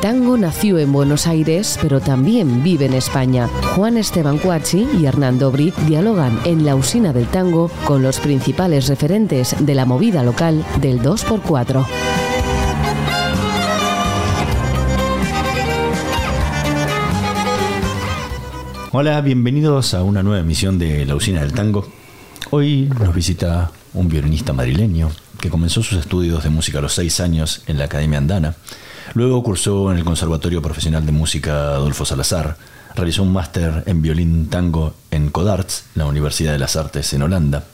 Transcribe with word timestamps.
Tango 0.00 0.38
nació 0.38 0.78
en 0.78 0.92
Buenos 0.92 1.26
Aires, 1.26 1.76
pero 1.82 2.00
también 2.00 2.62
vive 2.62 2.86
en 2.86 2.94
España. 2.94 3.48
Juan 3.74 3.96
Esteban 3.98 4.38
Cuachi 4.38 4.86
y 4.96 5.06
Hernán 5.06 5.40
Dobri 5.40 5.72
dialogan 5.88 6.38
en 6.44 6.64
la 6.64 6.76
usina 6.76 7.12
del 7.12 7.26
tango 7.26 7.68
con 7.84 8.02
los 8.02 8.20
principales 8.20 8.86
referentes 8.86 9.56
de 9.58 9.74
la 9.74 9.86
movida 9.86 10.22
local 10.22 10.64
del 10.80 11.02
2x4. 11.02 11.84
Hola, 18.92 19.20
bienvenidos 19.20 19.94
a 19.94 20.04
una 20.04 20.22
nueva 20.22 20.40
emisión 20.40 20.78
de 20.78 21.04
La 21.06 21.16
Usina 21.16 21.40
del 21.40 21.52
Tango. 21.52 21.88
Hoy 22.50 22.88
nos 23.00 23.14
visita 23.14 23.72
un 23.94 24.08
violinista 24.08 24.52
madrileño 24.52 25.10
que 25.40 25.50
comenzó 25.50 25.82
sus 25.82 25.98
estudios 25.98 26.44
de 26.44 26.50
música 26.50 26.78
a 26.78 26.82
los 26.82 26.94
seis 26.94 27.18
años 27.18 27.62
en 27.66 27.78
la 27.78 27.86
Academia 27.86 28.18
Andana. 28.18 28.54
Luego 29.14 29.42
cursó 29.42 29.90
en 29.90 29.98
el 29.98 30.04
Conservatorio 30.04 30.62
Profesional 30.62 31.04
de 31.06 31.12
Música 31.12 31.70
Adolfo 31.70 32.04
Salazar. 32.04 32.56
Realizó 32.94 33.22
un 33.22 33.32
máster 33.32 33.84
en 33.86 34.02
violín 34.02 34.48
tango 34.50 34.94
en 35.10 35.30
Codarts, 35.30 35.84
la 35.94 36.06
Universidad 36.06 36.52
de 36.52 36.58
las 36.58 36.76
Artes 36.76 37.12
en 37.12 37.22
Holanda. 37.22 37.64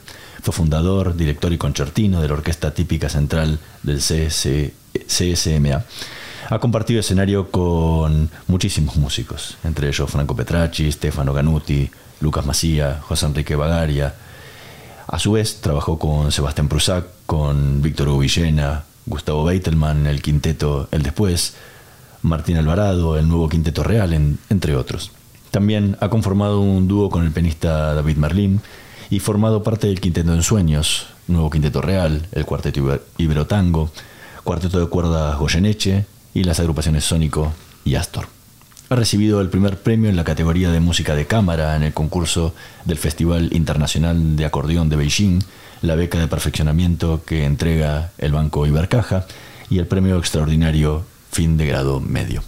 Fue 0.43 0.53
fundador, 0.53 1.17
director 1.17 1.53
y 1.53 1.59
concertino 1.59 2.21
de 2.21 2.29
la 2.29 2.35
Orquesta 2.35 2.73
Típica 2.73 3.09
Central 3.09 3.59
del 3.83 3.99
CSMA. 3.99 5.85
Ha 6.51 6.59
compartido 6.59 7.01
escenario 7.01 7.51
con 7.51 8.31
muchísimos 8.49 8.97
músicos, 8.97 9.57
entre 9.65 9.89
ellos 9.89 10.11
Franco 10.11 10.37
Petracci, 10.37 10.93
Stefano 10.93 11.33
Ganuti, 11.33 11.91
Lucas 12.21 12.45
Macía, 12.45 13.01
José 13.03 13.27
Enrique 13.27 13.57
Bagaria. 13.57 14.15
A 15.07 15.19
su 15.19 15.33
vez, 15.33 15.61
trabajó 15.63 15.99
con 15.99 16.31
Sebastián 16.31 16.69
Prusac, 16.69 17.07
con 17.25 17.81
Víctor 17.81 18.09
Hugo 18.09 18.19
Villena, 18.19 18.85
Gustavo 19.07 19.45
Beitelman, 19.45 20.07
el 20.07 20.23
quinteto 20.23 20.89
El 20.91 21.03
Después, 21.03 21.55
Martín 22.23 22.57
Alvarado, 22.57 23.19
el 23.19 23.29
nuevo 23.29 23.49
Quinteto 23.49 23.83
Real, 23.83 24.13
entre 24.49 24.77
otros. 24.77 25.11
También 25.51 25.97
ha 26.01 26.09
conformado 26.09 26.61
un 26.61 26.89
dúo 26.89 27.11
con 27.11 27.25
el 27.25 27.33
pianista 27.33 27.95
David 27.95 28.17
Merlín 28.17 28.61
y 29.11 29.21
formado 29.21 29.63
parte 29.63 29.87
del 29.87 30.01
Quinteto 30.01 30.33
en 30.33 30.43
Sueños, 30.43 31.07
nuevo 31.29 31.51
Quinteto 31.51 31.83
Real, 31.83 32.27
el 32.33 32.45
Cuarteto 32.45 33.01
Ibero 33.19 33.47
Tango, 33.47 33.91
Cuarteto 34.43 34.81
de 34.81 34.87
Cuerdas 34.87 35.39
Goyeneche, 35.39 36.07
y 36.35 36.45
las 36.45 36.59
agrupaciones 36.61 37.05
Sónico 37.05 37.53
y 37.85 37.95
Astor. 37.95 38.27
Ha 38.91 38.97
recibido 38.97 39.41
el 39.41 39.49
primer 39.49 39.81
premio 39.81 40.11
en 40.11 40.17
la 40.17 40.25
categoría 40.25 40.71
de 40.71 40.81
música 40.81 41.15
de 41.15 41.27
cámara 41.27 41.77
en 41.77 41.85
el 41.85 41.95
concurso 41.95 42.55
del 42.85 42.99
Festival 42.99 43.51
Internacional 43.53 44.37
de 44.37 44.45
Acordeón 44.45 44.89
de 44.89 44.97
Beijing, 44.97 45.41
la 45.85 45.97
beca 45.97 46.19
de 46.19 46.29
perfeccionamiento 46.29 47.23
que 47.25 47.45
entrega 47.45 48.11
el 48.19 48.33
Banco 48.33 48.67
Ibercaja 48.67 49.27
y 49.69 49.79
el 49.79 49.87
premio 49.87 50.19
extraordinario 50.19 51.05
fin 51.31 51.57
de 51.57 51.67
grado 51.67 52.01
medio. 52.01 52.43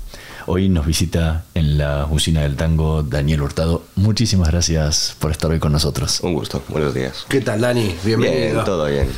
Hoy 0.46 0.68
nos 0.68 0.86
visita 0.86 1.44
en 1.54 1.76
la 1.76 2.06
usina 2.08 2.42
del 2.42 2.56
tango 2.56 3.02
Daniel 3.02 3.42
Hurtado. 3.42 3.82
Muchísimas 3.96 4.48
gracias 4.48 5.16
por 5.18 5.32
estar 5.32 5.50
hoy 5.50 5.58
con 5.58 5.72
nosotros. 5.72 6.20
Un 6.20 6.34
gusto, 6.34 6.62
buenos 6.68 6.94
días. 6.94 7.26
¿Qué 7.28 7.40
tal, 7.40 7.60
Dani? 7.60 7.94
Bienvenido. 8.04 8.52
Bien, 8.52 8.64
todo 8.64 8.86
bien. 8.86 9.08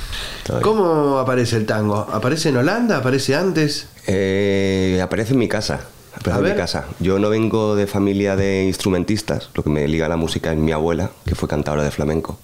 ¿Cómo 0.62 1.18
aparece 1.18 1.56
el 1.56 1.66
tango? 1.66 1.98
¿Aparece 2.10 2.48
en 2.48 2.56
Holanda? 2.56 2.96
¿Aparece 2.96 3.36
antes? 3.36 3.88
Eh, 4.06 4.98
aparece 5.02 5.34
en 5.34 5.38
mi 5.38 5.48
casa. 5.48 5.80
Aparece 6.14 6.40
en 6.40 6.50
mi 6.54 6.56
casa. 6.56 6.86
Yo 6.98 7.18
no 7.18 7.28
vengo 7.28 7.76
de 7.76 7.86
familia 7.86 8.34
de 8.34 8.64
instrumentistas. 8.64 9.50
Lo 9.54 9.62
que 9.62 9.70
me 9.70 9.86
liga 9.86 10.06
a 10.06 10.08
la 10.08 10.16
música 10.16 10.50
es 10.50 10.58
mi 10.58 10.72
abuela, 10.72 11.10
que 11.26 11.34
fue 11.34 11.46
cantadora 11.46 11.84
de 11.84 11.90
flamenco. 11.90 12.38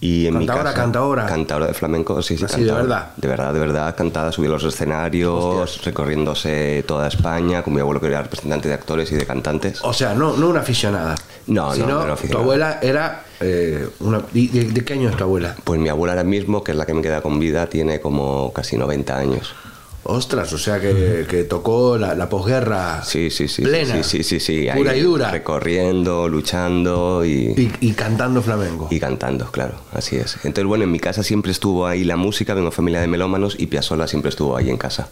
Y 0.00 0.26
en 0.26 0.34
cantadora, 0.34 0.62
mi 0.62 0.64
casa, 0.64 0.80
cantadora. 0.80 1.26
Cantadora 1.26 1.66
de 1.66 1.74
flamenco, 1.74 2.22
sí, 2.22 2.36
sí. 2.36 2.44
Así, 2.44 2.62
de 2.64 2.72
verdad. 2.72 3.10
De 3.16 3.28
verdad, 3.28 3.52
de 3.52 3.60
verdad, 3.60 3.94
cantada, 3.96 4.32
subió 4.32 4.50
los 4.50 4.64
escenarios, 4.64 5.84
recorriéndose 5.84 6.84
toda 6.86 7.08
España, 7.08 7.62
con 7.62 7.74
mi 7.74 7.80
abuelo 7.80 8.00
que 8.00 8.06
era 8.06 8.22
representante 8.22 8.68
de 8.68 8.74
actores 8.74 9.12
y 9.12 9.16
de 9.16 9.26
cantantes. 9.26 9.80
O 9.82 9.92
sea, 9.92 10.14
no, 10.14 10.36
no 10.36 10.48
una 10.48 10.60
aficionada. 10.60 11.14
No, 11.46 11.74
no, 11.74 12.06
no, 12.06 12.16
Tu 12.16 12.36
abuela 12.36 12.78
era. 12.80 13.24
Eh, 13.40 13.88
una, 14.00 14.20
de, 14.32 14.48
¿De 14.48 14.84
qué 14.84 14.92
año 14.94 15.08
es 15.08 15.16
tu 15.16 15.24
abuela? 15.24 15.56
Pues 15.64 15.80
mi 15.80 15.88
abuela 15.88 16.12
ahora 16.12 16.24
mismo, 16.24 16.62
que 16.62 16.72
es 16.72 16.76
la 16.76 16.86
que 16.86 16.94
me 16.94 17.02
queda 17.02 17.20
con 17.20 17.38
vida, 17.38 17.66
tiene 17.66 18.00
como 18.00 18.52
casi 18.52 18.76
90 18.76 19.16
años. 19.16 19.54
Ostras, 20.02 20.50
o 20.54 20.58
sea 20.58 20.80
que, 20.80 21.46
tocó 21.48 21.98
la, 21.98 22.28
posguerra 22.28 23.04
sí, 23.04 23.30
sí, 23.30 23.48
sí, 23.48 23.62
plena, 23.62 24.02
sí, 24.02 24.22
sí, 24.22 24.40
sí, 24.40 24.66
pura 24.74 24.96
y 24.96 25.02
dura. 25.02 25.30
Recorriendo, 25.30 26.26
luchando 26.26 27.22
y, 27.24 27.70
y, 27.80 27.92
cantando 27.92 28.40
flamenco. 28.40 28.88
Y 28.90 28.98
cantando, 28.98 29.50
claro, 29.50 29.74
así 29.92 30.16
es. 30.16 30.36
Entonces, 30.36 30.64
bueno, 30.64 30.84
en 30.84 30.90
mi 30.90 31.00
casa 31.00 31.22
siempre 31.22 31.52
estuvo 31.52 31.86
ahí 31.86 32.04
la 32.04 32.16
música, 32.16 32.54
vengo 32.54 32.70
de 32.70 32.76
familia 32.76 33.00
de 33.02 33.08
melómanos 33.08 33.56
y 33.58 33.66
Piazzolla 33.66 34.08
siempre 34.08 34.30
estuvo 34.30 34.56
ahí 34.56 34.70
en 34.70 34.78
casa. 34.78 35.10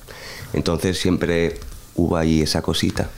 Entonces 0.55 0.99
siempre 0.99 1.59
hubo 1.95 2.17
ahí 2.17 2.41
esa 2.41 2.63
cosita 2.63 3.11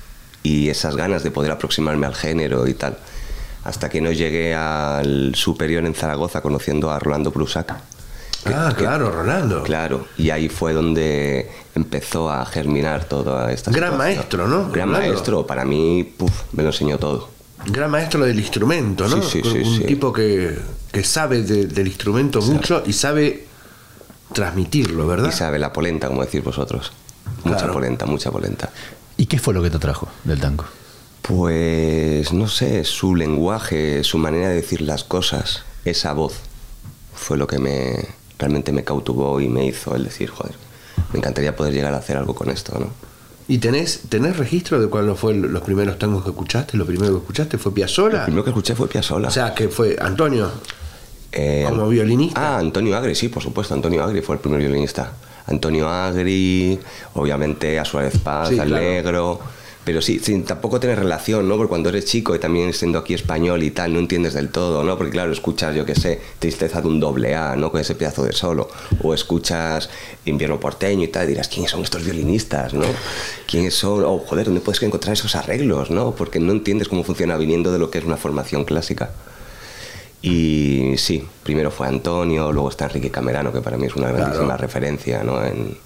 y 0.43 0.71
esas 0.71 0.97
ganas 0.97 1.23
de 1.23 1.31
poder 1.31 1.53
aproximarme 1.53 2.07
al 2.07 2.17
género 2.17 2.67
y 2.67 2.75
tal. 2.75 2.99
Hasta 3.63 3.89
que 3.89 4.01
no 4.01 4.11
llegué 4.11 4.55
al 4.55 5.37
superior 5.37 5.87
en 5.87 5.95
Zaragoza 5.95 6.41
conociendo 6.41 6.91
a 6.91 6.99
Rolando 6.99 7.31
Prusac 7.31 7.77
Ah, 8.47 8.73
claro, 8.77 9.11
Rolando. 9.11 9.62
Claro, 9.62 10.06
y 10.17 10.31
ahí 10.31 10.49
fue 10.49 10.73
donde 10.73 11.51
empezó 11.75 12.31
a 12.31 12.45
germinar 12.47 13.05
toda 13.05 13.53
esta 13.53 13.71
Gran 13.71 13.97
maestro, 13.97 14.49
¿no? 14.49 14.71
Gran 14.71 14.91
maestro, 14.91 15.47
para 15.47 15.65
mí, 15.65 16.05
puf, 16.17 16.33
me 16.53 16.62
lo 16.62 16.71
enseñó 16.71 16.99
todo. 16.99 17.28
Gran 17.67 17.91
maestro 17.91 18.25
del 18.25 18.39
instrumento, 18.39 19.06
¿no? 19.09 19.23
Sí, 19.23 19.41
sí, 19.43 19.51
sí, 19.51 19.59
Un 19.59 19.87
tipo 19.87 20.12
que, 20.12 20.59
sabe 21.03 21.43
del 21.43 21.87
instrumento 21.87 22.41
mucho 22.41 22.83
y 22.87 22.93
sabe 22.93 23.47
transmitirlo, 24.33 25.07
¿verdad? 25.07 25.28
Y 25.28 25.33
sabe 25.33 25.59
la 25.59 25.72
polenta, 25.72 26.09
como 26.09 26.25
decís 26.25 26.43
vosotros. 26.43 26.93
Mucha 27.45 27.71
polenta, 27.71 28.07
mucha 28.07 28.31
polenta. 28.31 28.71
¿Y 29.17 29.27
qué 29.27 29.39
fue 29.39 29.53
lo 29.53 29.62
que 29.62 29.71
te 29.71 29.78
trajo 29.78 30.09
del 30.25 30.41
tango? 30.41 30.65
Pues 31.22 32.33
no 32.33 32.49
sé, 32.49 32.84
su 32.84 33.15
lenguaje, 33.15 34.03
su 34.03 34.17
manera 34.17 34.49
de 34.49 34.55
decir 34.55 34.81
las 34.81 35.05
cosas, 35.05 35.62
esa 35.84 36.15
voz, 36.15 36.34
fue 37.15 37.37
lo 37.37 37.47
que 37.47 37.59
me, 37.59 38.09
realmente 38.41 38.73
me 38.73 38.83
cautivó 38.83 39.41
y 39.41 39.49
me 39.49 39.67
hizo 39.67 39.95
el 39.95 40.05
decir, 40.05 40.31
joder, 40.31 40.55
me 41.12 41.19
encantaría 41.19 41.55
poder 41.55 41.75
llegar 41.75 41.95
a 41.95 41.99
hacer 41.99 42.17
algo 42.17 42.34
con 42.34 42.51
esto, 42.51 42.77
¿no? 42.78 42.89
¿Y 43.47 43.59
tenés, 43.59 44.03
tenés 44.09 44.37
registro 44.37 44.81
de 44.81 44.89
cuáles 44.89 45.19
fueron 45.19 45.53
los 45.53 45.62
primeros 45.62 45.99
tangos 45.99 46.23
que 46.23 46.31
escuchaste? 46.31 46.77
¿Lo 46.77 46.87
primero 46.87 47.12
que 47.12 47.19
escuchaste 47.19 47.59
fue 47.59 47.75
Piazzolla? 47.75 48.19
Lo 48.19 48.25
primero 48.25 48.45
que 48.45 48.51
escuché 48.51 48.75
fue 48.77 48.89
Piazzolla. 48.89 49.28
O 49.28 49.31
sea, 49.31 49.55
que 49.55 49.69
fue 49.69 49.97
Antonio, 50.01 50.51
eh, 51.33 51.65
como 51.69 51.89
violinista. 51.89 52.55
Ah, 52.55 52.59
Antonio 52.59 52.97
Agri, 52.97 53.15
sí, 53.15 53.28
por 53.28 53.43
supuesto, 53.43 53.75
Antonio 53.75 54.03
Agri 54.05 54.23
fue 54.23 54.37
el 54.37 54.41
primer 54.41 54.61
violinista. 54.61 55.12
Antonio 55.47 55.89
Agri, 55.89 56.78
obviamente 57.15 57.78
a 57.78 57.84
Suárez 57.84 58.19
Paz, 58.19 58.51
sí, 58.51 58.57
Negro 58.57 59.41
pero 59.85 60.03
sí, 60.03 60.19
sin 60.19 60.45
tampoco 60.45 60.79
tener 60.79 60.99
relación, 60.99 61.49
¿no? 61.49 61.57
Porque 61.57 61.71
cuando 61.71 61.89
eres 61.89 62.05
chico 62.05 62.35
y 62.35 62.39
también 62.39 62.73
siendo 62.75 62.99
aquí 62.99 63.15
español 63.15 63.63
y 63.63 63.71
tal, 63.71 63.95
no 63.95 63.99
entiendes 63.99 64.35
del 64.35 64.51
todo, 64.51 64.85
¿no? 64.85 64.99
Porque 64.99 65.13
claro, 65.13 65.33
escuchas, 65.33 65.75
yo 65.75 65.87
qué 65.87 65.95
sé, 65.95 66.21
Tristeza 66.39 66.83
de 66.83 66.89
un 66.89 67.01
doble 67.01 67.35
A, 67.35 67.57
¿no? 67.57 67.71
Con 67.71 67.81
ese 67.81 67.95
pedazo 67.95 68.25
de 68.25 68.33
solo. 68.33 68.69
O 69.03 69.15
escuchas 69.15 69.89
Invierno 70.27 70.61
porteño 70.61 71.05
y 71.05 71.09
tal, 71.09 71.25
y 71.25 71.29
dirás, 71.29 71.49
¿quiénes 71.49 71.71
son 71.71 71.83
estos 71.83 72.05
violinistas, 72.05 72.75
no? 72.75 72.85
¿Quiénes 73.47 73.75
son? 73.75 74.05
O, 74.05 74.13
oh, 74.13 74.19
joder, 74.19 74.47
¿dónde 74.47 74.61
puedes 74.61 74.83
encontrar 74.83 75.15
esos 75.15 75.35
arreglos, 75.35 75.91
no? 75.91 76.15
Porque 76.15 76.41
no 76.41 76.53
entiendes 76.53 76.89
cómo 76.89 77.03
funciona 77.03 77.39
viniendo 77.39 77.73
de 77.73 77.79
lo 77.79 77.91
que 77.91 77.99
es 77.99 78.05
una 78.05 78.19
formación 78.19 78.65
clásica. 78.65 79.11
Y 80.21 80.93
sí, 80.99 81.27
primero 81.43 81.71
fue 81.71 81.89
Antonio, 81.89 82.53
luego 82.53 82.69
está 82.69 82.85
Enrique 82.85 83.11
Camerano, 83.11 83.51
que 83.51 83.63
para 83.63 83.79
mí 83.79 83.87
es 83.87 83.97
una 83.97 84.13
grandísima 84.13 84.59
referencia, 84.59 85.25
¿no? 85.25 85.43
En, 85.43 85.79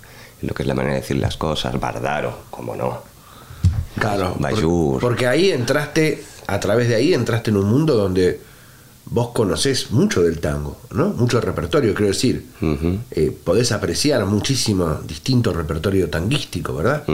en, 0.43 0.49
lo 0.49 0.53
que 0.53 0.65
es 0.65 0.67
la 0.67 0.75
manera 0.75 0.97
de 0.97 1.01
decir 1.01 1.17
las 1.17 1.37
cosas, 1.37 1.79
Bardaro, 1.79 2.37
como 2.51 2.75
no 2.75 3.14
Claro. 3.99 4.37
Porque 5.01 5.27
ahí 5.27 5.51
entraste, 5.51 6.25
a 6.47 6.61
través 6.61 6.89
de 6.89 6.97
ahí 6.97 7.15
entraste 7.15 7.51
en 7.51 7.57
un 7.57 7.67
mundo 7.67 7.95
donde 7.95 8.41
vos 9.07 9.29
conocés 9.29 9.91
mucho 9.91 10.23
del 10.23 10.41
tango, 10.41 10.79
¿no? 10.93 11.09
Mucho 11.09 11.41
repertorio, 11.41 11.95
quiero 11.95 12.09
decir. 12.09 12.47
Eh, 13.11 13.37
podés 13.45 13.73
apreciar 13.73 14.25
muchísimo 14.27 15.01
distinto 15.07 15.53
repertorio 15.53 16.09
tanguístico, 16.09 16.75
¿verdad? 16.75 17.05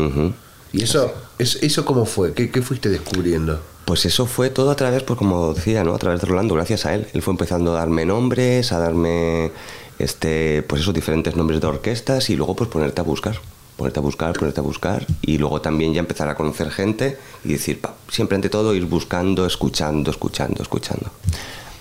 ¿Y 0.72 0.82
eso, 0.82 1.12
eso 1.38 1.84
cómo 1.84 2.06
fue? 2.06 2.32
¿Qué, 2.32 2.50
¿Qué, 2.50 2.62
fuiste 2.62 2.88
descubriendo? 2.88 3.60
Pues 3.84 4.06
eso 4.06 4.26
fue 4.26 4.50
todo 4.50 4.70
a 4.70 4.76
través, 4.76 5.02
pues 5.02 5.18
como 5.18 5.52
decía, 5.52 5.82
¿no? 5.82 5.94
A 5.94 5.98
través 5.98 6.20
de 6.20 6.28
Rolando, 6.28 6.54
gracias 6.54 6.86
a 6.86 6.94
él. 6.94 7.08
Él 7.12 7.22
fue 7.22 7.32
empezando 7.32 7.72
a 7.72 7.78
darme 7.78 8.06
nombres, 8.06 8.70
a 8.70 8.78
darme 8.78 9.50
este, 9.98 10.62
pues 10.62 10.82
esos 10.82 10.94
diferentes 10.94 11.34
nombres 11.34 11.60
de 11.60 11.66
orquestas 11.66 12.30
y 12.30 12.36
luego 12.36 12.54
pues 12.54 12.70
ponerte 12.70 13.00
a 13.00 13.04
buscar 13.04 13.40
ponerte 13.80 13.98
a 13.98 14.02
buscar, 14.02 14.34
ponerte 14.34 14.60
a 14.60 14.62
buscar 14.62 15.06
y 15.22 15.38
luego 15.38 15.62
también 15.62 15.94
ya 15.94 16.00
empezar 16.00 16.28
a 16.28 16.34
conocer 16.34 16.70
gente 16.70 17.16
y 17.46 17.54
decir, 17.54 17.80
siempre 18.10 18.34
ante 18.36 18.50
todo 18.50 18.74
ir 18.74 18.84
buscando, 18.84 19.46
escuchando, 19.46 20.10
escuchando, 20.10 20.62
escuchando. 20.62 21.10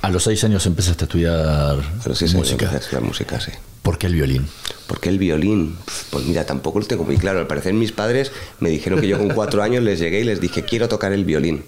A 0.02 0.10
los 0.10 0.24
seis 0.24 0.42
años 0.46 0.66
empezaste 0.66 1.04
a 1.04 1.08
estudiar 1.08 1.76
música. 2.36 2.72
a 2.96 3.00
música, 3.02 3.42
sí. 3.42 3.52
¿Por 3.82 3.98
qué 3.98 4.08
el 4.08 4.14
violín? 4.14 4.48
¿Por 4.88 5.02
qué 5.02 5.10
el 5.10 5.20
violín? 5.20 5.76
Pues 6.10 6.24
mira, 6.24 6.46
tampoco 6.46 6.80
lo 6.80 6.86
tengo 6.86 7.04
muy 7.04 7.18
claro. 7.18 7.40
Al 7.40 7.48
parecer 7.48 7.74
mis 7.74 7.92
padres 7.92 8.32
me 8.62 8.70
dijeron 8.70 9.02
que 9.02 9.10
yo 9.10 9.18
con 9.18 9.32
cuatro 9.32 9.62
años 9.62 9.84
les 9.84 10.00
llegué 10.00 10.22
y 10.22 10.24
les 10.24 10.40
dije, 10.40 10.64
quiero 10.64 10.88
tocar 10.88 11.12
el 11.12 11.26
violín. 11.26 11.66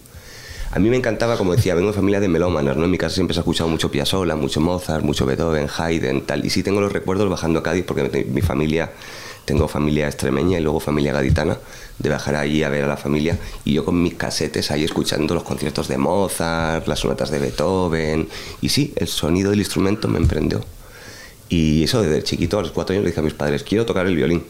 A 0.71 0.79
mí 0.79 0.89
me 0.89 0.95
encantaba, 0.95 1.35
como 1.35 1.53
decía, 1.53 1.75
vengo 1.75 1.89
de 1.89 1.95
familia 1.95 2.21
de 2.21 2.29
melómanos, 2.29 2.77
¿no? 2.77 2.85
En 2.85 2.91
mi 2.91 2.97
casa 2.97 3.15
siempre 3.15 3.33
se 3.33 3.41
ha 3.41 3.43
escuchado 3.43 3.69
mucho 3.69 3.91
Piazzolla, 3.91 4.37
mucho 4.37 4.61
Mozart, 4.61 5.03
mucho 5.03 5.25
Beethoven, 5.25 5.67
Haydn, 5.77 6.21
tal. 6.21 6.45
Y 6.45 6.49
sí 6.49 6.63
tengo 6.63 6.79
los 6.79 6.93
recuerdos 6.93 7.29
bajando 7.29 7.59
a 7.59 7.63
Cádiz 7.63 7.83
porque 7.85 8.25
mi 8.31 8.41
familia 8.41 8.91
tengo 9.45 9.67
familia 9.67 10.07
extremeña 10.07 10.59
y 10.59 10.61
luego 10.61 10.79
familia 10.79 11.13
gaditana, 11.13 11.57
de 11.99 12.09
bajar 12.09 12.35
ahí 12.35 12.63
a 12.63 12.69
ver 12.69 12.83
a 12.85 12.88
la 12.88 12.97
familia 12.97 13.38
y 13.63 13.73
yo 13.73 13.85
con 13.85 14.01
mis 14.01 14.15
casetes 14.15 14.71
ahí 14.71 14.83
escuchando 14.83 15.33
los 15.33 15.43
conciertos 15.43 15.88
de 15.88 15.97
Mozart, 15.97 16.88
las 16.88 16.99
sonatas 16.99 17.29
de 17.31 17.39
Beethoven 17.39 18.27
y 18.61 18.69
sí, 18.69 18.93
el 18.95 19.07
sonido 19.07 19.51
del 19.51 19.59
instrumento 19.59 20.07
me 20.07 20.17
emprendió. 20.17 20.61
Y 21.51 21.83
eso 21.83 22.01
desde 22.01 22.23
chiquito, 22.23 22.59
a 22.59 22.61
los 22.61 22.71
cuatro 22.71 22.93
años, 22.93 23.03
le 23.03 23.09
dije 23.09 23.19
a 23.19 23.23
mis 23.23 23.33
padres, 23.33 23.63
quiero 23.63 23.85
tocar 23.85 24.07
el 24.07 24.15
violín. 24.15 24.41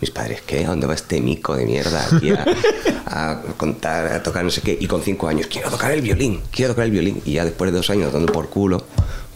Mis 0.00 0.12
padres, 0.12 0.40
¿qué? 0.46 0.64
¿A 0.64 0.68
dónde 0.68 0.86
va 0.86 0.94
este 0.94 1.20
mico 1.20 1.56
de 1.56 1.66
mierda 1.66 2.06
aquí 2.06 2.30
a, 2.30 3.42
contar, 3.56 4.06
a 4.06 4.22
tocar 4.22 4.44
no 4.44 4.50
sé 4.50 4.60
qué? 4.60 4.78
Y 4.80 4.86
con 4.86 5.02
cinco 5.02 5.26
años, 5.26 5.48
quiero 5.48 5.68
tocar 5.68 5.90
el 5.90 6.00
violín, 6.00 6.40
quiero 6.52 6.74
tocar 6.74 6.84
el 6.84 6.92
violín. 6.92 7.20
Y 7.24 7.32
ya 7.32 7.44
después 7.44 7.72
de 7.72 7.76
dos 7.76 7.90
años 7.90 8.12
dando 8.12 8.32
por 8.32 8.48
culo, 8.50 8.84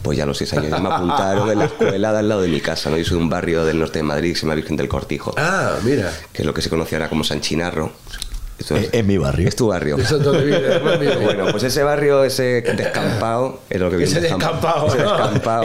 pues 0.03 0.17
ya 0.17 0.25
a 0.25 0.27
los 0.27 0.37
seis 0.37 0.53
años 0.53 0.69
ya 0.69 0.77
me 0.77 0.93
apuntaron 0.93 1.49
en 1.49 1.59
la 1.59 1.65
escuela 1.65 2.11
de 2.11 2.19
al 2.19 2.29
lado 2.29 2.41
de 2.41 2.49
mi 2.49 2.59
casa, 2.59 2.89
¿no? 2.89 2.97
Yo 2.97 3.05
soy 3.05 3.17
de 3.17 3.23
un 3.23 3.29
barrio 3.29 3.65
del 3.65 3.79
norte 3.79 3.99
de 3.99 4.03
Madrid 4.03 4.33
que 4.33 4.35
se 4.35 4.41
llama 4.41 4.55
Virgen 4.55 4.75
del 4.75 4.89
Cortijo. 4.89 5.33
Ah, 5.37 5.77
mira. 5.83 6.11
Que 6.31 6.41
es 6.41 6.45
lo 6.45 6.53
que 6.53 6.61
se 6.61 6.69
conocía 6.69 6.97
ahora 6.97 7.09
como 7.09 7.23
San 7.23 7.41
Chinarro. 7.41 7.93
Es, 8.59 9.05
mi 9.05 9.17
barrio. 9.17 9.47
Es 9.47 9.55
tu 9.55 9.67
barrio. 9.67 9.97
bueno, 11.23 11.47
pues 11.51 11.63
ese 11.63 11.83
barrio, 11.83 12.23
ese 12.23 12.61
descampado, 12.61 13.61
era 13.69 13.89
lo 13.89 13.97
que 13.97 14.03
Ese 14.03 14.21
descampado. 14.21 14.87
Ese 14.87 14.97
descampado. 14.99 15.63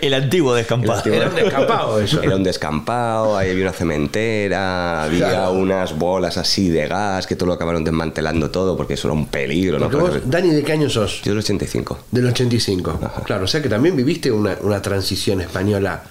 El, 0.00 0.14
antiguo 0.14 0.54
descampado. 0.54 1.02
era 1.12 1.28
un 1.28 1.34
descampado 1.34 2.00
eso. 2.00 2.22
Era 2.22 2.36
un 2.36 2.42
descampado, 2.42 3.36
ahí 3.36 3.50
había 3.50 3.64
una 3.64 3.72
cementera, 3.72 5.04
había 5.04 5.48
unas 5.50 5.96
bolas 5.96 6.36
así 6.36 6.68
de 6.68 6.86
gas 6.86 7.26
que 7.26 7.36
todo 7.36 7.46
lo 7.46 7.52
acabaron 7.54 7.84
desmantelando 7.84 8.50
todo 8.50 8.76
porque 8.76 8.94
eso 8.94 9.08
era 9.08 9.14
un 9.14 9.26
peligro. 9.26 9.78
¿no? 9.78 9.88
Dani, 10.24 10.50
¿de 10.50 10.62
qué 10.62 10.72
año 10.72 10.90
sos? 10.90 11.22
Yo 11.22 11.32
del 11.32 11.38
85. 11.38 11.98
Del 12.10 12.26
85. 12.26 13.00
Claro, 13.24 13.44
o 13.44 13.48
sea 13.48 13.62
que 13.62 13.68
también 13.68 13.96
viviste 13.96 14.30
una, 14.30 14.56
una 14.62 14.82
transición 14.82 15.40
española 15.40 16.02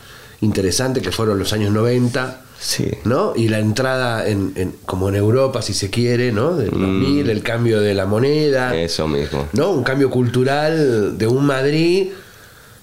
interesante 0.42 1.02
que 1.02 1.12
fueron 1.12 1.40
los 1.40 1.54
años 1.54 1.72
90 1.72 2.42
Sí. 2.60 2.90
¿No? 3.04 3.34
Y 3.36 3.50
la 3.50 3.60
entrada 3.60 4.28
en, 4.28 4.74
como 4.86 5.10
en 5.10 5.16
Europa, 5.16 5.62
si 5.62 5.74
se 5.74 5.90
quiere, 5.90 6.32
¿no? 6.32 6.56
Del 6.56 6.72
2000, 6.72 7.26
mm. 7.26 7.30
el 7.30 7.44
cambio 7.44 7.82
de 7.82 7.94
la 7.94 8.06
moneda. 8.06 8.76
Eso 8.76 9.08
mismo. 9.08 9.48
¿No? 9.54 9.72
Un 9.72 9.84
cambio 9.84 10.10
cultural 10.10 11.18
de 11.18 11.28
un 11.28 11.46
Madrid 11.46 12.10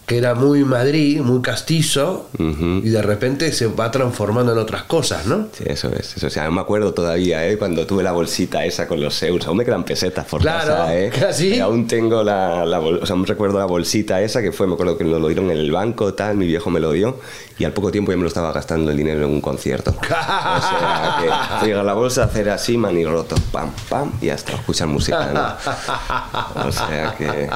que 0.06 0.18
era 0.18 0.34
muy 0.34 0.64
Madrid, 0.64 1.20
muy 1.20 1.40
castizo, 1.40 2.28
y 2.38 2.90
de 2.90 3.00
repente 3.00 3.52
se 3.52 3.66
va 3.66 3.90
transformando 3.90 4.52
en 4.52 4.58
otras 4.58 4.82
cosas, 4.82 5.26
¿no? 5.26 5.48
Sí, 5.52 5.64
eso 5.66 5.90
es. 5.98 6.16
Eso, 6.16 6.26
o 6.26 6.30
sea, 6.30 6.50
me 6.50 6.60
acuerdo 6.60 6.92
todavía, 6.92 7.46
¿eh? 7.48 7.56
Cuando 7.56 7.86
tuve 7.86 8.02
la 8.02 8.12
bolsita 8.12 8.64
esa 8.66 8.86
con 8.86 9.00
los 9.00 9.22
euros, 9.22 9.46
aún 9.46 9.56
me 9.58 9.64
quedan 9.64 9.84
pesetas 9.84 10.26
por 10.26 10.42
casa, 10.42 10.94
¿eh? 10.94 11.10
Y 11.40 11.58
aún 11.58 11.86
tengo 11.86 12.22
la, 12.22 12.66
la 12.66 12.80
o 12.80 13.06
sea, 13.06 13.16
me 13.16 13.26
recuerdo 13.26 13.58
la 13.58 13.64
bolsita 13.64 14.20
esa 14.20 14.42
que 14.42 14.52
fue, 14.52 14.66
me 14.66 14.74
acuerdo 14.74 14.98
que 14.98 15.04
nos 15.04 15.20
lo 15.20 15.28
dieron 15.28 15.50
en 15.50 15.56
el 15.56 15.72
banco, 15.72 16.12
tal, 16.12 16.36
mi 16.36 16.46
viejo 16.46 16.70
me 16.70 16.80
lo 16.80 16.92
dio, 16.92 17.18
y 17.58 17.64
al 17.64 17.72
poco 17.72 17.90
tiempo 17.90 18.12
ya 18.12 18.16
me 18.16 18.22
lo 18.22 18.28
estaba 18.28 18.52
gastando 18.52 18.90
el 18.90 18.96
dinero 18.96 19.24
en 19.24 19.30
un 19.30 19.40
concierto. 19.40 19.90
o 20.00 20.04
sea, 20.04 21.60
que 21.62 21.74
la 21.74 21.94
bolsa, 21.94 22.24
hacer 22.24 22.50
así, 22.50 22.76
man 22.76 22.98
y 22.98 23.06
roto, 23.06 23.36
pam, 23.50 23.70
pam, 23.88 24.12
y 24.20 24.28
hasta 24.28 24.52
escuchar 24.52 24.88
música, 24.88 25.30
¿no? 25.32 26.64
O 26.68 26.72
sea 26.72 27.14
que... 27.16 27.48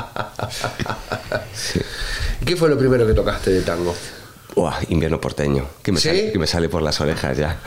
Sí. 1.54 1.80
¿Qué 2.44 2.56
fue 2.56 2.68
lo 2.68 2.78
primero 2.78 3.06
que 3.06 3.14
tocaste 3.14 3.50
de 3.50 3.62
tango? 3.62 3.94
invierno 4.88 5.20
porteño, 5.20 5.66
que 5.82 5.92
me, 5.92 6.00
sale, 6.00 6.32
que 6.32 6.38
me 6.38 6.46
sale 6.46 6.68
por 6.68 6.82
las 6.82 7.00
orejas 7.00 7.36
ya. 7.36 7.60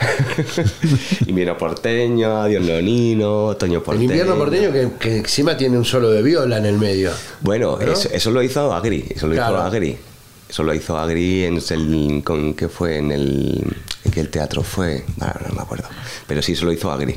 invierno 1.26 1.56
porteño, 1.56 2.42
Adiós 2.42 2.62
Nonino, 2.62 3.46
otoño 3.46 3.82
porteño. 3.82 4.10
El 4.10 4.10
invierno 4.10 4.36
porteño 4.36 4.98
que, 4.98 5.16
encima 5.16 5.56
tiene 5.56 5.78
un 5.78 5.84
solo 5.84 6.10
de 6.10 6.22
viola 6.22 6.58
en 6.58 6.66
el 6.66 6.78
medio. 6.78 7.10
Bueno, 7.40 7.78
eso, 7.80 8.30
lo 8.30 8.42
hizo 8.42 8.72
Agri, 8.72 9.06
eso 9.14 9.26
lo 9.26 9.34
hizo 9.34 9.56
Agri. 9.58 9.96
Eso 10.48 10.62
lo 10.62 10.74
hizo 10.74 10.98
Agri 10.98 11.44
en 11.44 11.62
el, 11.66 12.22
con 12.22 12.52
qué 12.52 12.68
fue 12.68 12.98
en 12.98 13.10
el 13.10 13.64
en 14.04 14.10
que 14.10 14.20
el 14.20 14.28
teatro 14.28 14.62
fue, 14.62 15.02
no 15.16 15.54
me 15.54 15.62
acuerdo, 15.62 15.88
pero 16.26 16.42
sí 16.42 16.52
eso 16.52 16.66
lo 16.66 16.72
hizo 16.72 16.90
Agri. 16.90 17.16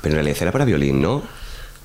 Pero 0.00 0.12
en 0.12 0.14
realidad 0.14 0.42
era 0.42 0.52
para 0.52 0.64
violín, 0.64 1.02
¿no? 1.02 1.22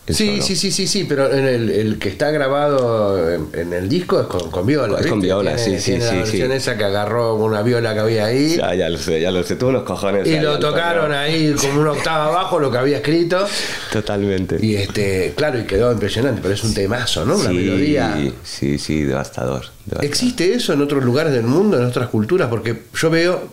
Sí, 0.08 0.42
sí, 0.42 0.58
sí, 0.58 0.70
sí, 0.70 0.86
sí, 0.86 1.06
pero 1.08 1.32
en 1.32 1.48
el, 1.48 1.70
el 1.70 1.98
que 1.98 2.10
está 2.10 2.30
grabado 2.30 3.32
en, 3.32 3.72
el 3.72 3.88
disco 3.88 4.20
es 4.20 4.28
con, 4.28 4.52
con 4.52 4.66
viola. 4.66 5.00
Es 5.00 5.08
con 5.08 5.22
viola, 5.22 5.58
sí, 5.58 5.80
sí, 5.80 5.92
tiene 5.92 6.04
sí. 6.04 6.12
La 6.12 6.20
versión 6.20 6.52
esa 6.52 6.78
que 6.78 6.84
agarró 6.84 7.36
una 7.36 7.62
viola 7.62 7.94
que 7.94 8.00
había 8.02 8.26
ahí. 8.26 8.58
Ya, 8.58 8.76
ya 8.76 8.90
lo 8.90 8.98
sé, 8.98 9.22
ya 9.22 9.32
lo 9.32 9.44
sé, 9.44 9.56
tuvo 9.56 9.70
unos 9.70 9.84
cojones. 9.84 10.28
Y 10.28 10.40
lo 10.40 10.60
tocaron 10.60 11.14
ahí 11.14 11.54
como 11.54 11.80
una 11.80 11.92
octava 11.94 12.26
abajo 12.26 12.60
lo 12.60 12.70
que 12.70 12.80
había 12.80 12.98
escrito. 12.98 13.48
Totalmente. 13.94 14.58
Y 14.62 14.76
este, 14.76 15.34
claro, 15.38 15.58
y 15.60 15.64
quedó 15.64 15.90
impresionante, 15.94 16.42
pero 16.42 16.54
es 16.54 16.64
un 16.66 16.74
temazo, 16.74 17.24
¿no? 17.24 17.38
Una 17.38 17.52
melodía. 17.52 18.18
Sí, 18.44 18.78
sí, 18.78 19.04
devastador, 19.04 19.68
¿Existe 20.02 20.54
eso 20.54 20.74
en 20.74 20.82
otros 20.82 21.04
lugares 21.04 21.32
del 21.32 21.44
mundo, 21.44 21.78
en 21.78 21.86
otras 21.86 22.10
culturas? 22.10 22.50
Porque 22.50 22.84
yo 22.94 23.10
veo, 23.10 23.48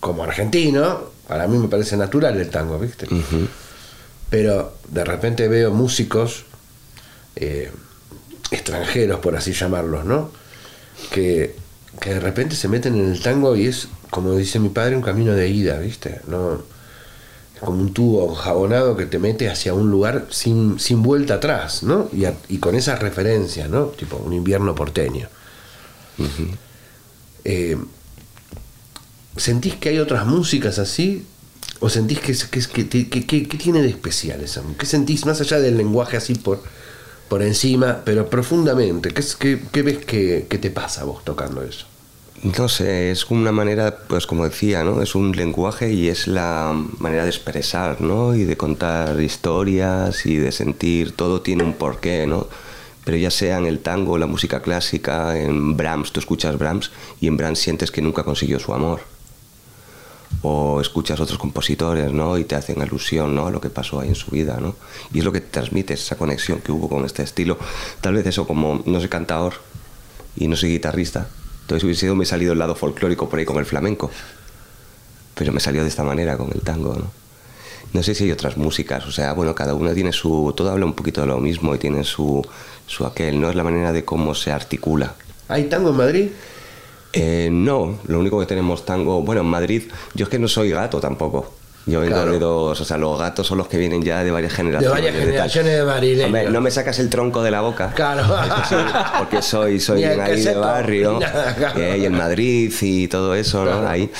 como 0.00 0.24
argentino, 0.24 1.10
para 1.28 1.46
mí 1.46 1.56
me 1.56 1.68
parece 1.68 1.96
natural 1.96 2.36
el 2.36 2.48
tango, 2.48 2.78
¿viste? 2.78 3.06
Pero 4.30 4.74
de 4.88 5.04
repente 5.04 5.48
veo 5.48 5.72
músicos 5.72 6.44
eh, 7.36 7.70
extranjeros, 8.50 9.20
por 9.20 9.36
así 9.36 9.52
llamarlos, 9.52 10.04
¿no? 10.04 10.30
Que, 11.10 11.56
de 12.04 12.20
repente 12.20 12.54
se 12.54 12.68
meten 12.68 12.94
en 12.94 13.10
el 13.10 13.20
tango 13.20 13.56
y 13.56 13.66
es, 13.66 13.88
como 14.10 14.34
dice 14.36 14.60
mi 14.60 14.68
padre, 14.68 14.94
un 14.96 15.02
camino 15.02 15.32
de 15.32 15.48
ida, 15.48 15.78
¿viste? 15.78 16.20
No, 16.28 16.62
es 17.54 17.60
como 17.60 17.80
un 17.80 17.92
tubo 17.92 18.30
enjabonado 18.30 18.96
que 18.96 19.06
te 19.06 19.18
mete 19.18 19.48
hacia 19.50 19.74
un 19.74 19.90
lugar 19.90 20.26
sin, 20.30 20.78
sin 20.78 21.02
vuelta 21.02 21.34
atrás, 21.34 21.82
¿no? 21.82 22.08
Y, 22.48 22.58
con 22.58 22.76
esa 22.76 22.96
referencia, 22.96 23.66
¿no? 23.66 23.86
Tipo 23.86 24.16
un 24.16 24.32
invierno 24.32 24.74
porteño. 24.74 25.28
Eh, 27.44 27.76
¿Sentís 29.36 29.76
que 29.76 29.88
hay 29.88 29.98
otras 29.98 30.26
músicas 30.26 30.78
así? 30.78 31.26
¿O 31.80 31.88
sentís 31.88 32.18
que, 32.20 32.32
que, 32.66 33.56
tiene 33.56 33.82
de 33.82 33.88
especial 33.88 34.40
eso? 34.40 34.64
¿Qué 34.78 34.86
sentís 34.86 35.26
más 35.26 35.40
allá 35.40 35.60
del 35.60 35.76
lenguaje 35.76 36.16
así 36.16 36.34
por, 36.34 36.60
por 37.28 37.42
encima, 37.42 38.02
pero 38.04 38.28
profundamente? 38.28 39.10
¿Qué, 39.10 39.60
qué, 39.70 39.82
ves 39.82 39.98
que, 40.04 40.58
te 40.60 40.70
pasa 40.70 41.04
vos 41.04 41.24
tocando 41.24 41.62
eso? 41.62 41.86
No 42.42 42.68
sé, 42.68 43.10
es 43.10 43.30
una 43.30 43.52
manera, 43.52 43.96
pues 44.08 44.26
como 44.26 44.44
decía, 44.44 44.82
¿no? 44.82 45.02
Es 45.02 45.14
un 45.14 45.36
lenguaje 45.36 45.92
y 45.92 46.08
es 46.08 46.26
la 46.26 46.72
manera 46.98 47.24
de 47.24 47.30
expresar, 47.30 48.00
¿no? 48.00 48.34
Y 48.34 48.44
de 48.44 48.56
contar 48.56 49.20
historias 49.20 50.26
y 50.26 50.36
de 50.36 50.50
sentir, 50.50 51.12
todo 51.12 51.42
tiene 51.42 51.62
un 51.62 51.74
porqué, 51.74 52.26
¿no? 52.26 52.48
Pero 53.04 53.16
ya 53.16 53.30
sea 53.30 53.58
en 53.58 53.66
el 53.66 53.78
tango, 53.80 54.18
la 54.18 54.26
música 54.26 54.62
clásica, 54.62 55.38
en 55.38 55.76
Brahms, 55.76 56.12
tú 56.12 56.20
escuchas 56.20 56.58
Brahms 56.58 56.90
y 57.20 57.28
en 57.28 57.36
Brahms 57.36 57.60
sientes 57.60 57.90
que 57.90 58.02
nunca 58.02 58.24
consiguió 58.24 58.58
su 58.58 58.74
amor 58.74 59.17
o 60.42 60.80
escuchas 60.80 61.18
otros 61.20 61.38
compositores, 61.38 62.12
¿no? 62.12 62.38
Y 62.38 62.44
te 62.44 62.54
hacen 62.54 62.80
alusión, 62.80 63.34
¿no? 63.34 63.46
A 63.46 63.50
lo 63.50 63.60
que 63.60 63.70
pasó 63.70 64.00
ahí 64.00 64.08
en 64.08 64.14
su 64.14 64.30
vida, 64.30 64.58
¿no? 64.60 64.76
Y 65.12 65.18
es 65.18 65.24
lo 65.24 65.32
que 65.32 65.40
te 65.40 65.48
transmite 65.48 65.94
esa 65.94 66.16
conexión 66.16 66.60
que 66.60 66.72
hubo 66.72 66.88
con 66.88 67.04
este 67.04 67.22
estilo. 67.22 67.58
Tal 68.00 68.14
vez 68.14 68.26
eso, 68.26 68.46
como 68.46 68.82
no 68.84 69.00
soy 69.00 69.08
cantador 69.08 69.54
y 70.36 70.46
no 70.48 70.56
soy 70.56 70.70
guitarrista, 70.70 71.28
entonces 71.62 71.84
hubiese 71.84 72.00
sido, 72.02 72.14
me 72.14 72.24
salido 72.24 72.52
el 72.52 72.58
lado 72.58 72.74
folclórico 72.74 73.28
por 73.28 73.38
ahí 73.38 73.44
con 73.44 73.58
el 73.58 73.66
flamenco. 73.66 74.10
Pero 75.34 75.52
me 75.52 75.60
salió 75.60 75.82
de 75.82 75.88
esta 75.88 76.02
manera 76.02 76.36
con 76.36 76.50
el 76.52 76.62
tango, 76.62 76.94
¿no? 76.94 77.10
No 77.92 78.02
sé 78.02 78.14
si 78.14 78.24
hay 78.24 78.32
otras 78.32 78.56
músicas, 78.56 79.06
o 79.06 79.12
sea, 79.12 79.32
bueno, 79.32 79.54
cada 79.54 79.74
una 79.74 79.94
tiene 79.94 80.12
su. 80.12 80.52
Todo 80.54 80.70
habla 80.70 80.84
un 80.84 80.92
poquito 80.92 81.22
de 81.22 81.26
lo 81.26 81.38
mismo 81.38 81.74
y 81.74 81.78
tiene 81.78 82.04
su, 82.04 82.46
su 82.86 83.06
aquel, 83.06 83.40
¿no? 83.40 83.48
Es 83.48 83.56
la 83.56 83.64
manera 83.64 83.92
de 83.92 84.04
cómo 84.04 84.34
se 84.34 84.52
articula. 84.52 85.14
¿Hay 85.48 85.64
tango 85.64 85.90
en 85.90 85.96
Madrid? 85.96 86.28
Eh, 87.12 87.48
no, 87.50 87.98
lo 88.06 88.18
único 88.18 88.38
que 88.38 88.46
tenemos 88.46 88.84
tango, 88.84 89.22
bueno, 89.22 89.40
en 89.40 89.46
Madrid, 89.46 89.84
yo 90.14 90.24
es 90.24 90.28
que 90.28 90.38
no 90.38 90.48
soy 90.48 90.70
gato 90.70 91.00
tampoco. 91.00 91.54
Yo 91.86 92.00
vengo 92.00 92.22
de 92.26 92.38
dos, 92.38 92.78
o 92.78 92.84
sea, 92.84 92.98
los 92.98 93.18
gatos 93.18 93.46
son 93.46 93.56
los 93.56 93.66
que 93.66 93.78
vienen 93.78 94.02
ya 94.02 94.22
de 94.22 94.30
varias 94.30 94.52
generaciones. 94.52 94.94
De 94.94 95.08
varias 95.08 95.24
generaciones 95.24 95.78
de, 95.78 95.84
madrileños. 95.84 96.52
no 96.52 96.60
me 96.60 96.70
sacas 96.70 96.98
el 96.98 97.08
tronco 97.08 97.42
de 97.42 97.50
la 97.50 97.62
boca. 97.62 97.92
Claro. 97.94 98.24
porque 99.18 99.40
soy, 99.40 99.80
soy 99.80 100.04
ahí 100.04 100.42
de 100.42 100.54
barrio, 100.54 101.18
y 101.76 102.04
en 102.04 102.12
Madrid 102.12 102.70
y 102.82 103.08
todo 103.08 103.34
eso, 103.34 103.64
¿no? 103.64 103.88
Ahí. 103.88 104.10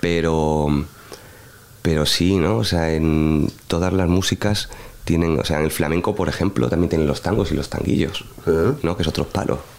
Pero, 0.00 0.86
pero 1.82 2.06
sí, 2.06 2.36
¿no? 2.36 2.56
O 2.56 2.64
sea, 2.64 2.90
en 2.94 3.52
todas 3.66 3.92
las 3.92 4.08
músicas 4.08 4.70
tienen, 5.04 5.38
o 5.38 5.44
sea, 5.44 5.58
en 5.58 5.64
el 5.64 5.70
flamenco, 5.70 6.14
por 6.14 6.30
ejemplo, 6.30 6.70
también 6.70 6.88
tienen 6.88 7.06
los 7.06 7.20
tangos 7.20 7.52
y 7.52 7.54
los 7.54 7.68
tanguillos, 7.68 8.24
¿no? 8.82 8.96
Que 8.96 9.02
es 9.02 9.08
otro 9.08 9.26
palo. 9.26 9.71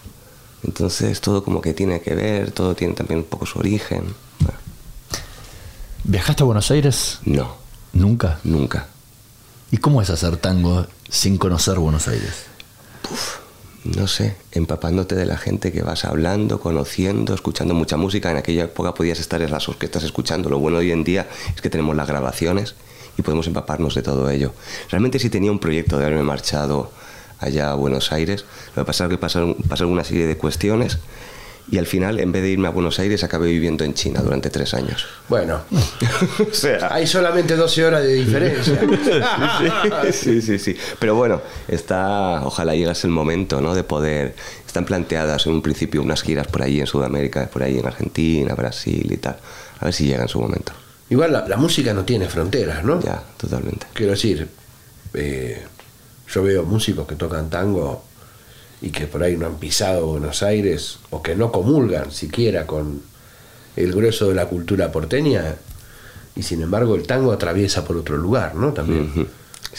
Entonces 0.63 1.22
todo 1.22 1.43
como 1.43 1.62
que 1.62 1.74
tiene 1.74 2.01
que 2.01 2.15
ver, 2.15 2.51
todo 2.51 2.75
tiene 2.75 2.93
también 2.93 3.20
un 3.20 3.25
poco 3.25 3.46
su 3.46 3.60
origen. 3.60 4.03
¿Viajaste 6.05 6.43
a 6.43 6.46
Buenos 6.46 6.70
Aires? 6.72 7.20
No. 7.25 7.55
¿Nunca? 7.93 8.39
Nunca. 8.43 8.88
¿Y 9.72 9.77
cómo 9.77 10.01
es 10.01 10.10
hacer 10.10 10.38
tango 10.38 10.88
sin 11.10 11.38
conocer 11.38 11.79
Buenos 11.79 12.08
Aires? 12.08 12.48
no 13.84 14.08
sé, 14.08 14.36
empapándote 14.51 15.15
de 15.15 15.25
la 15.25 15.38
gente 15.38 15.72
que 15.72 15.82
vas 15.82 16.05
hablando, 16.05 16.60
conociendo, 16.60 17.34
escuchando 17.34 17.74
mucha 17.74 17.98
música. 17.98 18.32
En 18.32 18.38
aquella 18.38 18.65
época 18.65 18.93
podías 18.93 19.20
estar 19.20 19.41
en 19.41 19.51
las 19.51 19.67
orquestas 19.67 20.03
escuchando. 20.03 20.50
Lo 20.50 20.60
bueno 20.60 20.77
hoy 20.77 20.91
en 20.91 21.03
día 21.03 21.27
es 21.53 21.62
que 21.62 21.70
tenemos 21.70 21.96
las 21.96 22.08
grabaciones 22.08 22.75
y 23.17 23.22
podemos 23.22 23.46
empaparnos 23.48 23.96
de 23.96 24.01
todo 24.01 24.29
ello. 24.29 24.53
Realmente 24.89 25.20
si 25.20 25.29
tenía 25.29 25.51
un 25.51 25.60
proyecto 25.60 25.98
de 25.98 26.05
haberme 26.05 26.24
marchado 26.24 26.91
allá 27.40 27.72
a 27.72 27.75
Buenos 27.75 28.12
Aires. 28.12 28.46
Lo 28.75 28.84
que 28.84 28.88
pasa 28.88 29.06
es 29.06 29.10
que 29.10 29.18
pasaron, 29.18 29.56
pasaron 29.68 29.94
una 29.94 30.04
serie 30.04 30.28
de 30.28 30.38
cuestiones 30.38 31.00
y 31.72 31.78
al 31.78 31.88
final, 31.88 32.20
en 32.20 32.32
vez 32.32 32.42
de 32.42 32.50
irme 32.50 32.68
a 32.68 32.72
Buenos 32.72 33.00
Aires, 33.00 33.24
acabé 33.24 33.48
viviendo 33.50 33.86
en 33.86 33.94
China 33.94 34.22
durante 34.22 34.50
tres 34.50 34.74
años. 34.74 35.06
Bueno, 35.30 35.62
o 36.52 36.54
sea, 36.54 36.94
hay 36.94 37.08
solamente 37.08 37.56
12 37.56 37.86
horas 37.86 38.04
de 38.04 38.13
diferencia. 38.13 38.80
sí, 40.12 40.42
sí, 40.42 40.60
sí, 40.60 40.75
Pero 41.00 41.16
bueno, 41.16 41.42
está, 41.68 42.42
ojalá 42.46 42.75
llegase 42.75 43.08
el 43.08 43.13
momento 43.13 43.62
¿no? 43.62 43.74
de 43.74 43.84
poder. 43.84 44.36
Están 44.68 44.86
planteadas 44.86 45.46
en 45.46 45.54
un 45.54 45.62
principio 45.62 46.02
unas 46.02 46.22
giras 46.22 46.48
por 46.48 46.63
ahí 46.63 46.80
en 46.80 46.88
Sudamérica, 46.88 47.48
por 47.48 47.63
ahí 47.63 47.78
en 47.78 47.86
Argentina, 47.86 48.56
Brasil 48.56 49.08
y 49.10 49.18
tal. 49.18 49.38
A 49.80 49.86
ver 49.86 49.94
si 49.94 50.06
llega 50.06 50.24
en 50.24 50.30
su 50.30 50.42
momento. 50.42 50.74
Igual 51.10 51.32
la, 51.32 51.58
música 51.58 51.94
no 51.94 52.04
tiene 52.04 52.28
fronteras, 52.28 52.84
¿no? 52.84 53.00
Ya, 53.00 53.22
totalmente. 53.38 53.86
Quiero 53.94 54.12
decir, 54.13 54.48
eh, 55.13 55.63
yo 56.34 56.44
veo 56.44 56.63
músicos 56.63 57.08
que 57.08 57.16
tocan 57.16 57.50
tango 57.50 58.04
y 58.82 58.90
que 58.90 59.08
por 59.08 59.24
ahí 59.24 59.38
no 59.38 59.46
han 59.46 59.56
pisado 59.56 60.08
Buenos 60.08 60.44
Aires 60.44 61.00
o 61.10 61.22
que 61.22 61.36
no 61.36 61.52
comulgan 61.52 62.12
siquiera 62.12 62.66
con 62.66 63.02
el 63.75 63.94
grueso 63.94 64.30
de 64.30 64.36
la 64.36 64.48
cultura 64.48 64.92
porteña 64.92 65.56
y 66.36 66.44
sin 66.44 66.62
embargo 66.62 66.96
el 66.96 67.06
tango 67.06 67.32
atraviesa 67.32 67.86
por 67.86 67.98
otro 67.98 68.18
lugar, 68.18 68.56
¿no? 68.56 68.74
También. 68.74 69.28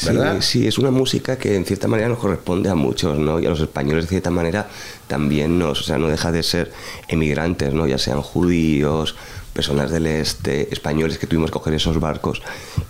¿verdad? 0.04 0.40
Sí, 0.40 0.66
es 0.66 0.78
una 0.78 0.90
música 0.90 1.36
que 1.36 1.54
en 1.54 1.64
cierta 1.64 1.86
manera 1.86 2.08
nos 2.08 2.18
corresponde 2.18 2.68
a 2.68 2.74
muchos, 2.74 3.18
¿no? 3.18 3.38
Y 3.38 3.46
a 3.46 3.50
los 3.50 3.60
españoles 3.60 4.04
de 4.04 4.08
cierta 4.08 4.30
manera 4.30 4.68
también 5.06 5.58
nos, 5.58 5.80
o 5.80 5.84
sea, 5.84 5.98
no 5.98 6.08
deja 6.08 6.32
de 6.32 6.42
ser 6.42 6.72
emigrantes, 7.08 7.74
¿no? 7.74 7.86
Ya 7.86 7.98
sean 7.98 8.20
judíos, 8.20 9.14
personas 9.52 9.90
del 9.90 10.06
este, 10.06 10.72
españoles 10.72 11.18
que 11.18 11.26
tuvimos 11.26 11.50
que 11.50 11.58
coger 11.58 11.74
esos 11.74 12.00
barcos 12.00 12.42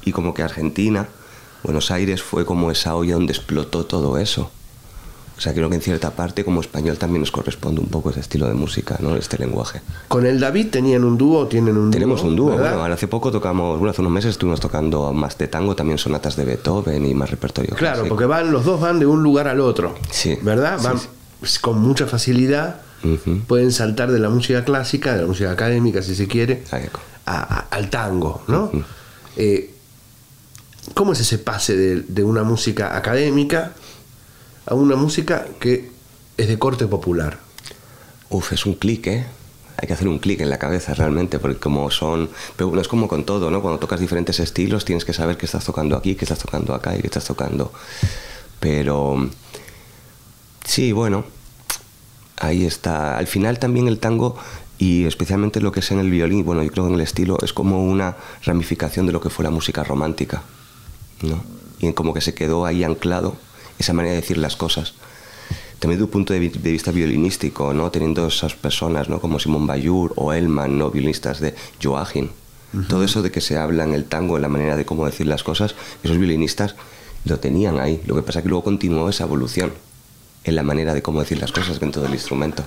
y 0.04 0.12
como 0.12 0.32
que 0.32 0.42
Argentina, 0.42 1.08
Buenos 1.64 1.90
Aires 1.90 2.22
fue 2.22 2.44
como 2.44 2.70
esa 2.70 2.94
olla 2.94 3.14
donde 3.14 3.32
explotó 3.32 3.86
todo 3.86 4.18
eso. 4.18 4.50
O 5.36 5.40
sea, 5.40 5.52
creo 5.52 5.68
que 5.68 5.74
en 5.74 5.80
cierta 5.80 6.10
parte 6.10 6.44
como 6.44 6.60
español 6.60 6.96
también 6.96 7.20
nos 7.20 7.32
corresponde 7.32 7.80
un 7.80 7.88
poco 7.88 8.10
ese 8.10 8.20
estilo 8.20 8.46
de 8.46 8.54
música, 8.54 8.98
¿no? 9.00 9.16
Este 9.16 9.36
lenguaje. 9.36 9.80
¿Con 10.06 10.26
el 10.26 10.38
David 10.38 10.68
tenían 10.70 11.02
un 11.02 11.18
dúo 11.18 11.48
tienen 11.48 11.76
un 11.76 11.90
Tenemos 11.90 12.22
un 12.22 12.36
dúo, 12.36 12.56
bueno, 12.56 12.84
hace 12.84 13.08
poco 13.08 13.32
tocamos, 13.32 13.78
bueno, 13.78 13.90
hace 13.90 14.00
unos 14.00 14.12
meses 14.12 14.30
estuvimos 14.32 14.60
tocando 14.60 15.12
más 15.12 15.36
de 15.36 15.48
tango, 15.48 15.74
también 15.74 15.98
sonatas 15.98 16.36
de 16.36 16.44
Beethoven 16.44 17.04
y 17.04 17.14
más 17.14 17.30
repertorio. 17.30 17.74
Claro, 17.74 18.04
porque 18.08 18.26
van, 18.26 18.52
los 18.52 18.64
dos 18.64 18.80
van 18.80 19.00
de 19.00 19.06
un 19.06 19.24
lugar 19.24 19.48
al 19.48 19.60
otro. 19.60 19.96
Sí. 20.10 20.38
¿Verdad? 20.42 20.78
Van 20.82 21.00
con 21.60 21.80
mucha 21.80 22.06
facilidad, 22.06 22.82
pueden 23.48 23.72
saltar 23.72 24.12
de 24.12 24.20
la 24.20 24.30
música 24.30 24.64
clásica, 24.64 25.14
de 25.14 25.22
la 25.22 25.26
música 25.26 25.50
académica, 25.50 26.00
si 26.00 26.14
se 26.14 26.28
quiere, 26.28 26.62
al 27.24 27.90
tango, 27.90 28.42
¿no? 28.46 28.70
Eh, 29.36 29.73
¿Cómo 30.92 31.14
es 31.14 31.20
ese 31.20 31.38
pase 31.38 31.76
de, 31.76 32.00
de 32.02 32.24
una 32.24 32.42
música 32.42 32.96
académica 32.96 33.72
a 34.66 34.74
una 34.74 34.96
música 34.96 35.46
que 35.58 35.90
es 36.36 36.48
de 36.48 36.58
corte 36.58 36.86
popular. 36.86 37.38
Uf, 38.30 38.52
es 38.52 38.66
un 38.66 38.74
clic, 38.74 39.06
¿eh? 39.06 39.26
Hay 39.76 39.88
que 39.88 39.94
hacer 39.94 40.08
un 40.08 40.18
clic 40.18 40.40
en 40.40 40.50
la 40.50 40.58
cabeza 40.58 40.94
realmente, 40.94 41.38
porque 41.38 41.58
como 41.58 41.90
son... 41.90 42.30
Pero 42.56 42.68
bueno, 42.68 42.80
es 42.80 42.88
como 42.88 43.08
con 43.08 43.24
todo, 43.24 43.50
¿no? 43.50 43.60
Cuando 43.60 43.78
tocas 43.78 44.00
diferentes 44.00 44.38
estilos 44.40 44.84
tienes 44.84 45.04
que 45.04 45.12
saber 45.12 45.36
qué 45.36 45.46
estás 45.46 45.64
tocando 45.64 45.96
aquí, 45.96 46.14
qué 46.14 46.24
estás 46.24 46.38
tocando 46.38 46.74
acá 46.74 46.96
y 46.96 47.00
qué 47.00 47.06
estás 47.06 47.24
tocando. 47.24 47.72
Pero... 48.60 49.28
Sí, 50.64 50.92
bueno, 50.92 51.24
ahí 52.38 52.64
está. 52.64 53.18
Al 53.18 53.26
final 53.26 53.58
también 53.58 53.86
el 53.86 53.98
tango 53.98 54.36
y 54.78 55.04
especialmente 55.04 55.60
lo 55.60 55.72
que 55.72 55.80
es 55.80 55.90
en 55.90 55.98
el 55.98 56.10
violín, 56.10 56.44
bueno, 56.44 56.62
yo 56.62 56.70
creo 56.70 56.84
que 56.84 56.90
en 56.90 56.94
el 56.94 57.00
estilo 57.02 57.36
es 57.42 57.52
como 57.52 57.84
una 57.84 58.16
ramificación 58.44 59.06
de 59.06 59.12
lo 59.12 59.20
que 59.20 59.28
fue 59.28 59.44
la 59.44 59.50
música 59.50 59.84
romántica, 59.84 60.42
¿no? 61.28 61.44
Y 61.78 61.92
como 61.92 62.14
que 62.14 62.20
se 62.20 62.34
quedó 62.34 62.66
ahí 62.66 62.84
anclado 62.84 63.36
esa 63.78 63.92
manera 63.92 64.14
de 64.14 64.20
decir 64.20 64.38
las 64.38 64.56
cosas. 64.56 64.94
También 65.78 65.98
de 65.98 66.04
un 66.04 66.10
punto 66.10 66.32
de, 66.32 66.38
vista 66.38 66.92
violinístico, 66.92 67.74
¿no? 67.74 67.90
teniendo 67.90 68.26
esas 68.26 68.54
personas 68.54 69.08
¿no? 69.08 69.20
como 69.20 69.38
Simón 69.38 69.66
Bayur 69.66 70.14
o 70.16 70.32
Elman, 70.32 70.78
¿no? 70.78 70.90
violinistas 70.90 71.40
de 71.40 71.54
Joachim. 71.82 72.30
Todo 72.88 73.04
eso 73.04 73.22
de 73.22 73.30
que 73.30 73.40
se 73.40 73.56
habla 73.56 73.84
en 73.84 73.94
el 73.94 74.04
tango, 74.04 74.34
en 74.34 74.42
la 74.42 74.48
manera 74.48 74.76
de 74.76 74.84
cómo 74.84 75.06
decir 75.06 75.28
las 75.28 75.44
cosas, 75.44 75.76
esos 76.02 76.18
violinistas 76.18 76.74
lo 77.24 77.38
tenían 77.38 77.78
ahí. 77.78 78.02
Lo 78.06 78.16
que 78.16 78.22
pasa 78.22 78.40
es 78.40 78.42
que 78.42 78.48
luego 78.48 78.64
continuó 78.64 79.08
esa 79.08 79.24
evolución 79.24 79.72
en 80.42 80.56
la 80.56 80.64
manera 80.64 80.92
de 80.92 81.02
cómo 81.02 81.20
decir 81.20 81.38
las 81.38 81.52
cosas 81.52 81.78
dentro 81.78 82.02
del 82.02 82.12
instrumento. 82.12 82.64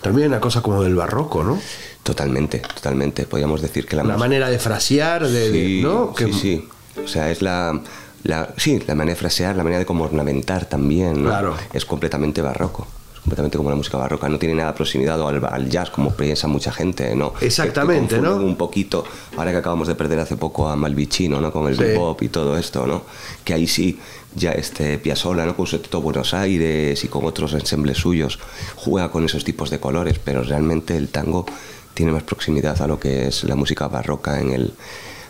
También 0.00 0.28
una 0.28 0.40
cosa 0.40 0.60
como 0.60 0.82
del 0.82 0.94
barroco, 0.96 1.44
¿no? 1.44 1.60
Totalmente, 2.02 2.58
totalmente. 2.58 3.24
Podríamos 3.26 3.62
decir 3.62 3.86
que 3.86 3.96
la... 3.96 4.04
La 4.04 4.18
manera 4.18 4.50
de 4.50 4.58
frasear, 4.58 5.26
de, 5.26 5.80
¿no? 5.82 6.12
Sí, 6.18 6.32
sí. 6.32 6.68
O 7.02 7.08
sea, 7.08 7.30
es 7.30 7.42
la 7.42 7.80
la, 8.24 8.48
sí, 8.56 8.82
la 8.86 8.94
manera 8.94 9.14
de 9.14 9.20
frasear, 9.20 9.54
la 9.54 9.62
manera 9.62 9.80
de 9.80 9.86
como 9.86 10.04
ornamentar 10.04 10.64
también, 10.64 11.24
Claro. 11.24 11.54
Es 11.72 11.84
completamente 11.84 12.40
barroco. 12.40 12.86
Es 13.12 13.20
completamente 13.20 13.58
como 13.58 13.68
la 13.68 13.76
música 13.76 13.98
barroca. 13.98 14.28
No 14.30 14.38
tiene 14.38 14.54
nada 14.54 14.74
proximidad 14.74 15.20
al, 15.20 15.68
jazz, 15.68 15.90
como 15.90 16.10
piensa 16.14 16.48
mucha 16.48 16.72
gente, 16.72 17.14
¿no? 17.14 17.34
Exactamente, 17.42 18.20
¿no? 18.20 18.36
Un 18.36 18.56
poquito, 18.56 19.04
ahora 19.36 19.52
que 19.52 19.58
acabamos 19.58 19.88
de 19.88 19.94
perder 19.94 20.20
hace 20.20 20.36
poco 20.36 20.68
a 20.68 20.74
Malvicino, 20.74 21.38
¿no? 21.38 21.52
Con 21.52 21.68
el 21.68 21.76
sí. 21.76 21.84
pop 21.94 22.22
y 22.22 22.28
todo 22.30 22.56
esto, 22.56 22.86
¿no? 22.86 23.02
Que 23.44 23.52
ahí 23.52 23.66
sí, 23.66 24.00
ya 24.34 24.52
este 24.52 24.96
Piazzolla, 24.98 25.44
¿no? 25.44 25.54
Con 25.54 25.66
su 25.66 25.78
todo 25.80 26.00
Buenos 26.00 26.32
Aires 26.32 27.04
y 27.04 27.08
con 27.08 27.26
otros 27.26 27.52
ensembles 27.52 27.98
suyos, 27.98 28.38
juega 28.76 29.10
con 29.10 29.26
esos 29.26 29.44
tipos 29.44 29.68
de 29.68 29.78
colores, 29.80 30.18
pero 30.18 30.42
realmente 30.42 30.96
el 30.96 31.10
tango 31.10 31.44
tiene 31.92 32.10
más 32.10 32.22
proximidad 32.22 32.80
a 32.80 32.86
lo 32.86 32.98
que 32.98 33.28
es 33.28 33.44
la 33.44 33.54
música 33.54 33.86
barroca 33.86 34.40
en 34.40 34.50
el 34.50 34.72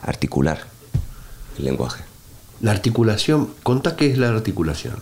articular, 0.02 0.74
el 1.58 1.64
lenguaje. 1.64 2.02
La 2.61 2.70
articulación, 2.70 3.50
conta 3.62 3.96
qué 3.96 4.11
es 4.11 4.18
la 4.18 4.28
articulación. 4.28 4.96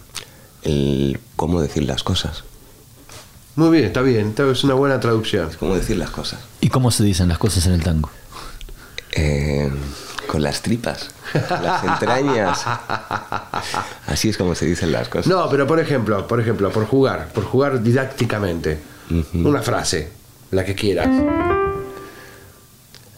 El 0.63 1.21
cómo 1.37 1.61
decir 1.61 1.85
las 1.85 2.03
cosas. 2.03 2.45
Muy 3.55 3.71
bien, 3.71 3.85
está 3.85 4.01
bien, 4.01 4.35
es 4.51 4.65
una 4.65 4.75
buena 4.75 4.99
traducción. 5.01 5.51
cómo 5.59 5.75
decir 5.75 5.97
las 5.97 6.11
cosas. 6.11 6.41
¿Y 6.61 6.69
cómo 6.69 6.91
se 6.91 7.05
dicen 7.05 7.29
las 7.29 7.39
cosas 7.39 7.67
en 7.67 7.75
el 7.75 7.83
tango? 7.83 8.09
Eh, 9.13 9.71
con 10.27 10.43
las 10.43 10.63
tripas, 10.63 11.11
las 11.35 11.85
entrañas. 11.85 12.65
Así 14.07 14.31
es 14.31 14.39
como 14.39 14.55
se 14.55 14.65
dicen 14.65 14.91
las 14.91 15.09
cosas. 15.09 15.27
No, 15.27 15.51
pero 15.51 15.67
por 15.67 15.79
ejemplo, 15.79 16.27
por 16.27 16.41
ejemplo, 16.41 16.71
por 16.71 16.87
jugar, 16.87 17.29
por 17.35 17.45
jugar 17.45 17.83
didácticamente, 17.83 18.79
una 19.35 19.61
frase, 19.61 20.11
la 20.51 20.65
que 20.65 20.75
quieras. 20.75 21.09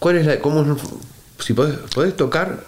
¿Cuál 0.01 0.17
es 0.17 0.27
la, 0.27 0.41
cómo, 0.41 0.77
si 1.39 1.55
podés, 1.55 1.77
podés 1.95 2.17
tocar 2.17 2.65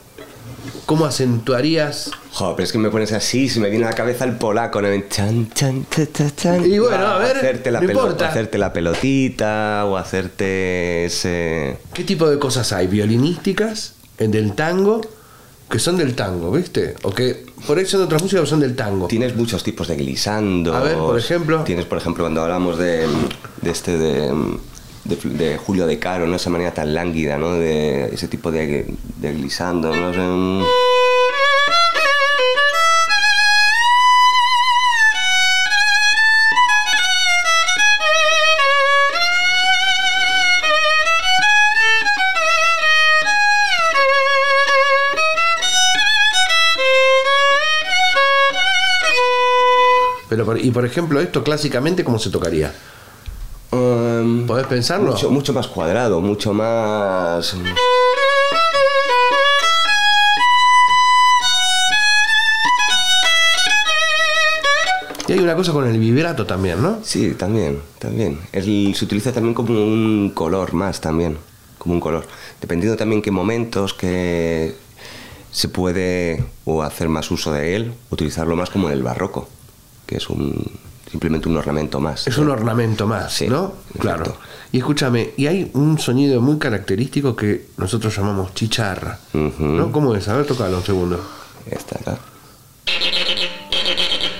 ¿Cómo 0.86 1.06
acentuarías? 1.06 2.10
Jo, 2.32 2.54
pero 2.54 2.64
es 2.64 2.72
que 2.72 2.78
me 2.78 2.90
pones 2.90 3.12
así, 3.12 3.48
se 3.48 3.60
me 3.60 3.70
viene 3.70 3.86
a 3.86 3.90
la 3.90 3.94
cabeza 3.94 4.24
el 4.24 4.36
polaco, 4.36 4.82
¿no? 4.82 4.88
Chan, 5.08 5.50
chan, 5.54 5.86
chan, 6.36 6.64
Y 6.64 6.78
bueno, 6.78 7.06
a 7.06 7.18
ver, 7.18 7.36
hacerte 7.36 7.70
la, 7.70 7.78
hacerte 7.78 8.58
la 8.58 8.72
pelotita 8.72 9.84
o 9.86 9.96
hacerte 9.96 11.06
ese... 11.06 11.78
¿Qué 11.94 12.04
tipo 12.04 12.28
de 12.28 12.38
cosas 12.38 12.72
hay? 12.72 12.86
¿Violinísticas? 12.86 13.94
¿En 14.18 14.30
del 14.30 14.54
tango? 14.54 15.00
Que 15.70 15.78
son 15.78 15.96
del 15.96 16.14
tango, 16.14 16.52
¿viste? 16.52 16.94
O 17.02 17.10
que 17.10 17.44
por 17.66 17.78
eso 17.78 17.92
son 17.92 18.00
de 18.00 18.04
otras 18.06 18.22
músicas 18.22 18.44
o 18.44 18.46
son 18.46 18.60
del 18.60 18.76
tango. 18.76 19.08
Tienes 19.08 19.34
muchos 19.34 19.64
tipos 19.64 19.88
de 19.88 19.96
glissando. 19.96 20.74
A 20.74 20.80
ver, 20.80 20.96
por 20.96 21.18
ejemplo. 21.18 21.64
Tienes, 21.64 21.86
por 21.86 21.98
ejemplo, 21.98 22.22
cuando 22.22 22.42
hablamos 22.42 22.78
de, 22.78 23.06
de 23.62 23.70
este 23.70 23.98
de 23.98 24.32
de, 25.06 25.56
Julio 25.58 25.86
de 25.86 25.98
Caro, 25.98 26.26
¿no? 26.26 26.36
Esa 26.36 26.50
manera 26.50 26.72
tan 26.72 26.94
lánguida, 26.94 27.38
¿no? 27.38 27.54
De 27.54 28.06
ese 28.12 28.28
tipo 28.28 28.50
de, 28.50 28.86
de 29.16 29.32
glisando, 29.32 29.94
¿no? 29.94 30.64
Pero, 50.28 50.56
y 50.56 50.70
por 50.70 50.84
ejemplo, 50.84 51.20
esto 51.20 51.44
clásicamente, 51.44 52.04
¿cómo 52.04 52.18
se 52.18 52.30
tocaría? 52.30 52.72
Um, 54.20 54.46
¿Podés 54.46 54.66
pensarlo? 54.66 55.12
Mucho, 55.12 55.30
mucho 55.30 55.52
más 55.52 55.66
cuadrado, 55.68 56.20
mucho 56.20 56.52
más... 56.52 57.56
Y 65.28 65.32
hay 65.32 65.40
una 65.40 65.56
cosa 65.56 65.72
con 65.72 65.88
el 65.88 65.98
vibrato 65.98 66.46
también, 66.46 66.80
¿no? 66.80 67.00
Sí, 67.02 67.34
también, 67.34 67.80
también. 67.98 68.38
se 68.52 69.04
utiliza 69.04 69.32
también 69.32 69.54
como 69.54 69.72
un 69.72 70.30
color 70.32 70.72
más 70.72 71.00
también, 71.00 71.36
como 71.78 71.94
un 71.94 72.00
color. 72.00 72.24
Dependiendo 72.60 72.96
también 72.96 73.22
qué 73.22 73.32
momentos 73.32 73.92
que 73.92 74.76
se 75.50 75.68
puede 75.68 76.44
o 76.64 76.82
hacer 76.82 77.08
más 77.08 77.28
uso 77.32 77.52
de 77.52 77.74
él, 77.74 77.92
utilizarlo 78.10 78.54
más 78.54 78.70
como 78.70 78.86
en 78.86 78.92
el 78.92 79.02
barroco, 79.02 79.48
que 80.06 80.18
es 80.18 80.30
un, 80.30 80.78
simplemente 81.10 81.48
un 81.48 81.56
ornamento 81.56 82.00
más. 82.00 82.26
Es 82.26 82.38
un 82.38 82.50
ornamento 82.50 83.06
más, 83.06 83.42
¿no? 83.42 83.74
Claro. 83.98 84.36
Y 84.72 84.78
escúchame, 84.78 85.30
y 85.36 85.46
hay 85.46 85.70
un 85.74 85.98
sonido 85.98 86.40
muy 86.40 86.58
característico 86.58 87.36
que 87.36 87.66
nosotros 87.76 88.16
llamamos 88.16 88.54
chicharra. 88.54 89.18
¿No? 89.32 89.92
¿Cómo 89.92 90.14
es? 90.14 90.28
A 90.28 90.36
ver, 90.36 90.46
tocalo 90.46 90.78
un 90.78 90.84
segundo. 90.84 91.20
Esta 91.70 91.98
acá. 91.98 92.18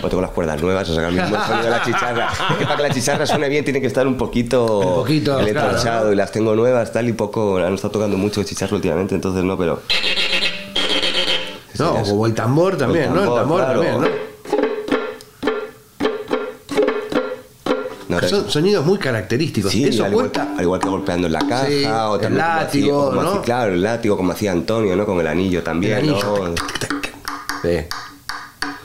o 0.03 0.09
tengo 0.09 0.21
las 0.21 0.31
cuerdas 0.31 0.61
nuevas, 0.61 0.89
o 0.91 1.01
el 1.01 1.15
mismo 1.15 1.37
sonido 1.47 1.65
de 1.65 1.71
la 1.71 1.83
chicharra. 1.83 2.29
Es 2.51 2.57
que 2.57 2.65
para 2.65 2.77
que 2.77 2.83
la 2.83 2.91
chicharra 2.91 3.27
suene 3.27 3.49
bien 3.49 3.65
tiene 3.65 3.81
que 3.81 3.87
estar 3.87 4.07
un 4.07 4.17
poquito, 4.17 4.79
un 4.81 4.95
poquito 4.97 5.41
y 5.49 5.53
las 6.15 6.33
tengo 6.33 6.55
nuevas, 6.55 6.93
tal 6.93 7.09
y 7.09 7.13
poco, 7.13 7.59
han 7.59 7.75
estado 7.75 7.93
tocando 7.93 8.17
mucho 8.17 8.43
chicharra 8.43 8.75
últimamente, 8.77 9.15
entonces 9.15 9.45
no, 9.45 9.57
pero... 9.57 9.83
No, 11.79 12.03
como 12.03 12.27
el 12.27 12.35
tambor 12.35 12.77
también, 12.77 13.13
¿no? 13.13 13.23
El 13.23 13.35
tambor 13.35 13.61
también, 13.61 14.01
¿no? 14.01 14.26
Son 18.23 18.51
sonidos 18.51 18.85
muy 18.85 18.99
característicos. 18.99 19.73
Sí, 19.73 19.85
Eso 19.85 20.05
al, 20.05 20.13
igual, 20.13 20.33
al, 20.35 20.63
igual, 20.63 20.81
que 20.81 20.89
golpeando 20.89 21.27
en 21.27 21.33
la 21.33 21.41
caja 21.41 22.11
o 22.11 22.19
también 22.19 22.33
el 22.33 22.39
látigo, 22.39 23.13
¿no? 23.15 23.43
claro, 23.43 23.75
el 23.75 23.83
látigo 23.83 24.17
como 24.17 24.33
hacía 24.33 24.53
Antonio, 24.53 24.97
¿no? 24.97 25.07
Con 25.07 25.21
el 25.21 25.27
anillo 25.27 25.63
también, 25.63 25.99
el 25.99 26.11
anillo. 26.11 26.49
¿no? 26.49 26.55
Sí. 27.63 27.87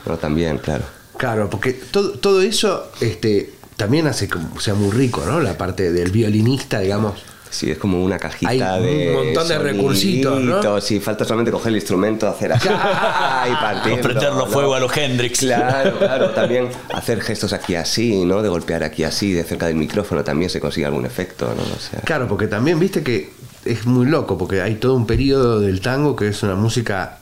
No, 0.06 0.16
también, 0.16 0.58
claro. 0.58 0.84
Claro, 1.16 1.48
porque 1.48 1.72
todo, 1.72 2.12
todo 2.12 2.42
eso 2.42 2.90
este, 3.00 3.54
también 3.76 4.06
hace 4.08 4.28
que 4.28 4.38
sea 4.58 4.74
muy 4.74 4.90
rico, 4.90 5.22
¿no? 5.24 5.40
La 5.40 5.56
parte 5.56 5.92
del 5.92 6.10
violinista, 6.10 6.80
digamos 6.80 7.14
Sí, 7.52 7.70
es 7.70 7.76
como 7.76 8.02
una 8.02 8.18
cajita 8.18 8.80
de. 8.80 9.10
Un 9.14 9.26
montón 9.26 9.46
de 9.46 9.58
recursitos, 9.58 10.40
¿no? 10.40 10.80
Sí, 10.80 11.00
falta 11.00 11.24
solamente 11.24 11.52
coger 11.52 11.68
el 11.68 11.76
instrumento, 11.76 12.26
hacer 12.26 12.52
así 12.54 12.66
y 12.68 13.54
partir. 13.54 14.00
Prenderlo 14.00 14.46
fuego 14.46 14.74
a 14.74 14.80
los 14.80 14.96
Hendrix. 14.96 15.40
Claro, 15.40 15.98
claro. 15.98 16.30
También 16.34 16.68
hacer 16.94 17.20
gestos 17.20 17.52
aquí 17.52 17.74
así, 17.74 18.24
¿no? 18.24 18.42
De 18.42 18.48
golpear 18.48 18.82
aquí 18.82 19.04
así, 19.04 19.32
de 19.32 19.44
cerca 19.44 19.66
del 19.66 19.76
micrófono 19.76 20.24
también 20.24 20.48
se 20.50 20.60
consigue 20.60 20.86
algún 20.86 21.04
efecto, 21.04 21.54
¿no? 21.54 21.62
O 21.62 21.78
sea, 21.78 22.00
claro, 22.00 22.26
porque 22.26 22.46
también 22.46 22.80
viste 22.80 23.02
que 23.02 23.30
es 23.66 23.84
muy 23.84 24.06
loco, 24.06 24.38
porque 24.38 24.62
hay 24.62 24.76
todo 24.76 24.94
un 24.94 25.06
periodo 25.06 25.60
del 25.60 25.82
tango 25.82 26.16
que 26.16 26.28
es 26.28 26.42
una 26.42 26.54
música 26.54 27.18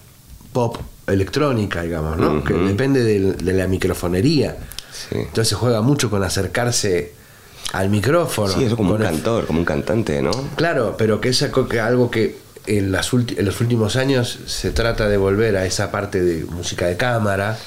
pop 0.52 0.78
electrónica, 1.08 1.82
digamos, 1.82 2.16
¿no? 2.18 2.44
Que 2.44 2.54
depende 2.54 3.02
de, 3.02 3.52
la 3.52 3.66
microfonería. 3.66 4.56
Sí. 4.92 5.16
Entonces 5.16 5.49
se 5.49 5.54
juega 5.56 5.82
mucho 5.82 6.08
con 6.08 6.22
acercarse 6.22 7.19
al 7.72 7.90
micrófono. 7.90 8.52
Sí, 8.52 8.64
eso 8.64 8.76
como 8.76 8.94
un 8.94 9.02
cantor, 9.02 9.46
como 9.46 9.60
un 9.60 9.64
cantante, 9.64 10.22
¿no? 10.22 10.30
Claro, 10.56 10.96
pero 10.98 11.20
que 11.20 11.28
es 11.30 11.42
algo 11.42 12.10
que 12.10 12.38
en, 12.66 12.92
las 12.92 13.12
en 13.12 13.44
los 13.44 13.60
últimos 13.60 13.96
años 13.96 14.38
se 14.46 14.70
trata 14.70 15.08
de 15.08 15.16
volver 15.16 15.56
a 15.56 15.66
esa 15.66 15.90
parte 15.90 16.22
de 16.22 16.44
música 16.44 16.86
de 16.86 16.96
cámara, 16.96 17.58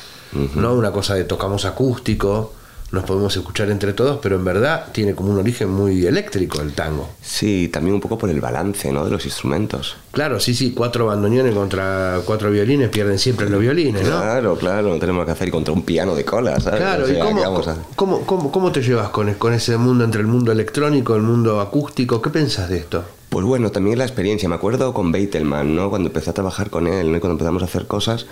¿no? 0.56 0.74
Una 0.74 0.92
cosa 0.92 1.16
de 1.16 1.24
tocamos 1.24 1.66
acústico, 1.66 2.54
nos 2.94 3.06
podemos 3.06 3.36
escuchar 3.36 3.72
entre 3.72 3.94
todos, 3.94 4.20
pero 4.22 4.36
en 4.36 4.46
verdad 4.46 4.86
tiene 4.92 5.16
como 5.16 5.32
un 5.32 5.40
origen 5.40 5.68
muy 5.68 6.06
eléctrico 6.06 6.62
el 6.62 6.74
tango. 6.74 7.10
Sí, 7.24 7.68
también 7.74 7.96
un 7.96 8.00
poco 8.00 8.20
por 8.20 8.30
el 8.30 8.40
balance 8.40 8.92
¿no? 8.92 9.04
de 9.04 9.10
los 9.10 9.26
instrumentos. 9.26 9.98
Claro, 10.12 10.40
sí, 10.40 10.54
sí, 10.54 10.74
cuatro 10.74 11.08
bandoneones 11.08 11.56
contra 11.56 12.20
cuatro 12.24 12.52
violines 12.52 12.90
pierden 12.90 13.18
siempre 13.18 13.50
los 13.50 13.60
violines, 13.60 14.08
¿no? 14.08 14.22
Claro, 14.22 14.56
claro, 14.56 14.90
no 14.90 15.00
tenemos 15.00 15.26
que 15.26 15.32
hacer 15.32 15.50
contra 15.50 15.74
un 15.74 15.82
piano 15.82 16.14
de 16.14 16.24
cola, 16.24 16.60
¿sabes? 16.60 16.82
Claro, 16.82 17.12
¿y 17.12 17.18
cómo, 17.96 18.26
cómo, 18.26 18.52
cómo, 18.52 18.72
te 18.72 18.84
llevas 18.84 19.10
con, 19.10 19.34
con 19.34 19.54
ese 19.54 19.76
mundo 19.78 20.04
entre 20.04 20.22
el 20.22 20.28
mundo 20.28 20.52
electrónico, 20.52 21.16
el 21.16 21.24
mundo 21.24 21.62
acústico? 21.62 22.22
¿Qué 22.22 22.30
pensás 22.30 22.70
de 22.70 22.78
esto? 22.78 23.04
Pues 23.30 23.44
bueno, 23.44 23.72
también 23.72 23.98
la 23.98 24.06
experiencia. 24.06 24.48
Me 24.48 24.54
acuerdo 24.54 24.94
con 24.94 25.12
Beitelman, 25.12 25.76
¿no? 25.76 25.90
Cuando 25.90 26.10
empecé 26.10 26.30
a 26.30 26.34
trabajar 26.34 26.70
con 26.70 26.86
él, 26.86 27.12
¿no? 27.12 27.20
cuando 27.20 27.34
empezamos 27.34 27.64
a 27.64 27.66
hacer 27.66 27.88
cosas, 27.88 28.28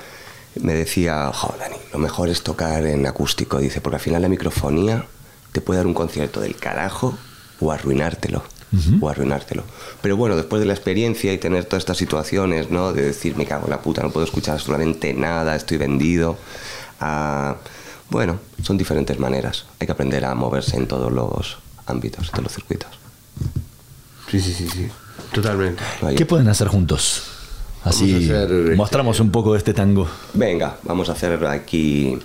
me 0.55 0.73
decía, 0.73 1.31
joder, 1.33 1.59
Dani, 1.59 1.77
lo 1.93 1.99
mejor 1.99 2.29
es 2.29 2.43
tocar 2.43 2.85
en 2.85 3.05
acústico, 3.05 3.59
dice, 3.59 3.81
porque 3.81 3.95
al 3.95 4.01
final 4.01 4.21
la 4.21 4.29
microfonía 4.29 5.05
te 5.51 5.61
puede 5.61 5.77
dar 5.77 5.87
un 5.87 5.93
concierto 5.93 6.41
del 6.41 6.55
carajo 6.55 7.17
o 7.59 7.71
arruinártelo. 7.71 8.43
O 9.01 9.09
arruinártelo. 9.09 9.65
Pero 10.01 10.15
bueno, 10.15 10.37
después 10.37 10.61
de 10.61 10.65
la 10.65 10.71
experiencia 10.71 11.33
y 11.33 11.37
tener 11.37 11.65
todas 11.65 11.81
estas 11.81 11.97
situaciones, 11.97 12.71
¿no? 12.71 12.93
De 12.93 13.01
decir, 13.01 13.35
me 13.35 13.45
cago 13.45 13.65
en 13.65 13.71
la 13.71 13.81
puta, 13.81 14.01
no 14.01 14.11
puedo 14.11 14.25
escuchar 14.25 14.53
absolutamente 14.53 15.13
nada, 15.13 15.57
estoy 15.57 15.75
vendido. 15.75 16.37
bueno, 18.09 18.39
son 18.63 18.77
diferentes 18.77 19.19
maneras. 19.19 19.65
Hay 19.79 19.87
que 19.87 19.91
aprender 19.91 20.23
a 20.23 20.33
moverse 20.35 20.77
en 20.77 20.87
todos 20.87 21.11
los 21.11 21.57
ámbitos, 21.85 22.27
en 22.27 22.31
todos 22.31 22.43
los 22.43 22.53
circuitos. 22.53 22.89
Sí, 24.29 24.39
sí, 24.39 24.53
sí, 24.53 24.69
sí. 24.69 24.89
Totalmente. 25.33 25.83
¿Qué 26.15 26.25
pueden 26.25 26.47
hacer 26.47 26.69
juntos? 26.69 27.23
Así 27.83 28.29
este, 28.29 28.75
mostramos 28.75 29.19
un 29.19 29.31
poco 29.31 29.53
de 29.53 29.57
este 29.57 29.73
tango. 29.73 30.07
Venga, 30.33 30.77
vamos 30.83 31.09
a 31.09 31.13
hacer 31.13 31.43
aquí. 31.47 32.17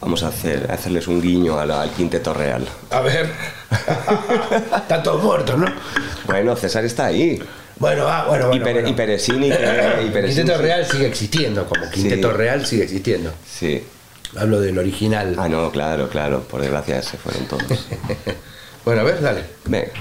Vamos 0.00 0.22
a 0.22 0.28
hacer 0.28 0.70
hacerles 0.70 1.06
un 1.06 1.20
guiño 1.20 1.58
al, 1.58 1.90
quinteto 1.90 2.32
real. 2.34 2.66
A 2.90 3.00
ver. 3.00 3.30
Están 4.76 5.02
todos 5.02 5.22
muertos, 5.22 5.58
¿no? 5.58 5.66
Bueno, 6.26 6.56
César 6.56 6.84
está 6.84 7.06
ahí. 7.06 7.40
Bueno, 7.78 8.06
ah, 8.08 8.26
bueno, 8.28 8.48
bueno. 8.48 8.88
Y, 8.88 8.90
y 8.90 8.94
Peresini. 8.94 9.50
Quinteto 9.50 10.58
Real 10.58 10.86
sigue 10.86 11.06
existiendo, 11.06 11.66
como 11.66 11.90
Quinteto 11.90 12.32
Real 12.32 12.64
sigue 12.64 12.84
existiendo. 12.84 13.32
Sí. 13.46 13.82
Hablo 14.36 14.60
del 14.60 14.78
original. 14.78 15.34
Ah, 15.38 15.48
no, 15.48 15.70
claro, 15.70 16.08
claro. 16.08 16.42
Por 16.42 16.60
desgracia 16.60 17.02
se 17.02 17.16
fueron 17.18 17.46
todos. 17.46 17.64
bueno, 18.84 19.02
a 19.02 19.04
ver, 19.04 19.20
dale. 19.20 19.44
Venga. 19.66 19.92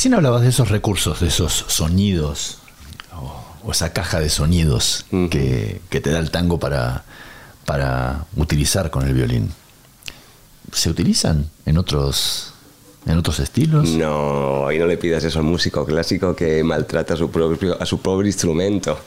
Recién 0.00 0.14
hablabas 0.14 0.40
de 0.40 0.48
esos 0.48 0.70
recursos, 0.70 1.20
de 1.20 1.28
esos 1.28 1.52
sonidos, 1.68 2.56
o, 3.62 3.70
esa 3.70 3.92
caja 3.92 4.18
de 4.18 4.30
sonidos 4.30 5.04
que, 5.10 5.82
que, 5.90 6.00
te 6.00 6.10
da 6.10 6.20
el 6.20 6.30
tango 6.30 6.58
para, 6.58 7.04
para 7.66 8.24
utilizar 8.34 8.90
con 8.90 9.06
el 9.06 9.12
violín. 9.12 9.52
¿Se 10.72 10.88
utilizan 10.88 11.50
en 11.66 11.76
otros, 11.76 12.54
en 13.04 13.18
otros 13.18 13.40
estilos? 13.40 13.90
No, 13.90 14.66
ahí 14.66 14.78
no 14.78 14.86
le 14.86 14.96
pidas 14.96 15.22
eso 15.24 15.40
al 15.40 15.44
músico 15.44 15.84
clásico 15.84 16.34
que 16.34 16.64
maltrata 16.64 17.12
a 17.12 17.16
su 17.18 17.30
propio, 17.30 17.76
a 17.78 17.84
su 17.84 18.00
pobre 18.00 18.28
instrumento. 18.28 18.98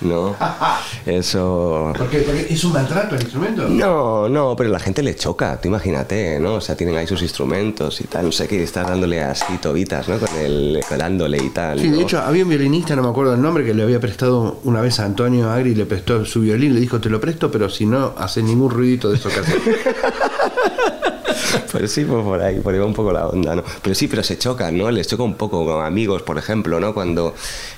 ¿No? 0.00 0.36
Eso... 1.06 1.92
¿Por 1.96 2.08
qué? 2.08 2.46
es 2.50 2.64
un 2.64 2.72
maltrato 2.72 3.14
el 3.14 3.22
instrumento? 3.22 3.68
No, 3.68 4.28
no, 4.28 4.54
pero 4.56 4.70
la 4.70 4.78
gente 4.78 5.02
le 5.02 5.14
choca, 5.16 5.60
tú 5.60 5.68
imagínate, 5.68 6.38
¿no? 6.40 6.54
O 6.54 6.60
sea, 6.60 6.76
tienen 6.76 6.96
ahí 6.96 7.06
sus 7.06 7.22
instrumentos 7.22 8.00
y 8.00 8.04
tal, 8.04 8.26
no 8.26 8.32
sé 8.32 8.46
qué, 8.48 8.62
estás 8.62 8.86
dándole 8.88 9.22
así 9.22 9.58
tobitas, 9.58 10.08
¿no? 10.08 10.18
Con 10.18 10.28
el 10.38 10.80
dándole 10.96 11.38
y 11.38 11.50
tal. 11.50 11.80
Sí, 11.80 11.88
de 11.88 12.02
hecho, 12.02 12.20
había 12.20 12.42
un 12.44 12.50
violinista, 12.50 12.96
no 12.96 13.02
me 13.02 13.08
acuerdo 13.08 13.34
el 13.34 13.42
nombre, 13.42 13.64
que 13.64 13.74
le 13.74 13.82
había 13.82 14.00
prestado 14.00 14.60
una 14.64 14.80
vez 14.80 15.00
a 15.00 15.04
Antonio 15.04 15.50
Agri, 15.50 15.74
le 15.74 15.86
prestó 15.86 16.24
su 16.24 16.40
violín, 16.40 16.74
le 16.74 16.80
dijo, 16.80 17.00
te 17.00 17.08
lo 17.08 17.20
presto, 17.20 17.50
pero 17.50 17.68
si 17.68 17.86
no 17.86 18.14
haces 18.16 18.44
ningún 18.44 18.70
ruidito 18.70 19.10
de 19.10 19.16
eso 19.16 19.28
que 19.28 19.40
haces. 19.40 19.54
pues 21.72 21.92
sí, 21.92 22.04
pues 22.04 22.24
por 22.24 22.40
ahí, 22.40 22.60
por 22.60 22.74
ahí 22.74 22.80
va 22.80 22.86
un 22.86 22.94
poco 22.94 23.12
la 23.12 23.26
onda, 23.26 23.54
¿no? 23.54 23.64
Pero 23.82 23.94
sí, 23.94 24.08
pero 24.08 24.22
se 24.22 24.38
chocan, 24.38 24.76
¿no? 24.76 24.90
Les 24.90 25.06
choca 25.06 25.22
un 25.22 25.34
poco 25.34 25.64
con 25.64 25.84
amigos, 25.84 26.22
por 26.22 26.38
ejemplo, 26.38 26.80
¿no? 26.80 26.94
Cuando 26.94 27.34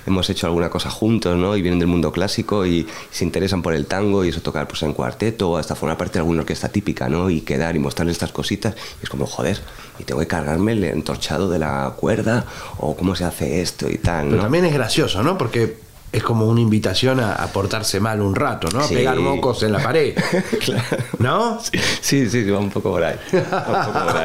hemos 0.06 0.28
hecho 0.30 0.46
alguna 0.46 0.70
cosa 0.70 0.90
juntos, 0.90 1.36
¿no? 1.36 1.56
Y 1.56 1.62
vienen 1.62 1.78
del 1.78 1.88
mundo 1.88 2.12
clásico 2.12 2.66
y 2.66 2.86
se 3.10 3.24
interesan 3.24 3.62
por 3.62 3.74
el 3.74 3.86
tango 3.86 4.24
y 4.24 4.28
eso 4.28 4.40
tocar 4.40 4.66
pues 4.68 4.82
en 4.82 4.92
cuarteto 4.92 5.50
o 5.50 5.56
hasta 5.56 5.74
formar 5.74 5.96
parte 5.96 6.14
de 6.14 6.20
alguna 6.20 6.40
orquesta 6.40 6.68
típica, 6.68 7.08
¿no? 7.08 7.30
Y 7.30 7.42
quedar 7.42 7.76
y 7.76 7.78
mostrarles 7.78 8.14
estas 8.14 8.32
cositas 8.32 8.74
y 9.00 9.04
es 9.04 9.10
como, 9.10 9.26
joder, 9.26 9.60
y 9.98 10.04
tengo 10.04 10.20
que 10.20 10.26
cargarme 10.26 10.72
el 10.72 10.84
entorchado 10.84 11.50
de 11.50 11.58
la 11.58 11.92
cuerda 11.96 12.46
o 12.78 12.96
cómo 12.96 13.14
se 13.14 13.24
hace 13.24 13.60
esto 13.60 13.90
y 13.90 13.98
tal, 13.98 14.26
¿no? 14.26 14.30
Pero 14.32 14.42
también 14.44 14.64
es 14.64 14.74
gracioso, 14.74 15.22
¿no? 15.22 15.36
Porque 15.36 15.89
es 16.12 16.22
como 16.22 16.46
una 16.46 16.60
invitación 16.60 17.20
a, 17.20 17.46
portarse 17.52 18.00
mal 18.00 18.20
un 18.20 18.34
rato, 18.34 18.68
¿no? 18.72 18.80
A 18.80 18.88
pegar 18.88 19.16
mocos 19.18 19.62
en 19.62 19.72
la 19.72 19.82
pared. 19.82 20.16
¿No? 21.18 21.60
Sí, 22.00 22.28
sí, 22.28 22.42
va 22.50 22.58
un 22.58 22.70
poco 22.70 22.90
por 22.90 23.04
ahí. 23.04 23.16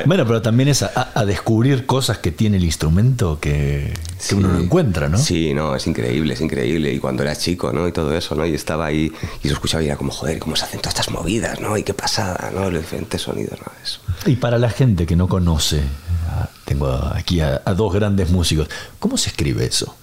bueno, 0.06 0.26
pero 0.26 0.42
también 0.42 0.70
es 0.70 0.84
a, 0.84 1.26
descubrir 1.26 1.86
cosas 1.86 2.18
que 2.18 2.32
tiene 2.32 2.58
el 2.58 2.64
instrumento 2.64 3.40
que, 3.40 3.94
uno 4.32 4.48
no 4.48 4.60
encuentra, 4.60 5.10
¿no? 5.10 5.18
Sí, 5.18 5.54
no, 5.54 5.76
es 5.76 5.86
increíble, 5.86 6.34
es 6.34 6.42
increíble. 6.42 6.92
Y 6.92 7.00
cuando 7.00 7.22
era 7.22 7.36
chico, 7.36 7.72
¿no? 7.72 7.88
Y 7.88 7.92
todo 7.92 8.16
eso, 8.16 8.34
¿no? 8.36 8.46
Y 8.46 8.56
estaba 8.56 8.88
ahí 8.88 9.12
y 9.44 9.48
lo 9.48 9.54
escuchaba 9.54 9.84
y 9.84 9.88
era 9.88 9.96
como, 9.96 10.12
joder, 10.12 10.40
¿cómo 10.40 10.56
se 10.56 10.66
hacen 10.66 10.80
todas 10.80 10.96
estas 10.96 11.12
movidas, 11.12 11.60
¿no? 11.60 11.78
Y 11.78 11.84
qué 11.84 11.94
pasada, 11.94 12.52
¿no? 12.54 12.70
Los 12.72 12.82
diferentes 12.82 13.22
sonidos, 13.22 13.60
¿no? 13.60 13.72
Eso. 13.84 14.00
Y 14.26 14.38
para 14.38 14.58
la 14.58 14.70
gente 14.70 15.06
que 15.06 15.16
no 15.16 15.28
conoce, 15.28 15.84
tengo 16.66 16.92
aquí 17.14 17.42
a 17.42 17.60
dos 17.76 17.94
grandes 17.94 18.32
músicos, 18.32 18.70
¿cómo 19.00 19.18
se 19.18 19.30
escribe 19.30 19.66
eso? 19.66 19.96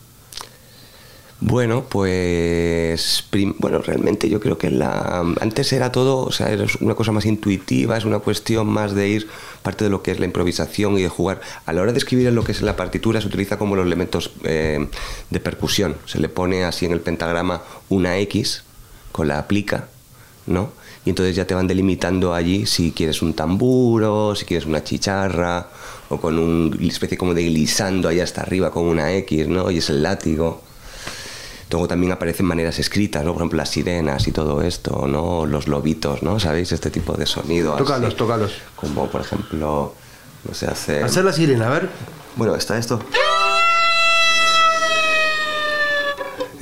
Bueno, 1.45 1.87
pues 1.89 3.25
bueno, 3.59 3.79
realmente 3.79 4.29
yo 4.29 4.39
creo 4.39 4.59
que 4.59 4.71
la 4.71 5.19
antes 5.41 5.73
era 5.73 5.91
todo, 5.91 6.19
o 6.19 6.31
sea, 6.31 6.51
era 6.51 6.67
una 6.81 6.95
cosa 6.95 7.11
más 7.11 7.27
intuitiva, 7.27 7.97
es 7.97 8.05
una 8.05 8.21
cuestión 8.21 8.69
más 8.69 8.95
de 8.95 9.09
ir 9.09 9.29
parte 9.61 9.83
de 9.83 9.91
lo 9.91 10.05
que 10.05 10.13
es 10.13 10.21
la 10.21 10.27
improvisación 10.27 10.97
y 11.01 11.03
de 11.03 11.09
jugar. 11.09 11.41
A 11.67 11.73
la 11.73 11.83
hora 11.83 11.91
de 11.91 11.99
escribir 11.99 12.29
en 12.29 12.37
lo 12.37 12.45
que 12.45 12.53
es 12.53 12.63
la 12.63 12.77
partitura 12.77 13.21
se 13.21 13.27
utiliza 13.27 13.59
como 13.59 13.75
los 13.75 13.85
elementos 13.85 14.31
eh, 14.45 14.87
de 15.31 15.41
percusión. 15.41 15.97
Se 16.07 16.21
le 16.21 16.29
pone 16.29 16.63
así 16.63 16.87
en 16.87 16.93
el 16.93 17.01
pentagrama 17.01 17.63
una 17.89 18.19
X 18.19 18.63
con 19.11 19.27
la 19.27 19.41
aplica, 19.41 19.89
¿no? 20.47 20.71
Y 21.05 21.11
entonces 21.11 21.35
ya 21.35 21.45
te 21.45 21.55
van 21.55 21.67
delimitando 21.67 22.35
allí 22.35 22.67
si 22.67 22.93
quieres 22.93 23.21
un 23.21 23.35
tamburo, 23.35 24.37
si 24.37 24.45
quieres 24.45 24.65
una 24.65 24.85
chicharra 24.85 25.71
o 26.09 26.19
con 26.19 26.39
una 26.39 26.87
especie 26.87 27.19
como 27.19 27.35
de 27.35 27.43
glissando 27.43 28.09
ahí 28.09 28.21
hasta 28.21 28.43
arriba 28.43 28.71
con 28.71 28.85
una 28.85 29.13
X, 29.13 29.49
¿no? 29.49 29.73
Y 29.73 29.79
es 29.79 29.91
el 29.91 30.05
látigo. 30.05 30.63
Luego 31.73 31.89
también 31.89 32.13
aparecen 32.13 32.45
maneras 32.45 32.79
escritas, 32.79 33.25
¿no? 33.25 33.33
Por 33.33 33.41
ejemplo, 33.41 33.57
las 33.57 33.71
sirenas 33.71 34.29
y 34.29 34.33
todo 34.33 34.61
esto, 34.61 35.07
¿no? 35.09 35.47
Los 35.47 35.69
lobitos, 35.69 36.23
¿no? 36.23 36.39
¿Sabéis? 36.39 36.71
Este 36.71 36.91
tipo 36.91 37.15
de 37.15 37.25
sonido. 37.25 37.77
Tócalos, 37.77 38.15
tócalos. 38.15 38.53
Como, 38.77 39.07
por 39.07 39.23
ejemplo, 39.23 39.95
no 40.47 40.55
sé, 40.55 40.67
hace... 40.67 41.03
Hacer 41.03 41.25
la 41.25 41.33
sirena, 41.33 41.69
a 41.69 41.71
ver. 41.71 41.89
Bueno, 42.37 42.55
está 42.57 42.77
esto. 42.77 43.01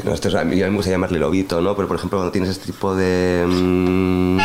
No, 0.05 0.14
esto 0.14 0.29
es, 0.29 0.35
a 0.37 0.44
mí 0.44 0.55
me 0.55 0.70
gusta 0.70 0.92
llamarle 0.92 1.18
lobito, 1.18 1.61
¿no? 1.61 1.75
Pero, 1.75 1.88
por 1.88 1.96
ejemplo, 1.96 2.18
cuando 2.18 2.31
tienes 2.31 2.51
este 2.51 2.66
tipo 2.66 2.94
de... 2.94 3.44
Mm, 3.49 4.38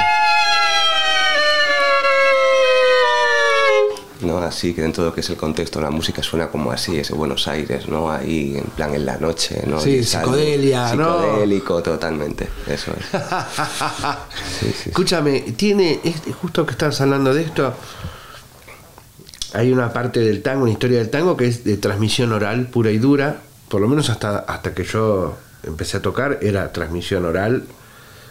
¿no? 4.25 4.39
Así 4.39 4.73
que 4.73 4.81
dentro 4.81 5.03
de 5.03 5.09
lo 5.09 5.15
que 5.15 5.21
es 5.21 5.29
el 5.29 5.37
contexto 5.37 5.79
la 5.79 5.89
música 5.89 6.21
suena 6.23 6.47
como 6.47 6.71
así, 6.71 6.97
ese 6.97 7.13
Buenos 7.13 7.47
Aires, 7.47 7.87
¿no? 7.87 8.11
Ahí 8.11 8.57
en 8.57 8.65
plan 8.65 8.93
en 8.93 9.05
la 9.05 9.17
noche, 9.17 9.63
¿no? 9.65 9.79
Sí, 9.79 10.03
psicodelia, 10.03 10.89
Psicodélico 10.89 11.81
totalmente, 11.81 12.49
eso 12.67 12.91
es. 12.99 14.87
Escúchame, 14.87 15.41
tiene, 15.55 15.99
justo 16.41 16.65
que 16.65 16.71
estás 16.71 16.99
hablando 17.01 17.33
de 17.33 17.43
esto, 17.43 17.73
hay 19.53 19.71
una 19.71 19.93
parte 19.93 20.19
del 20.19 20.41
tango, 20.41 20.63
una 20.63 20.71
historia 20.71 20.97
del 20.97 21.09
tango 21.09 21.37
que 21.37 21.47
es 21.47 21.63
de 21.63 21.77
transmisión 21.77 22.33
oral 22.33 22.67
pura 22.67 22.91
y 22.91 22.97
dura, 22.97 23.37
por 23.69 23.81
lo 23.81 23.87
menos 23.87 24.09
hasta, 24.09 24.39
hasta 24.39 24.73
que 24.73 24.83
yo 24.83 25.37
empecé 25.63 25.97
a 25.97 26.01
tocar 26.01 26.39
era 26.41 26.71
transmisión 26.71 27.25
oral 27.25 27.63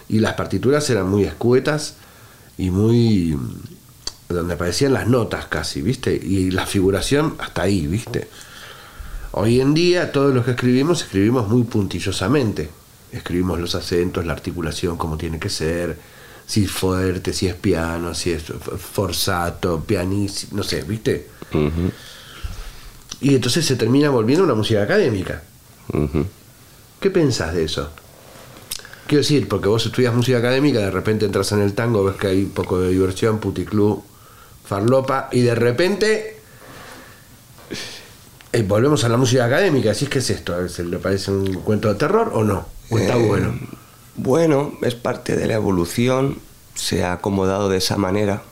y 0.09 0.21
las 0.21 0.35
partituras 0.35 0.89
eran 0.91 1.09
muy 1.09 1.25
escuetas 1.25 1.95
y 2.59 2.71
muy 2.71 3.37
donde 4.29 4.55
aparecían 4.55 4.93
las 4.93 5.07
notas 5.07 5.47
casi, 5.47 5.83
¿viste? 5.83 6.15
Y 6.15 6.51
la 6.51 6.67
figuración 6.67 7.37
hasta 7.39 7.63
ahí, 7.63 7.87
¿viste? 7.87 8.29
Hoy 9.33 9.61
en 9.61 9.75
día 9.75 10.13
todos 10.13 10.35
los 10.35 10.45
que 10.45 10.53
escribimos 10.53 11.03
escribimos 11.03 11.49
muy 11.49 11.65
puntillosamente. 11.65 12.71
Escribimos 13.13 13.61
los 13.61 13.75
acentos, 13.75 14.25
la 14.25 14.33
articulación 14.33 14.97
como 14.97 15.17
tiene 15.17 15.39
que 15.39 15.49
ser, 15.49 15.99
si 16.47 16.65
es 16.65 16.71
fuerte, 16.71 17.33
si 17.33 17.47
es 17.47 17.55
piano, 17.55 18.15
si 18.15 18.33
es 18.33 18.43
forzato, 18.43 19.81
pianísimo, 19.81 20.57
no 20.57 20.63
sé, 20.63 20.83
¿viste? 20.83 21.29
Y 23.21 23.35
entonces 23.35 23.65
se 23.65 23.77
termina 23.77 24.11
volviendo 24.11 24.45
una 24.45 24.55
música 24.55 24.83
académica. 24.83 25.43
¿Qué 27.01 27.11
pensás 27.11 27.55
de 27.55 27.65
eso? 27.65 27.91
Quiero 29.07 29.21
decir, 29.21 29.49
porque 29.49 29.69
vos 29.69 29.85
estudias 29.85 30.15
música 30.15 30.39
académica, 30.39 30.81
de 30.81 30.91
repente 30.91 31.27
entras 31.27 31.53
en 31.53 31.61
el 31.61 31.75
tango, 31.75 32.05
ves 32.05 32.17
que 32.17 32.27
hay 32.29 32.43
un 32.45 32.51
poco 32.51 32.81
de 32.81 32.91
diversión, 32.91 33.39
puticlub, 33.39 34.03
farlopa, 34.65 35.29
y 35.33 35.43
de 35.43 35.55
repente 35.55 36.41
eh, 38.53 38.63
volvemos 38.63 39.05
a 39.05 39.09
la 39.09 39.17
música 39.17 39.45
académica. 39.45 39.91
Así 39.91 40.05
es 40.05 40.11
que 40.11 40.19
es 40.21 40.31
esto, 40.31 40.55
a 40.55 40.83
¿le 40.83 40.99
parece 40.99 41.31
un 41.31 41.55
cuento 41.63 41.89
de 41.89 41.95
terror 41.97 42.31
o 42.35 42.45
no? 42.45 42.67
¿O 42.91 42.99
está 42.99 43.17
eh, 43.17 43.27
bueno? 43.27 43.59
Bueno, 44.17 44.75
es 44.83 44.95
parte 44.95 45.37
de 45.37 45.47
la 45.47 45.55
evolución, 45.55 46.39
se 46.75 47.05
ha 47.05 47.13
acomodado 47.13 47.69
de 47.69 47.79
esa 47.79 47.97
manera. 47.97 48.43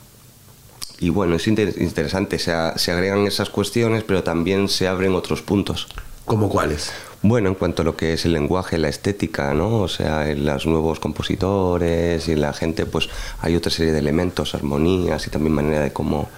Y 0.99 1.09
bueno, 1.09 1.35
es 1.35 1.47
interesante, 1.47 2.39
se, 2.39 2.53
se 2.75 2.91
agregan 2.91 3.27
esas 3.27 3.49
cuestiones, 3.49 4.03
pero 4.03 4.23
también 4.23 4.69
se 4.69 4.87
abren 4.87 5.15
otros 5.15 5.41
puntos. 5.41 5.87
¿Como 6.25 6.49
cuáles? 6.49 6.91
Bueno, 7.21 7.49
en 7.49 7.55
cuanto 7.55 7.81
a 7.81 7.85
lo 7.85 7.95
que 7.95 8.13
es 8.13 8.25
el 8.25 8.33
lenguaje, 8.33 8.77
la 8.77 8.89
estética, 8.89 9.53
¿no? 9.53 9.79
O 9.79 9.87
sea, 9.87 10.29
en 10.29 10.45
los 10.45 10.65
nuevos 10.65 10.99
compositores 10.99 12.27
y 12.27 12.35
la 12.35 12.53
gente, 12.53 12.85
pues 12.85 13.09
hay 13.41 13.55
otra 13.55 13.71
serie 13.71 13.93
de 13.93 13.99
elementos, 13.99 14.55
armonías 14.55 15.25
y 15.27 15.29
también 15.29 15.53
manera 15.53 15.81
de 15.81 15.93
cómo 15.93 16.29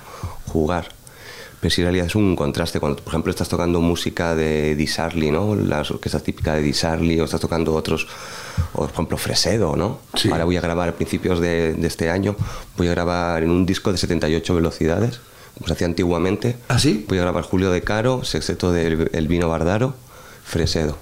jugar. 0.48 0.89
Pero 1.60 1.74
si 1.74 1.82
en 1.82 1.86
realidad 1.86 2.06
es 2.06 2.15
un 2.15 2.36
contraste. 2.36 2.80
Cuando, 2.80 3.02
por 3.02 3.12
ejemplo, 3.12 3.32
estás 3.32 3.50
tocando 3.50 3.82
música 3.82 4.36
de 4.36 4.76
Disarli, 4.76 5.32
¿no? 5.32 5.56
La 5.56 5.80
orquesta 5.82 6.19
típica 6.19 6.54
de 6.54 6.62
Disarli, 6.62 7.19
o 7.19 7.26
estás 7.26 7.41
tocando 7.41 7.74
otros, 7.74 8.08
o 8.74 8.82
por 8.82 8.91
ejemplo, 8.91 9.17
Fresedo, 9.17 9.76
¿no? 9.76 10.00
Ahora 10.32 10.45
voy 10.45 10.58
a 10.58 10.62
grabar 10.62 10.89
a 10.89 10.91
principios 10.91 11.39
de, 11.39 11.76
este 11.82 12.10
año, 12.10 12.36
voy 12.78 12.88
a 12.88 12.91
grabar 12.91 13.41
en 13.41 13.50
un 13.50 13.65
disco 13.65 13.91
de 13.91 13.98
78 13.98 14.54
velocidades, 14.54 15.21
como 15.55 15.67
se 15.67 15.73
hacía 15.73 15.87
antiguamente. 15.87 16.57
¿Ah, 16.67 16.79
sí? 16.79 17.05
Voy 17.07 17.17
a 17.17 17.21
grabar 17.21 17.43
Julio 17.43 17.71
de 17.71 17.81
Caro, 17.81 18.23
sexteto 18.23 18.71
del 18.71 19.09
El 19.13 19.27
Vino 19.27 19.49
Bardaro 19.49 19.95
Fresedo. 20.43 20.97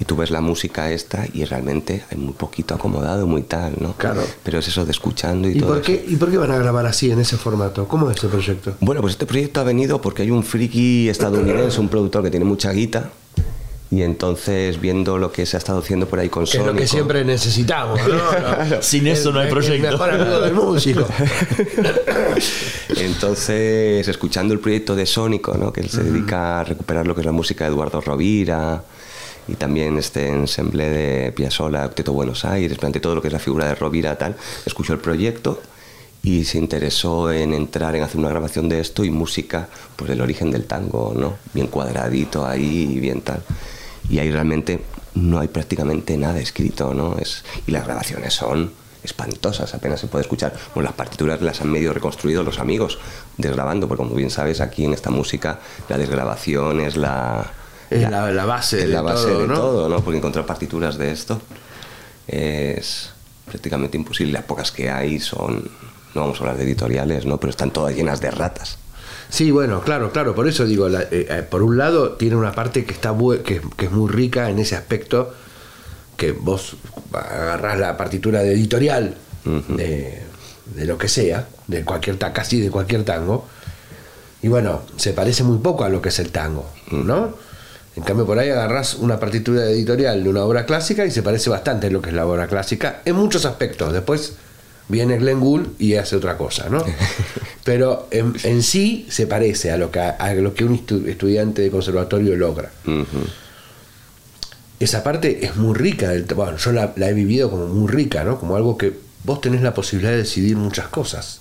Y 0.00 0.04
tú 0.04 0.14
ves 0.14 0.30
la 0.30 0.40
música 0.40 0.92
esta 0.92 1.26
y 1.32 1.44
realmente 1.44 2.04
hay 2.10 2.18
muy 2.18 2.32
poquito 2.32 2.74
acomodado, 2.74 3.26
muy 3.26 3.42
tal, 3.42 3.74
¿no? 3.80 3.94
Claro. 3.94 4.22
Pero 4.44 4.60
es 4.60 4.68
eso 4.68 4.84
de 4.84 4.92
escuchando 4.92 5.48
y, 5.48 5.56
¿Y 5.56 5.58
todo. 5.58 5.70
Por 5.70 5.82
qué, 5.82 6.04
¿Y 6.06 6.14
por 6.14 6.30
qué 6.30 6.36
van 6.38 6.52
a 6.52 6.58
grabar 6.58 6.86
así, 6.86 7.10
en 7.10 7.18
ese 7.18 7.36
formato? 7.36 7.88
¿Cómo 7.88 8.08
es 8.08 8.16
este 8.16 8.28
proyecto? 8.28 8.74
Bueno, 8.80 9.00
pues 9.00 9.14
este 9.14 9.26
proyecto 9.26 9.60
ha 9.60 9.64
venido 9.64 10.00
porque 10.00 10.22
hay 10.22 10.30
un 10.30 10.44
friki 10.44 11.08
estadounidense, 11.08 11.80
un 11.80 11.88
productor 11.88 12.22
que 12.22 12.30
tiene 12.30 12.44
mucha 12.44 12.70
guita, 12.70 13.10
y 13.90 14.02
entonces, 14.02 14.78
viendo 14.80 15.16
lo 15.16 15.32
que 15.32 15.46
se 15.46 15.56
ha 15.56 15.58
estado 15.58 15.78
haciendo 15.78 16.06
por 16.06 16.18
ahí 16.18 16.28
con 16.28 16.46
Sónico... 16.46 16.70
Es 16.70 16.74
lo 16.74 16.80
que 16.80 16.86
siempre 16.86 17.24
necesitamos, 17.24 17.98
¿no? 18.06 18.82
Sin 18.82 19.06
eso 19.06 19.32
no 19.32 19.40
hay 19.40 19.50
proyecto. 19.50 19.86
El 19.86 19.92
mejor 19.92 20.10
amigo 20.10 20.40
del 20.40 20.52
músico. 20.54 21.06
entonces, 22.96 24.06
escuchando 24.06 24.52
el 24.52 24.60
proyecto 24.60 24.94
de 24.94 25.06
Sónico, 25.06 25.56
¿no? 25.56 25.72
que 25.72 25.80
él 25.80 25.88
se 25.88 26.02
dedica 26.02 26.60
a 26.60 26.64
recuperar 26.64 27.06
lo 27.06 27.14
que 27.14 27.22
es 27.22 27.26
la 27.26 27.32
música 27.32 27.64
de 27.64 27.70
Eduardo 27.70 28.02
Rovira 28.02 28.82
y 29.48 29.54
también 29.54 29.96
este 29.96 30.28
ensemble 30.28 30.90
de 30.90 31.32
Piazzolla, 31.32 31.86
Octeto 31.86 32.12
Buenos 32.12 32.44
Aires, 32.44 32.76
durante 32.76 33.00
todo 33.00 33.14
lo 33.14 33.22
que 33.22 33.28
es 33.28 33.32
la 33.32 33.38
figura 33.38 33.66
de 33.66 33.74
Rovira, 33.74 34.18
tal, 34.18 34.36
escucho 34.66 34.92
el 34.92 34.98
proyecto 34.98 35.62
y 36.22 36.44
se 36.44 36.58
interesó 36.58 37.32
en 37.32 37.54
entrar 37.54 37.96
en 37.96 38.02
hacer 38.02 38.18
una 38.18 38.28
grabación 38.28 38.68
de 38.68 38.80
esto 38.80 39.02
y 39.04 39.10
música, 39.10 39.68
pues 39.96 40.10
del 40.10 40.20
origen 40.20 40.50
del 40.50 40.64
tango, 40.64 41.14
¿no? 41.16 41.38
Bien 41.54 41.68
cuadradito 41.68 42.46
ahí 42.46 42.92
y 42.96 43.00
bien 43.00 43.22
tal. 43.22 43.42
Y 44.10 44.18
ahí 44.18 44.30
realmente 44.30 44.82
no 45.14 45.40
hay 45.40 45.48
prácticamente 45.48 46.16
nada 46.16 46.38
escrito, 46.38 46.94
¿no? 46.94 47.16
Es, 47.18 47.44
y 47.66 47.72
las 47.72 47.84
grabaciones 47.84 48.34
son 48.34 48.72
espantosas, 49.02 49.74
apenas 49.74 50.00
se 50.00 50.06
puede 50.06 50.22
escuchar. 50.22 50.54
Pues 50.74 50.84
las 50.84 50.92
partituras 50.92 51.40
las 51.40 51.60
han 51.60 51.70
medio 51.70 51.92
reconstruido 51.92 52.42
los 52.42 52.58
amigos 52.58 52.98
desgrabando, 53.36 53.88
porque 53.88 54.02
como 54.02 54.14
bien 54.14 54.30
sabes, 54.30 54.60
aquí 54.60 54.84
en 54.84 54.92
esta 54.92 55.10
música 55.10 55.60
la 55.88 55.98
desgrabación 55.98 56.80
es 56.80 56.96
la... 56.96 57.50
la, 57.90 58.44
base, 58.44 58.76
de, 58.76 58.88
la 58.88 59.02
base 59.02 59.28
todo, 59.28 59.40
de 59.40 59.46
todo, 59.48 59.88
¿no? 59.88 60.00
Porque 60.02 60.18
encontrar 60.18 60.44
partituras 60.44 60.98
de 60.98 61.10
esto 61.10 61.40
es 62.26 63.10
prácticamente 63.46 63.96
imposible. 63.96 64.32
Las 64.32 64.44
pocas 64.44 64.70
que 64.70 64.90
hay 64.90 65.20
son, 65.20 65.70
no 66.14 66.20
vamos 66.20 66.38
a 66.38 66.40
hablar 66.40 66.56
de 66.56 66.64
editoriales, 66.64 67.24
¿no? 67.24 67.38
Pero 67.38 67.50
están 67.50 67.70
todas 67.70 67.94
llenas 67.94 68.20
de 68.20 68.30
ratas. 68.30 68.78
Sí, 69.30 69.50
bueno, 69.50 69.82
claro, 69.82 70.10
claro, 70.10 70.34
por 70.34 70.48
eso 70.48 70.64
digo, 70.64 70.88
eh, 70.88 71.06
eh, 71.10 71.44
por 71.48 71.62
un 71.62 71.76
lado 71.76 72.12
tiene 72.12 72.36
una 72.36 72.52
parte 72.52 72.84
que, 72.84 72.94
está 72.94 73.14
que, 73.44 73.60
que 73.76 73.84
es 73.86 73.92
muy 73.92 74.10
rica 74.10 74.48
en 74.48 74.58
ese 74.58 74.74
aspecto, 74.74 75.34
que 76.16 76.32
vos 76.32 76.76
agarrás 77.12 77.78
la 77.78 77.96
partitura 77.96 78.42
de 78.42 78.52
editorial 78.52 79.14
de, 79.44 80.22
lo 80.84 80.98
que 80.98 81.08
sea, 81.08 81.48
de 81.66 81.84
cualquier 81.84 82.18
casi 82.18 82.60
de 82.60 82.70
cualquier 82.70 83.04
tango, 83.04 83.46
y 84.42 84.48
bueno, 84.48 84.82
se 84.96 85.12
parece 85.12 85.42
muy 85.42 85.58
poco 85.58 85.84
a 85.84 85.88
lo 85.88 86.00
que 86.00 86.08
es 86.08 86.18
el 86.18 86.30
tango, 86.30 86.68
¿no? 86.90 87.34
En 87.96 88.04
cambio, 88.04 88.24
por 88.26 88.38
ahí 88.38 88.48
agarrás 88.48 88.94
una 88.94 89.18
partitura 89.18 89.64
editorial 89.64 90.22
de 90.22 90.30
una 90.30 90.44
obra 90.44 90.64
clásica 90.64 91.04
y 91.04 91.10
se 91.10 91.22
parece 91.22 91.50
bastante 91.50 91.88
a 91.88 91.90
lo 91.90 92.00
que 92.00 92.10
es 92.10 92.14
la 92.14 92.26
obra 92.26 92.46
clásica 92.46 93.02
en 93.04 93.16
muchos 93.16 93.44
aspectos. 93.44 93.92
Después 93.92 94.34
viene 94.88 95.18
Glenn 95.18 95.40
Gould 95.40 95.68
y 95.78 95.94
hace 95.94 96.16
otra 96.16 96.36
cosa, 96.36 96.68
¿no? 96.68 96.84
Pero 97.64 98.08
en, 98.10 98.62
sí 98.62 99.06
se 99.10 99.26
parece 99.26 99.70
a 99.70 99.76
lo 99.76 99.90
que, 99.90 100.00
a 100.00 100.34
lo 100.34 100.54
que 100.54 100.64
un 100.64 100.74
estudiante 101.06 101.62
de 101.62 101.70
conservatorio 101.70 102.34
logra 102.36 102.70
esa 104.80 105.02
parte 105.02 105.44
es 105.44 105.56
muy 105.56 105.74
rica. 105.74 106.12
bueno, 106.34 106.56
yo 106.56 106.72
la, 106.72 106.92
he 106.96 107.12
vivido 107.12 107.50
como 107.50 107.66
muy 107.66 107.90
rica, 107.90 108.24
¿no? 108.24 108.38
Como 108.38 108.56
algo 108.56 108.78
que 108.78 108.92
vos 109.24 109.40
tenés 109.40 109.62
la 109.62 109.74
posibilidad 109.74 110.12
de 110.12 110.18
decidir 110.18 110.56
muchas 110.56 110.88
cosas. 110.88 111.40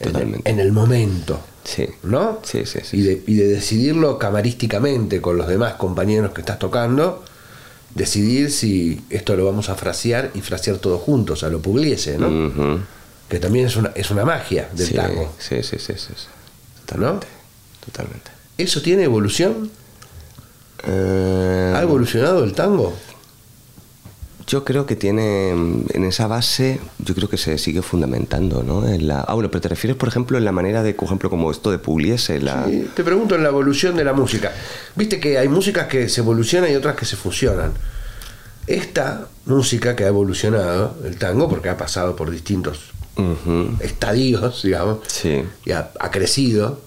en, 0.00 0.58
el, 0.60 0.72
momento. 0.72 1.40
Sí. 1.64 1.88
¿No? 2.02 2.40
Sí, 2.42 2.66
sí, 2.66 2.80
sí. 2.82 2.98
Y 2.98 3.02
de, 3.02 3.22
y 3.26 3.34
de, 3.34 3.48
decidirlo 3.48 4.18
camarísticamente 4.18 5.20
con 5.20 5.38
los 5.38 5.48
demás 5.48 5.74
compañeros 5.74 6.32
que 6.32 6.42
estás 6.42 6.58
tocando, 6.58 7.24
decidir 7.94 8.50
si 8.50 9.00
esto 9.10 9.36
lo 9.36 9.44
vamos 9.44 9.68
a 9.68 9.74
frasear 9.74 10.30
y 10.34 10.40
frasear 10.40 10.78
todos 10.78 11.00
juntos, 11.00 11.44
a 11.44 11.48
lo 11.48 11.60
Pugliese, 11.60 12.18
¿no? 12.18 12.80
Que 13.28 13.38
también 13.38 13.66
es 13.66 13.76
una, 13.76 13.92
es 13.94 14.10
una 14.10 14.24
magia 14.24 14.68
del 14.72 14.92
tango. 14.92 15.32
Sí, 15.38 15.62
sí, 15.62 15.78
sí, 15.78 15.94
sí. 15.96 16.12
Totalmente. 16.84 17.26
Totalmente. 17.84 18.30
¿Eso 18.58 18.82
tiene 18.82 19.04
evolución? 19.04 19.70
¿Ha 20.86 21.80
evolucionado 21.82 22.44
el 22.44 22.52
tango? 22.52 22.94
Yo 24.46 24.64
creo 24.64 24.84
que 24.84 24.94
tiene, 24.94 25.50
en 25.50 26.04
esa 26.04 26.26
base, 26.26 26.80
yo 26.98 27.14
creo 27.14 27.28
que 27.28 27.38
se 27.38 27.56
sigue 27.56 27.80
fundamentando, 27.80 28.62
¿no? 28.62 28.86
En 28.86 29.06
la, 29.06 29.20
ah, 29.20 29.34
bueno, 29.34 29.50
pero 29.50 29.62
te 29.62 29.68
refieres, 29.68 29.96
por 29.96 30.08
ejemplo, 30.08 30.36
en 30.36 30.44
la 30.44 30.52
manera 30.52 30.82
de, 30.82 30.92
por 30.94 31.06
ejemplo, 31.06 31.30
como 31.30 31.50
esto 31.50 31.70
de 31.70 31.78
Pugliese, 31.78 32.40
la... 32.40 32.66
Sí, 32.66 32.88
te 32.94 33.02
pregunto 33.02 33.34
en 33.34 33.42
la 33.42 33.48
evolución 33.48 33.96
de 33.96 34.04
la 34.04 34.12
música. 34.12 34.52
Viste 34.96 35.18
que 35.18 35.38
hay 35.38 35.48
músicas 35.48 35.86
que 35.86 36.08
se 36.08 36.20
evolucionan 36.20 36.70
y 36.70 36.74
otras 36.74 36.94
que 36.94 37.06
se 37.06 37.16
fusionan. 37.16 37.72
Esta 38.66 39.28
música 39.46 39.96
que 39.96 40.04
ha 40.04 40.08
evolucionado, 40.08 40.96
el 41.04 41.16
tango, 41.16 41.48
porque 41.48 41.70
ha 41.70 41.76
pasado 41.76 42.14
por 42.14 42.30
distintos 42.30 42.92
estadios, 43.80 44.62
digamos, 44.62 44.98
y 45.64 45.70
ha 45.70 46.10
crecido, 46.10 46.80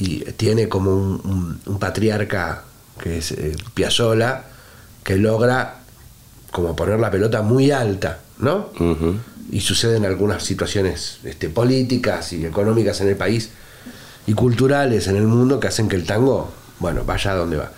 y 0.00 0.20
tiene 0.32 0.68
como 0.68 0.94
un, 0.94 1.78
patriarca 1.78 2.64
que 2.98 3.18
es 3.18 3.32
eh, 3.32 3.54
Piazzola 3.74 4.44
que 5.04 5.16
logra 5.16 5.79
como 6.50 6.74
poner 6.74 6.98
la 6.98 7.10
pelota 7.10 7.42
muy 7.42 7.70
alta, 7.70 8.20
¿no? 8.38 8.70
Y 9.50 9.60
suceden 9.60 10.04
algunas 10.04 10.42
situaciones 10.42 11.18
este, 11.24 11.48
políticas 11.48 12.32
y 12.32 12.44
económicas 12.44 13.00
en 13.00 13.08
el 13.08 13.16
país 13.16 13.50
y 14.26 14.34
culturales 14.34 15.08
en 15.08 15.16
el 15.16 15.26
mundo 15.26 15.58
que 15.58 15.68
hacen 15.68 15.88
que 15.88 15.96
el 15.96 16.04
tango, 16.04 16.52
bueno, 16.78 17.04
vaya 17.04 17.32
a 17.32 17.34
donde 17.36 17.56
va 17.56 17.70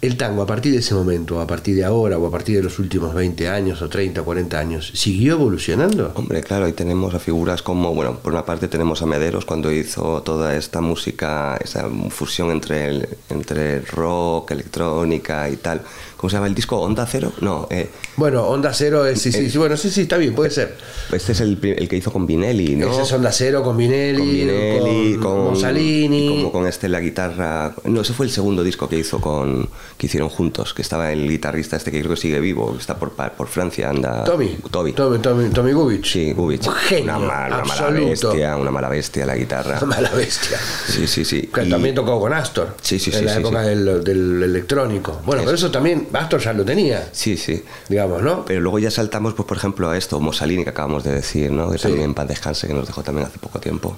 el 0.00 0.16
tango 0.16 0.42
a 0.42 0.46
partir 0.46 0.72
de 0.72 0.78
ese 0.78 0.94
momento, 0.94 1.40
a 1.40 1.46
partir 1.46 1.76
de 1.76 1.84
ahora 1.84 2.16
o 2.16 2.26
a 2.26 2.30
partir 2.30 2.56
de 2.56 2.62
los 2.62 2.78
últimos 2.78 3.14
20 3.14 3.48
años 3.48 3.82
o 3.82 3.88
30 3.88 4.22
o 4.22 4.24
40 4.24 4.58
años, 4.58 4.90
¿siguió 4.94 5.34
evolucionando? 5.34 6.12
Hombre, 6.14 6.42
claro, 6.42 6.64
ahí 6.64 6.72
tenemos 6.72 7.14
a 7.14 7.18
figuras 7.18 7.60
como, 7.60 7.94
bueno, 7.94 8.16
por 8.16 8.32
una 8.32 8.46
parte 8.46 8.66
tenemos 8.68 9.02
a 9.02 9.06
Mederos 9.06 9.44
cuando 9.44 9.70
hizo 9.70 10.22
toda 10.22 10.56
esta 10.56 10.80
música, 10.80 11.58
esa 11.62 11.90
fusión 12.08 12.50
entre, 12.50 12.88
el, 12.88 13.08
entre 13.28 13.82
rock, 13.82 14.52
electrónica 14.52 15.50
y 15.50 15.56
tal. 15.56 15.82
¿Cómo 16.20 16.28
se 16.28 16.36
llama 16.36 16.48
el 16.48 16.54
disco? 16.54 16.78
¿Onda 16.78 17.06
Cero? 17.06 17.32
No. 17.40 17.66
Eh, 17.70 17.88
bueno, 18.16 18.46
Onda 18.46 18.74
Cero 18.74 19.06
es, 19.06 19.22
sí, 19.22 19.32
sí, 19.32 19.46
eh, 19.46 19.50
sí, 19.50 19.56
bueno, 19.56 19.74
sí, 19.78 19.88
sí, 19.88 20.02
está 20.02 20.18
bien, 20.18 20.34
puede 20.34 20.50
ser. 20.50 20.76
Este 21.10 21.32
es 21.32 21.40
el, 21.40 21.58
el 21.62 21.88
que 21.88 21.96
hizo 21.96 22.12
con 22.12 22.26
Vinelli, 22.26 22.76
¿no? 22.76 22.92
Ese 22.92 23.00
es 23.04 23.12
Onda 23.14 23.32
Cero 23.32 23.62
con 23.62 23.74
Vinelli, 23.74 24.18
con, 24.18 24.28
Vinelli, 24.28 25.16
con, 25.16 25.44
Mussolini. 25.44 26.28
como 26.28 26.52
con 26.52 26.66
este 26.66 26.90
la 26.90 27.00
guitarra. 27.00 27.74
No, 27.84 28.02
ese 28.02 28.12
fue 28.12 28.26
el 28.26 28.32
segundo 28.32 28.62
disco 28.62 28.86
que 28.86 28.98
hizo 28.98 29.18
con 29.18 29.66
que 29.96 30.08
hicieron 30.08 30.28
juntos, 30.28 30.74
que 30.74 30.82
estaba 30.82 31.10
el 31.10 31.26
guitarrista 31.26 31.76
este 31.76 31.90
que 31.90 32.00
creo 32.00 32.10
que 32.10 32.20
sigue 32.20 32.38
vivo, 32.38 32.74
que 32.74 32.80
está 32.80 32.98
por, 32.98 33.12
por 33.12 33.48
Francia, 33.48 33.88
anda. 33.88 34.22
Tommy. 34.24 34.58
Tommy. 34.70 34.92
Tommy, 34.92 35.18
Tommy, 35.20 35.48
Tommy 35.48 35.72
Gubich. 35.72 36.04
Sí, 36.04 36.32
Gubich. 36.34 36.68
Genio, 36.68 37.16
una, 37.16 37.64
mala 37.64 37.90
bestia, 37.92 38.58
una 38.58 38.70
mala 38.70 38.90
bestia 38.90 39.24
la 39.24 39.36
guitarra. 39.36 39.78
Una 39.78 39.86
mala 39.96 40.10
bestia. 40.10 40.58
Sí, 40.86 41.06
sí, 41.06 41.24
sí. 41.24 41.48
Que 41.52 41.64
también 41.64 41.94
tocó 41.94 42.20
con 42.20 42.34
Astor. 42.34 42.76
Sí, 42.82 42.98
sí, 42.98 43.10
en 43.14 43.24
la 43.24 43.36
época 43.36 43.62
del, 43.62 44.04
del, 44.04 44.42
electrónico. 44.42 45.22
Bueno, 45.24 45.44
pero 45.46 45.54
eso 45.54 45.70
también 45.70 46.09
Astor 46.12 46.40
ya 46.40 46.52
lo 46.52 46.64
tenía. 46.64 47.08
Sí, 47.12 47.36
sí. 47.36 47.64
Digamos, 47.88 48.22
¿no? 48.22 48.44
Pero 48.44 48.60
luego 48.60 48.78
ya 48.78 48.90
saltamos, 48.90 49.34
pues, 49.34 49.46
por 49.46 49.56
ejemplo, 49.56 49.90
a 49.90 49.96
esto, 49.96 50.20
Mussolini, 50.20 50.64
que 50.64 50.70
acabamos 50.70 51.04
de 51.04 51.12
decir, 51.12 51.50
¿no? 51.50 51.70
Que 51.70 51.78
también 51.78 52.14
Paz 52.14 52.28
Descanse, 52.28 52.66
que 52.66 52.74
nos 52.74 52.86
dejó 52.86 53.02
también 53.02 53.26
hace 53.26 53.38
poco 53.38 53.60
tiempo. 53.60 53.96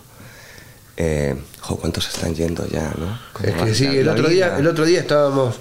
Eh, 0.96 1.35
¿Cuántos 1.81 2.09
están 2.09 2.35
yendo 2.35 2.66
ya, 2.68 2.92
no? 2.98 3.18
Es 3.42 3.55
que 3.55 3.75
sí, 3.75 3.87
el 3.87 4.09
otro, 4.09 4.29
día, 4.29 4.59
el 4.59 4.66
otro 4.66 4.85
día 4.85 5.01
estábamos 5.01 5.57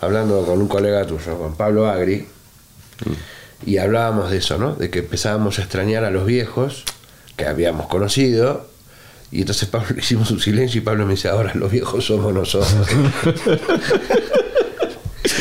hablando 0.00 0.44
con 0.44 0.60
un 0.60 0.68
colega 0.68 1.06
tuyo, 1.06 1.38
con 1.38 1.56
Pablo 1.56 1.88
Agri, 1.88 2.26
mm. 3.04 3.68
y 3.70 3.78
hablábamos 3.78 4.30
de 4.30 4.38
eso, 4.38 4.58
¿no? 4.58 4.74
De 4.74 4.90
que 4.90 5.00
empezábamos 5.00 5.58
a 5.58 5.62
extrañar 5.62 6.04
a 6.04 6.10
los 6.10 6.26
viejos 6.26 6.84
que 7.36 7.46
habíamos 7.46 7.86
conocido, 7.86 8.68
y 9.30 9.40
entonces 9.40 9.68
Pablo 9.68 9.88
hicimos 9.98 10.30
un 10.30 10.40
silencio 10.40 10.80
y 10.80 10.84
Pablo 10.84 11.06
me 11.06 11.12
dice, 11.14 11.28
ahora 11.28 11.52
los 11.54 11.70
viejos 11.70 12.04
somos 12.04 12.32
nosotros. 12.34 12.86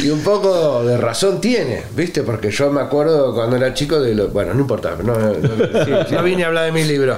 Y 0.04 0.10
un 0.10 0.20
poco 0.20 0.84
de 0.84 0.98
razón 0.98 1.39
tiene, 1.39 1.82
¿viste? 1.96 2.24
Porque 2.24 2.52
yo 2.52 2.70
me 2.70 2.82
acuerdo 2.82 3.34
cuando 3.34 3.56
era 3.56 3.74
chico 3.74 4.02
de 4.02 4.13
lo. 4.13 4.28
Bueno, 4.28 4.54
no 4.54 4.60
importa, 4.60 4.98
no, 5.02 5.13
no, 5.18 6.24
vine 6.24 6.44
a 6.44 6.48
hablar 6.48 6.66
de 6.66 6.72
mi 6.74 6.84
libro. 6.84 7.18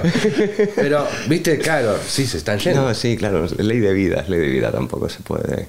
Pero, 0.76 1.04
¿viste? 1.28 1.58
Claro, 1.58 1.96
sí, 2.06 2.26
se 2.26 2.38
están 2.38 2.60
yendo. 2.60 2.82
No, 2.82 2.94
sí, 2.94 3.16
claro, 3.16 3.44
ley 3.58 3.80
de 3.80 3.92
vida, 3.92 4.24
ley 4.28 4.38
de 4.38 4.46
vida 4.46 4.70
tampoco 4.70 5.08
se 5.08 5.18
puede. 5.20 5.66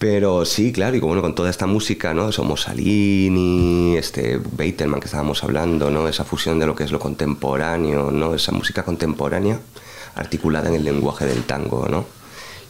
Pero 0.00 0.44
sí, 0.44 0.72
claro, 0.72 0.96
y 0.96 1.00
como 1.00 1.20
con 1.20 1.36
toda 1.36 1.48
esta 1.48 1.66
música, 1.66 2.12
¿no? 2.12 2.32
Somos 2.32 2.62
Salini, 2.62 3.96
este 3.96 4.40
Beitelman 4.56 4.98
que 4.98 5.06
estábamos 5.06 5.44
hablando, 5.44 5.92
¿no? 5.92 6.08
Esa 6.08 6.24
fusión 6.24 6.58
de 6.58 6.66
lo 6.66 6.74
que 6.74 6.82
es 6.82 6.90
lo 6.90 6.98
contemporáneo, 6.98 8.10
¿no? 8.10 8.34
Esa 8.34 8.50
música 8.50 8.82
contemporánea 8.82 9.60
articulada 10.16 10.68
en 10.68 10.74
el 10.74 10.84
lenguaje 10.84 11.24
del 11.24 11.44
tango, 11.44 11.86
¿no? 11.88 12.04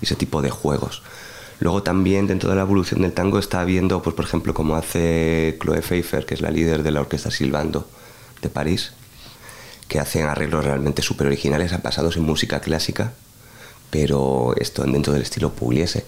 Y 0.02 0.04
ese 0.04 0.14
tipo 0.14 0.42
de 0.42 0.50
juegos. 0.50 1.02
Luego 1.60 1.82
también 1.82 2.26
dentro 2.26 2.50
de 2.50 2.56
la 2.56 2.62
evolución 2.62 3.02
del 3.02 3.12
tango 3.12 3.38
está 3.38 3.60
habiendo, 3.60 4.00
pues 4.02 4.14
por 4.14 4.24
ejemplo, 4.24 4.54
como 4.54 4.76
hace 4.76 5.58
Chloe 5.60 5.82
Pfeiffer, 5.82 6.24
que 6.24 6.34
es 6.34 6.40
la 6.40 6.50
líder 6.50 6.82
de 6.82 6.92
la 6.92 7.00
orquesta 7.00 7.30
Silbando 7.30 7.88
de 8.42 8.48
París, 8.48 8.92
que 9.88 9.98
hacen 9.98 10.26
arreglos 10.26 10.64
realmente 10.64 11.02
súper 11.02 11.26
originales, 11.26 11.80
basados 11.82 12.16
en 12.16 12.22
música 12.22 12.60
clásica, 12.60 13.12
pero 13.90 14.54
esto 14.56 14.84
dentro 14.84 15.12
del 15.12 15.22
estilo 15.22 15.50
Pugliese. 15.50 16.04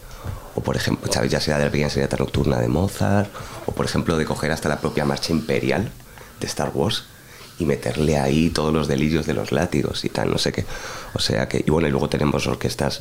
O 0.54 0.62
por 0.62 0.76
ejemplo, 0.76 1.10
ya 1.10 1.40
sea 1.40 1.58
de 1.58 1.64
la 1.64 1.70
pequeña 1.70 2.08
nocturna 2.18 2.60
de 2.60 2.68
Mozart, 2.68 3.30
o 3.66 3.72
por 3.72 3.86
ejemplo 3.86 4.16
de 4.16 4.24
coger 4.24 4.52
hasta 4.52 4.68
la 4.68 4.80
propia 4.80 5.04
marcha 5.04 5.32
imperial 5.32 5.90
de 6.38 6.46
Star 6.46 6.70
Wars 6.74 7.04
y 7.60 7.66
meterle 7.66 8.18
ahí 8.18 8.50
todos 8.50 8.72
los 8.72 8.88
delirios 8.88 9.26
de 9.26 9.34
los 9.34 9.52
látigos 9.52 10.04
y 10.04 10.08
tal, 10.08 10.30
no 10.30 10.38
sé 10.38 10.50
qué. 10.50 10.64
O 11.14 11.18
sea 11.18 11.48
que, 11.48 11.62
y 11.64 11.70
bueno, 11.70 11.86
y 11.86 11.90
luego 11.90 12.08
tenemos 12.08 12.46
orquestas 12.46 13.00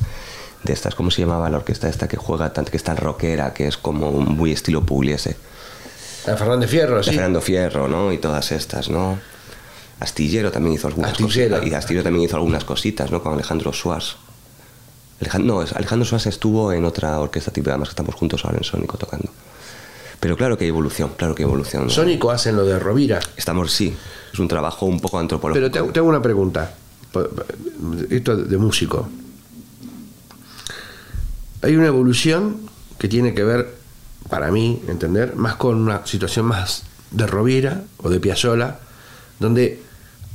de 0.63 0.73
estas, 0.73 0.95
¿cómo 0.95 1.09
se 1.09 1.21
llamaba 1.21 1.49
la 1.49 1.57
orquesta 1.57 1.87
esta 1.87 2.07
que 2.07 2.17
juega 2.17 2.51
tanto, 2.51 2.69
que 2.71 2.77
está 2.77 2.93
rockera, 2.93 3.53
que 3.53 3.67
es 3.67 3.77
como 3.77 4.11
muy 4.11 4.51
estilo 4.51 4.85
Pugliese? 4.85 5.37
La 6.27 6.35
Fernando 6.35 6.67
Fierro, 6.67 7.01
sí. 7.01 7.11
Fernando 7.11 7.39
Fierro, 7.39 7.87
¿no? 7.87 8.11
Y 8.11 8.17
todas 8.17 8.51
estas, 8.51 8.89
¿no? 8.89 9.17
Astillero 10.01 10.51
también 10.51 10.75
hizo 10.75 10.87
algunas 10.87 11.17
cositas. 11.17 11.65
Y 11.65 11.73
Astillero 11.73 12.03
también 12.03 12.25
hizo 12.25 12.35
algunas 12.35 12.65
cositas, 12.65 13.11
¿no? 13.11 13.23
Con 13.23 13.33
Alejandro 13.33 13.71
Suárez. 13.71 14.15
no, 15.39 15.61
Alejandro 15.61 16.05
Suárez 16.05 16.27
estuvo 16.27 16.73
en 16.73 16.83
otra 16.83 17.19
orquesta 17.19 17.51
tipo, 17.51 17.69
además 17.69 17.89
que 17.89 17.93
estamos 17.93 18.15
juntos 18.15 18.43
ahora 18.43 18.57
en 18.57 18.63
Sónico 18.65 18.97
tocando. 18.97 19.31
Pero 20.19 20.35
claro 20.35 20.57
que 20.57 20.65
hay 20.65 20.69
evolución, 20.69 21.11
claro 21.17 21.33
que 21.33 21.43
hay 21.43 21.47
evolución. 21.47 21.89
Sónico 21.89 22.31
hacen 22.31 22.55
lo 22.55 22.65
de 22.65 22.77
Rovira. 22.77 23.19
Estamos, 23.37 23.71
sí, 23.71 23.95
es 24.33 24.39
un 24.39 24.47
trabajo 24.47 24.85
un 24.85 24.99
poco 24.99 25.17
antropológico. 25.17 25.71
Pero 25.71 25.91
te, 25.91 25.99
hago 25.99 26.09
una 26.09 26.21
pregunta, 26.21 26.73
esto 28.09 28.35
de 28.35 28.57
músico. 28.57 29.07
Hay 31.61 31.75
una 31.75 31.87
evolución 31.87 32.57
que 32.97 33.07
tiene 33.07 33.33
que 33.33 33.43
ver, 33.43 33.75
para 34.29 34.51
mí, 34.51 34.81
entender, 34.87 35.35
más 35.35 35.55
con 35.55 35.77
una 35.77 36.05
situación 36.05 36.45
más 36.45 36.83
de 37.11 37.25
Rovira 37.25 37.83
o 37.97 38.09
de 38.09 38.19
Piazzolla, 38.19 38.79
donde 39.39 39.81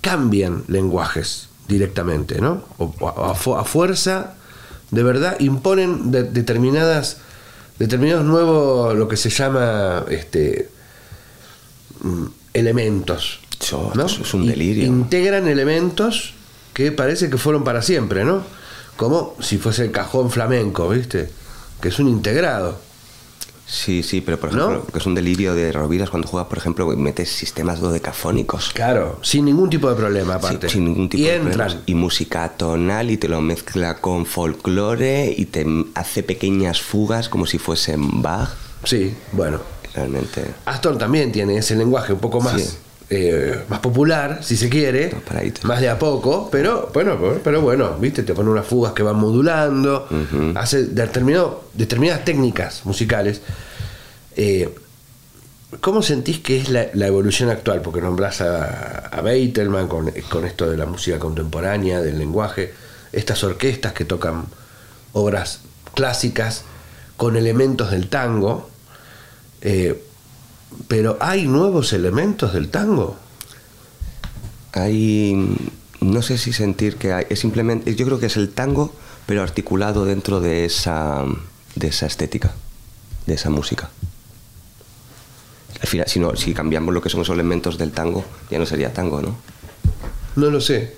cambian 0.00 0.64
lenguajes 0.68 1.48
directamente, 1.68 2.40
¿no? 2.40 2.62
O, 2.78 3.54
a, 3.56 3.64
fuerza, 3.64 4.34
de 4.90 5.02
verdad, 5.02 5.38
imponen 5.40 6.10
determinadas, 6.10 7.18
determinados 7.78 8.24
nuevos, 8.24 8.94
lo 8.96 9.08
que 9.08 9.16
se 9.16 9.30
llama, 9.30 10.04
este, 10.08 10.68
mm, 12.00 12.24
elementos. 12.52 13.40
¿no? 13.94 14.06
Eso 14.06 14.22
es 14.22 14.34
un 14.34 14.46
delirio. 14.46 14.84
Integran 14.84 15.48
elementos 15.48 16.34
que 16.72 16.92
parece 16.92 17.30
que 17.30 17.38
fueron 17.38 17.64
para 17.64 17.82
siempre, 17.82 18.24
¿no? 18.24 18.42
Como 18.96 19.34
si 19.40 19.58
fuese 19.58 19.84
el 19.84 19.90
cajón 19.90 20.30
flamenco, 20.30 20.88
¿viste? 20.88 21.30
Que 21.80 21.88
es 21.88 21.98
un 21.98 22.08
integrado. 22.08 22.78
Sí, 23.66 24.02
sí, 24.02 24.20
pero 24.20 24.38
por 24.38 24.50
ejemplo, 24.50 24.86
que 24.92 24.98
es 24.98 25.06
un 25.06 25.14
delirio 25.14 25.54
de 25.54 25.72
Roviras 25.72 26.10
cuando 26.10 26.28
juega, 26.28 26.48
por 26.48 26.58
ejemplo, 26.58 26.86
metes 26.96 27.30
sistemas 27.30 27.80
dodecafónicos. 27.80 28.72
Claro, 28.72 29.18
sin 29.22 29.46
ningún 29.46 29.70
tipo 29.70 29.88
de 29.88 29.96
problema, 29.96 30.34
aparte. 30.34 30.68
sin 30.68 30.84
ningún 30.84 31.08
tipo 31.08 31.22
y 31.22 31.26
de 31.26 31.36
entran. 31.36 31.82
Y 31.86 31.94
música 31.94 32.48
tonal 32.50 33.10
y 33.10 33.16
te 33.16 33.28
lo 33.28 33.40
mezcla 33.40 33.96
con 33.96 34.26
folclore 34.26 35.34
y 35.36 35.46
te 35.46 35.66
hace 35.94 36.22
pequeñas 36.22 36.82
fugas 36.82 37.28
como 37.28 37.46
si 37.46 37.58
fuesen 37.58 38.22
Bach. 38.22 38.50
Sí, 38.84 39.14
bueno. 39.32 39.60
Realmente. 39.94 40.44
Aston 40.64 40.98
también 40.98 41.30
tiene 41.30 41.56
ese 41.56 41.76
lenguaje 41.76 42.12
un 42.12 42.18
poco 42.18 42.40
más. 42.40 42.78
Eh, 43.10 43.64
más 43.68 43.80
popular, 43.80 44.38
si 44.42 44.56
se 44.56 44.70
quiere, 44.70 45.14
más 45.64 45.80
de 45.80 45.90
a 45.90 45.98
poco, 45.98 46.48
pero 46.50 46.90
bueno, 46.94 47.18
pero 47.44 47.60
bueno, 47.60 47.96
viste, 47.98 48.22
te 48.22 48.32
pone 48.32 48.48
unas 48.48 48.66
fugas 48.66 48.94
que 48.94 49.02
van 49.02 49.16
modulando, 49.16 50.08
hace 50.54 50.86
determinado, 50.86 51.64
determinadas 51.74 52.24
técnicas 52.24 52.86
musicales. 52.86 53.42
Eh, 54.36 54.74
¿Cómo 55.80 56.02
sentís 56.02 56.38
que 56.38 56.58
es 56.58 56.70
la, 56.70 57.06
evolución 57.06 57.50
actual? 57.50 57.82
Porque 57.82 58.00
nombrás 58.00 58.40
a, 58.40 59.08
a 59.08 59.20
Beitelman 59.20 59.86
con, 59.86 60.08
esto 60.08 60.70
de 60.70 60.76
la 60.76 60.86
música 60.86 61.18
contemporánea, 61.18 62.00
del 62.00 62.18
lenguaje, 62.18 62.72
estas 63.12 63.44
orquestas 63.44 63.92
que 63.92 64.04
tocan 64.04 64.46
obras 65.12 65.60
clásicas 65.94 66.64
con 67.16 67.36
elementos 67.36 67.90
del 67.90 68.08
tango. 68.08 68.70
Eh, 69.60 70.02
pero 70.88 71.16
hay 71.20 71.46
nuevos 71.46 71.92
elementos 71.92 72.52
del 72.52 72.68
tango. 72.68 73.16
Hay, 74.72 75.56
no 76.00 76.22
sé 76.22 76.38
si 76.38 76.52
sentir 76.52 76.96
que 76.96 77.12
hay, 77.12 77.26
es 77.28 77.38
simplemente, 77.38 77.94
yo 77.94 78.06
creo 78.06 78.18
que 78.18 78.26
es 78.26 78.36
el 78.36 78.50
tango, 78.50 78.94
pero 79.26 79.42
articulado 79.42 80.04
dentro 80.04 80.40
de 80.40 80.64
esa, 80.64 81.24
de 81.76 81.88
esa 81.88 82.06
estética, 82.06 82.54
de 83.26 83.34
esa 83.34 83.50
música. 83.50 83.90
Al 85.80 85.88
final, 85.88 86.08
si, 86.08 86.18
no, 86.18 86.34
si 86.36 86.54
cambiamos 86.54 86.92
lo 86.94 87.02
que 87.02 87.08
son 87.08 87.20
esos 87.20 87.34
elementos 87.34 87.78
del 87.78 87.92
tango, 87.92 88.24
ya 88.50 88.58
no 88.58 88.66
sería 88.66 88.92
tango, 88.92 89.20
¿no? 89.20 89.36
No 90.36 90.50
lo 90.50 90.60
sé. 90.60 90.96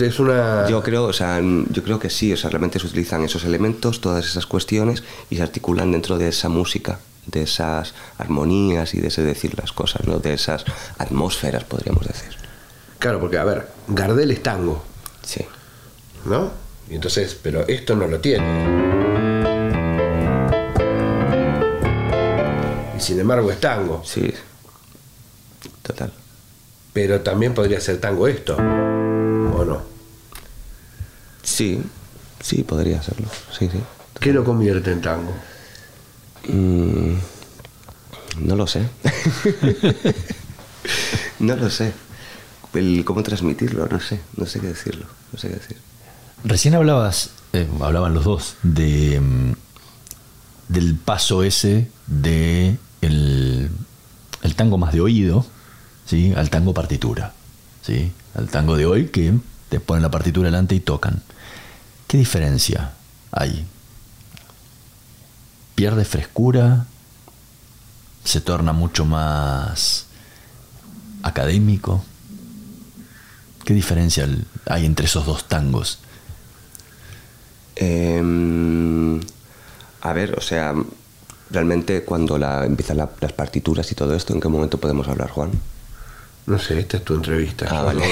es 0.00 0.18
una... 0.18 0.68
Yo 0.68 0.82
creo, 0.82 1.04
o 1.04 1.12
sea, 1.12 1.40
yo 1.70 1.82
creo 1.82 1.98
que 1.98 2.10
sí, 2.10 2.32
o 2.32 2.36
sea, 2.36 2.50
realmente 2.50 2.78
se 2.78 2.86
utilizan 2.86 3.24
esos 3.24 3.44
elementos, 3.44 4.00
todas 4.00 4.26
esas 4.26 4.44
cuestiones, 4.46 5.02
y 5.30 5.36
se 5.36 5.42
articulan 5.42 5.92
dentro 5.92 6.18
de 6.18 6.28
esa 6.28 6.48
música 6.48 6.98
de 7.26 7.42
esas 7.42 7.94
armonías 8.18 8.94
y 8.94 9.00
de 9.00 9.08
ese 9.08 9.22
decir 9.22 9.56
las 9.58 9.72
cosas, 9.72 10.06
¿no? 10.06 10.18
de 10.18 10.34
esas 10.34 10.64
atmósferas, 10.98 11.64
podríamos 11.64 12.06
decir. 12.06 12.30
Claro, 12.98 13.20
porque, 13.20 13.38
a 13.38 13.44
ver, 13.44 13.68
Gardel 13.88 14.30
es 14.30 14.42
tango. 14.42 14.82
Sí. 15.24 15.44
¿No? 16.24 16.50
Y 16.88 16.94
entonces, 16.94 17.36
pero 17.40 17.66
esto 17.66 17.96
no 17.96 18.06
lo 18.06 18.20
tiene. 18.20 18.46
Y 22.96 23.00
sin 23.00 23.18
embargo 23.18 23.50
es 23.50 23.60
tango. 23.60 24.02
Sí. 24.04 24.32
Total. 25.82 26.12
Pero 26.92 27.20
también 27.22 27.54
podría 27.54 27.80
ser 27.80 28.00
tango 28.00 28.28
esto. 28.28 28.56
¿O 28.56 29.64
no? 29.64 29.82
Sí, 31.42 31.82
sí, 32.40 32.62
podría 32.62 33.02
serlo. 33.02 33.28
Sí, 33.58 33.68
sí. 33.70 33.80
¿Qué 34.20 34.32
lo 34.32 34.44
convierte 34.44 34.92
en 34.92 35.00
tango? 35.00 35.32
Mm, 36.48 37.14
no 38.40 38.56
lo 38.56 38.66
sé. 38.66 38.88
no 41.38 41.56
lo 41.56 41.70
sé. 41.70 41.92
cómo 43.04 43.22
transmitirlo, 43.22 43.86
no 43.86 44.00
sé, 44.00 44.20
no 44.36 44.46
sé 44.46 44.60
qué 44.60 44.68
decirlo, 44.68 45.06
no 45.32 45.38
sé 45.38 45.48
qué 45.48 45.54
decir. 45.54 45.76
Recién 46.44 46.74
hablabas, 46.74 47.30
eh, 47.52 47.68
hablaban 47.80 48.14
los 48.14 48.24
dos, 48.24 48.56
de 48.62 49.20
mm, 49.20 49.52
del 50.68 50.96
paso 50.96 51.42
ese 51.42 51.90
de 52.06 52.78
el, 53.00 53.70
el, 54.42 54.54
tango 54.54 54.78
más 54.78 54.92
de 54.92 55.00
oído, 55.00 55.46
¿sí? 56.06 56.32
al 56.36 56.50
tango 56.50 56.74
partitura, 56.74 57.32
¿sí? 57.82 58.12
al 58.34 58.48
tango 58.48 58.76
de 58.76 58.86
hoy 58.86 59.08
que 59.08 59.34
te 59.68 59.80
ponen 59.80 60.02
la 60.02 60.10
partitura 60.10 60.46
delante 60.46 60.74
y 60.74 60.80
tocan. 60.80 61.22
¿Qué 62.06 62.18
diferencia 62.18 62.92
hay 63.30 63.66
pierde 65.82 66.04
frescura, 66.04 66.86
se 68.22 68.40
torna 68.40 68.72
mucho 68.72 69.04
más 69.04 70.06
académico. 71.24 72.04
¿Qué 73.64 73.74
diferencia 73.74 74.28
hay 74.66 74.86
entre 74.86 75.06
esos 75.06 75.26
dos 75.26 75.48
tangos? 75.48 75.98
Em, 77.74 79.20
a 80.02 80.12
ver, 80.12 80.38
o 80.38 80.40
sea, 80.40 80.72
realmente 81.50 82.04
cuando 82.04 82.38
la, 82.38 82.64
empiezan 82.64 82.98
las 82.98 83.32
partituras 83.32 83.90
y 83.90 83.96
todo 83.96 84.14
esto, 84.14 84.32
¿en 84.34 84.40
qué 84.40 84.46
momento 84.46 84.78
podemos 84.78 85.08
hablar, 85.08 85.30
Juan? 85.30 85.50
No 86.44 86.58
sé, 86.58 86.80
esta 86.80 86.96
es 86.96 87.04
tu 87.04 87.14
entrevista. 87.14 87.66
Ah, 87.70 87.82
vale. 87.82 88.02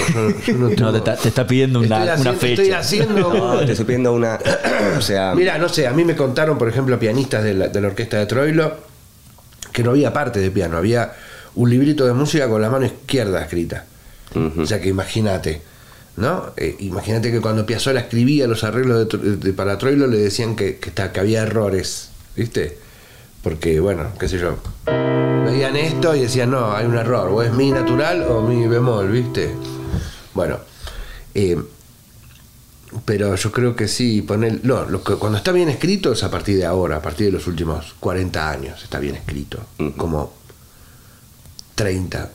No, 0.78 0.92
te, 1.02 1.28
está, 1.28 1.46
pidiendo 1.46 1.80
una, 1.80 2.16
fecha. 2.16 2.62
Estoy 2.62 2.70
haciendo... 2.70 3.58
te 3.66 3.72
estoy 3.72 3.84
pidiendo 3.84 4.12
una... 4.12 4.38
o 4.98 5.00
sea... 5.00 5.34
Mira, 5.34 5.58
no 5.58 5.68
sé, 5.68 5.88
a 5.88 5.92
mí 5.92 6.04
me 6.04 6.14
contaron, 6.14 6.56
por 6.56 6.68
ejemplo, 6.68 6.98
pianistas 6.98 7.42
de 7.42 7.54
la, 7.54 7.86
orquesta 7.86 8.18
de 8.18 8.26
Troilo, 8.26 8.76
que 9.72 9.82
no 9.82 9.90
había 9.90 10.12
parte 10.12 10.38
de 10.38 10.50
piano, 10.50 10.76
había 10.76 11.12
un 11.56 11.70
librito 11.70 12.06
de 12.06 12.12
música 12.12 12.48
con 12.48 12.62
la 12.62 12.70
mano 12.70 12.86
izquierda 12.86 13.42
escrita. 13.42 13.86
O 14.56 14.64
sea 14.64 14.80
que 14.80 14.88
imagínate, 14.88 15.60
¿no? 16.16 16.52
Eh, 16.56 16.76
imagínate 16.78 17.32
que 17.32 17.40
cuando 17.40 17.66
Piazzolla 17.66 17.98
escribía 17.98 18.46
los 18.46 18.62
arreglos 18.62 19.08
de, 19.40 19.52
para 19.52 19.76
Troilo 19.76 20.06
le 20.06 20.18
decían 20.18 20.54
que, 20.54 20.76
que, 20.76 20.92
que 20.92 21.20
había 21.20 21.42
errores, 21.42 22.10
¿viste? 22.36 22.78
Porque, 23.42 23.80
bueno, 23.80 24.12
qué 24.18 24.28
sé 24.28 24.38
yo. 24.38 24.56
Veían 25.44 25.76
esto 25.76 26.14
y 26.14 26.20
decían, 26.20 26.50
no, 26.50 26.72
hay 26.72 26.86
un 26.86 26.96
error, 26.96 27.28
o 27.28 27.42
es 27.42 27.52
mi 27.52 27.70
natural 27.70 28.22
o 28.28 28.42
mi 28.42 28.66
bemol, 28.66 29.10
¿viste? 29.10 29.54
Bueno, 30.34 30.58
eh, 31.34 31.58
pero 33.04 33.34
yo 33.34 33.52
creo 33.52 33.76
que 33.76 33.88
sí, 33.88 34.22
poner. 34.22 34.60
No, 34.64 34.84
lo 34.84 35.02
que, 35.02 35.14
cuando 35.14 35.38
está 35.38 35.52
bien 35.52 35.68
escrito 35.68 36.12
es 36.12 36.22
a 36.22 36.30
partir 36.30 36.56
de 36.56 36.66
ahora, 36.66 36.96
a 36.96 37.02
partir 37.02 37.26
de 37.26 37.32
los 37.32 37.46
últimos 37.46 37.94
40 38.00 38.50
años, 38.50 38.82
está 38.82 38.98
bien 38.98 39.14
escrito. 39.14 39.60
Como 39.96 40.32
30, 41.76 42.30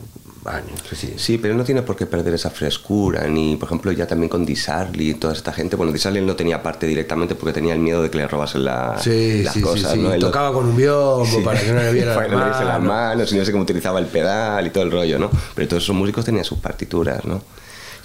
años. 0.47 0.79
Sí, 1.17 1.37
pero 1.37 1.55
no 1.55 1.63
tiene 1.63 1.81
por 1.81 1.95
qué 1.95 2.05
perder 2.05 2.33
esa 2.33 2.49
frescura, 2.49 3.27
ni 3.27 3.55
por 3.55 3.67
ejemplo 3.67 3.91
ya 3.91 4.07
también 4.07 4.29
con 4.29 4.45
Disarly 4.45 5.11
y 5.11 5.13
toda 5.15 5.33
esta 5.33 5.51
gente. 5.51 5.75
Bueno, 5.75 5.91
Disarly 5.91 6.21
no 6.21 6.35
tenía 6.35 6.61
parte 6.61 6.87
directamente 6.87 7.35
porque 7.35 7.53
tenía 7.53 7.73
el 7.73 7.79
miedo 7.79 8.01
de 8.01 8.09
que 8.09 8.17
le 8.17 8.27
robasen 8.27 8.65
la, 8.65 8.99
las 9.05 9.57
cosas. 9.57 9.95
¿no? 9.97 10.17
Tocaba 10.19 10.53
con 10.53 10.67
un 10.67 10.75
biombo 10.75 11.43
para 11.43 11.59
que 11.59 11.71
no 11.71 11.79
le 11.79 11.93
viera 11.93 12.15
las 12.27 12.65
las 12.65 12.81
manos 12.81 13.31
y 13.31 13.37
no 13.37 13.45
sé 13.45 13.51
cómo 13.51 13.63
utilizaba 13.63 13.99
el 13.99 14.07
pedal 14.07 14.67
y 14.67 14.69
todo 14.69 14.83
el 14.83 14.91
rollo, 14.91 15.19
¿no? 15.19 15.29
Pero 15.53 15.67
todos 15.67 15.83
esos 15.83 15.95
músicos 15.95 16.25
tenían 16.25 16.45
sus 16.45 16.59
partituras, 16.59 17.25
¿no? 17.25 17.35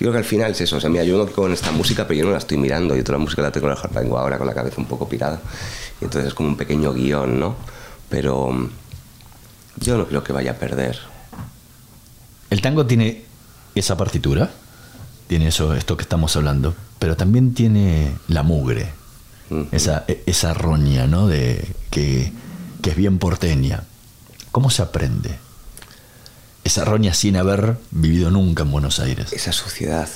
Yo 0.01 0.05
creo 0.05 0.13
que 0.13 0.19
al 0.19 0.25
final 0.25 0.53
es 0.53 0.61
eso, 0.63 0.77
o 0.77 0.81
sea, 0.81 0.89
mira, 0.89 1.05
yo 1.05 1.19
no 1.19 1.31
con 1.31 1.53
esta 1.53 1.73
música, 1.73 2.07
pero 2.09 2.21
yo 2.21 2.25
no 2.25 2.33
la 2.33 2.39
estoy 2.39 2.57
mirando, 2.57 2.97
y 2.97 3.03
toda 3.03 3.19
la 3.19 3.25
música 3.25 3.43
la 3.43 3.53
tengo, 3.53 3.69
la 3.69 3.77
tengo 3.77 4.17
ahora 4.17 4.39
con 4.39 4.47
la 4.47 4.55
cabeza 4.55 4.77
un 4.79 4.87
poco 4.87 5.07
pirada, 5.07 5.39
y 6.01 6.05
entonces 6.05 6.29
es 6.29 6.35
como 6.35 6.49
un 6.49 6.57
pequeño 6.57 6.95
guion, 6.95 7.39
¿no? 7.39 7.55
Pero 8.09 8.49
mm, 8.51 8.71
yo 9.77 9.99
no 9.99 10.07
creo 10.07 10.25
que 10.25 10.33
vaya 10.33 10.53
a 10.53 10.55
perder 10.55 10.99
el 12.51 12.61
tango 12.61 12.87
tiene 12.87 13.25
esa 13.75 13.97
partitura, 13.97 14.51
tiene 15.29 15.49
eso, 15.49 15.75
esto 15.75 15.97
que 15.97 16.03
estamos 16.03 16.35
hablando, 16.37 16.75
pero 16.99 17.17
también 17.17 17.55
tiene 17.55 18.13
la 18.29 18.43
mugre, 18.43 18.93
esa, 19.73 20.05
e, 20.07 20.23
esa 20.27 20.55
roña, 20.55 21.07
¿no? 21.07 21.29
De, 21.29 21.67
que, 21.91 22.33
es 22.85 22.97
bien 22.97 23.19
porteña. 23.19 23.85
¿Cómo 24.51 24.71
se 24.71 24.83
aprende? 24.83 25.39
Esa 26.65 26.85
roña 26.85 27.15
sin 27.15 27.37
haber 27.37 27.77
vivido 27.91 28.31
nunca 28.31 28.65
en 28.65 28.73
Buenos 28.73 28.99
Aires. 28.99 29.33
Esa 29.33 29.53
suciedad. 29.53 30.09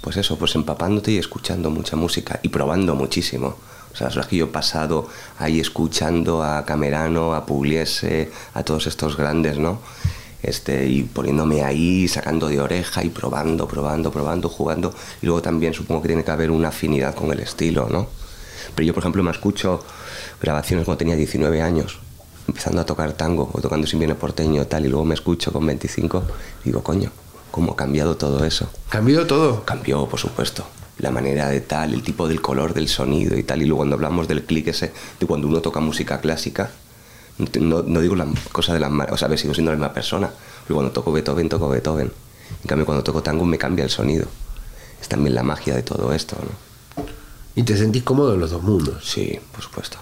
Pues 0.00 0.16
eso, 0.16 0.36
pues 0.38 0.54
empapándote 0.56 1.12
y 1.12 1.18
escuchando 1.18 1.70
mucha 1.70 1.96
música 1.96 2.40
y 2.42 2.48
probando 2.48 2.94
muchísimo. 2.94 3.56
O 3.92 3.96
sea, 3.96 4.10
las 4.10 4.26
que 4.26 4.36
yo 4.36 4.46
he 4.46 4.48
pasado 4.48 5.08
ahí 5.38 5.60
escuchando 5.60 6.42
a 6.42 6.64
Camerano, 6.64 7.34
a 7.34 7.46
Pugliese, 7.46 8.30
a 8.52 8.62
todos 8.62 8.86
estos 8.86 9.16
grandes, 9.16 9.58
¿no? 9.58 9.80
Este, 10.46 10.86
y 10.86 11.02
poniéndome 11.02 11.64
ahí, 11.64 12.06
sacando 12.06 12.46
de 12.46 12.60
oreja 12.60 13.02
y 13.02 13.08
probando, 13.08 13.66
probando, 13.66 14.12
probando, 14.12 14.48
jugando. 14.48 14.94
Y 15.20 15.26
luego 15.26 15.42
también 15.42 15.74
supongo 15.74 16.02
que 16.02 16.08
tiene 16.08 16.22
que 16.22 16.30
haber 16.30 16.52
una 16.52 16.68
afinidad 16.68 17.16
con 17.16 17.32
el 17.32 17.40
estilo, 17.40 17.88
¿no? 17.90 18.06
Pero 18.76 18.86
yo, 18.86 18.94
por 18.94 19.02
ejemplo, 19.02 19.24
me 19.24 19.32
escucho 19.32 19.84
grabaciones 20.40 20.84
cuando 20.84 20.98
tenía 20.98 21.16
19 21.16 21.60
años, 21.62 21.98
empezando 22.46 22.80
a 22.80 22.86
tocar 22.86 23.14
tango 23.14 23.50
o 23.52 23.60
tocando 23.60 23.88
sin 23.88 23.98
viene 23.98 24.14
porteño 24.14 24.64
tal, 24.68 24.86
y 24.86 24.88
luego 24.88 25.04
me 25.04 25.14
escucho 25.14 25.52
con 25.52 25.66
25 25.66 26.22
y 26.62 26.66
digo, 26.66 26.80
coño, 26.80 27.10
¿cómo 27.50 27.72
ha 27.72 27.76
cambiado 27.76 28.16
todo 28.16 28.44
eso? 28.44 28.70
¿Cambió 28.88 29.26
todo? 29.26 29.64
Cambió, 29.64 30.06
por 30.06 30.20
supuesto. 30.20 30.64
La 30.98 31.10
manera 31.10 31.48
de 31.48 31.60
tal, 31.60 31.92
el 31.92 32.04
tipo 32.04 32.28
del 32.28 32.40
color 32.40 32.72
del 32.72 32.88
sonido 32.88 33.36
y 33.36 33.42
tal. 33.42 33.62
Y 33.62 33.64
luego 33.64 33.78
cuando 33.78 33.96
hablamos 33.96 34.28
del 34.28 34.44
clic 34.44 34.68
ese, 34.68 34.92
de 35.18 35.26
cuando 35.26 35.48
uno 35.48 35.60
toca 35.60 35.80
música 35.80 36.20
clásica, 36.20 36.70
no, 37.60 37.82
no 37.82 38.00
digo 38.00 38.14
la 38.16 38.26
cosa 38.52 38.72
de 38.72 38.80
las 38.80 38.90
O 39.10 39.16
sea, 39.16 39.26
a 39.26 39.28
ver, 39.28 39.38
sigo 39.38 39.54
siendo 39.54 39.70
la 39.72 39.76
misma 39.76 39.92
persona. 39.92 40.30
Pero 40.66 40.76
cuando 40.76 40.92
toco 40.92 41.12
Beethoven, 41.12 41.48
toco 41.48 41.68
Beethoven. 41.68 42.12
En 42.62 42.68
cambio, 42.68 42.86
cuando 42.86 43.04
toco 43.04 43.22
tango 43.22 43.44
me 43.44 43.58
cambia 43.58 43.84
el 43.84 43.90
sonido. 43.90 44.26
Es 45.00 45.08
también 45.08 45.34
la 45.34 45.42
magia 45.42 45.74
de 45.74 45.82
todo 45.82 46.12
esto, 46.12 46.36
¿no? 46.36 47.04
¿Y 47.54 47.62
te 47.62 47.76
sentís 47.76 48.02
cómodo 48.02 48.34
en 48.34 48.40
los 48.40 48.50
dos 48.50 48.62
mundos? 48.62 49.04
Sí, 49.04 49.38
por 49.52 49.62
supuesto. 49.62 49.98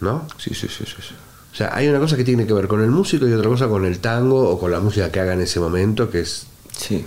¿No? 0.00 0.26
Sí, 0.38 0.54
sí, 0.54 0.68
sí, 0.68 0.84
sí. 0.86 0.96
sí. 1.00 1.14
O 1.54 1.56
sea, 1.56 1.70
hay 1.72 1.86
una 1.86 2.00
cosa 2.00 2.16
que 2.16 2.24
tiene 2.24 2.46
que 2.46 2.52
ver 2.52 2.66
con 2.66 2.80
el 2.80 2.90
músico 2.90 3.28
y 3.28 3.32
otra 3.32 3.48
cosa 3.48 3.68
con 3.68 3.84
el 3.84 4.00
tango 4.00 4.50
o 4.50 4.58
con 4.58 4.72
la 4.72 4.80
música 4.80 5.12
que 5.12 5.20
haga 5.20 5.34
en 5.34 5.40
ese 5.40 5.60
momento 5.60 6.10
que 6.10 6.20
es, 6.20 6.46
sí. 6.76 7.04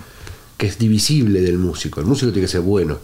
que 0.56 0.68
es 0.68 0.78
divisible 0.78 1.42
del 1.42 1.58
músico. 1.58 2.00
El 2.00 2.06
músico 2.06 2.32
tiene 2.32 2.46
que 2.46 2.52
ser 2.52 2.62
bueno 2.62 2.98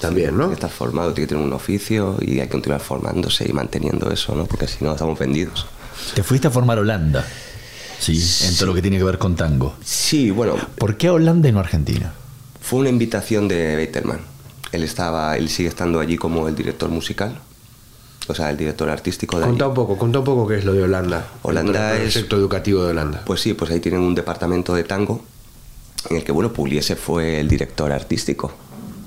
también, 0.00 0.32
¿no? 0.32 0.38
Tiene 0.38 0.48
que 0.48 0.54
estar 0.54 0.70
formado, 0.70 1.12
tiene 1.12 1.28
que 1.28 1.34
tener 1.34 1.46
un 1.46 1.52
oficio 1.52 2.16
y 2.20 2.40
hay 2.40 2.46
que 2.46 2.52
continuar 2.52 2.80
formándose 2.80 3.48
y 3.48 3.52
manteniendo 3.52 4.10
eso, 4.10 4.34
¿no? 4.34 4.46
Porque 4.46 4.66
si 4.66 4.82
no, 4.82 4.92
estamos 4.92 5.16
vendidos. 5.16 5.66
Te 6.14 6.22
fuiste 6.22 6.48
a 6.48 6.50
formar 6.50 6.78
Holanda, 6.78 7.24
¿sí? 7.98 8.22
En 8.46 8.56
todo 8.56 8.66
lo 8.66 8.74
que 8.74 8.82
tiene 8.82 8.98
que 8.98 9.04
ver 9.04 9.18
con 9.18 9.36
tango. 9.36 9.74
Sí, 9.84 10.30
bueno. 10.30 10.56
¿Por 10.78 10.96
qué 10.96 11.10
Holanda 11.10 11.48
y 11.48 11.52
no 11.52 11.60
Argentina? 11.60 12.12
Fue 12.60 12.80
una 12.80 12.88
invitación 12.88 13.48
de 13.48 13.76
Beiterman. 13.76 14.20
Él, 14.72 14.82
estaba, 14.82 15.36
él 15.36 15.48
sigue 15.48 15.68
estando 15.68 16.00
allí 16.00 16.16
como 16.16 16.48
el 16.48 16.54
director 16.54 16.90
musical 16.90 17.40
o 18.26 18.34
sea, 18.34 18.50
el 18.50 18.56
director 18.56 18.88
artístico 18.88 19.38
de 19.38 19.44
Conta 19.44 19.68
un 19.68 19.74
poco, 19.74 19.98
conta 19.98 20.20
un 20.20 20.24
poco 20.24 20.46
qué 20.46 20.56
es 20.56 20.64
lo 20.64 20.72
de 20.72 20.82
Holanda. 20.82 21.26
Holanda 21.42 21.94
el 21.94 22.02
proyecto 22.02 22.36
educativo 22.36 22.84
de 22.84 22.90
Holanda. 22.90 23.22
Pues 23.24 23.40
sí, 23.40 23.54
pues 23.54 23.70
ahí 23.70 23.80
tienen 23.80 24.00
un 24.00 24.14
departamento 24.14 24.74
de 24.74 24.84
tango 24.84 25.22
en 26.08 26.16
el 26.16 26.24
que, 26.24 26.32
bueno, 26.32 26.52
Pugliese 26.52 26.96
fue 26.96 27.40
el 27.40 27.48
director 27.48 27.92
artístico. 27.92 28.52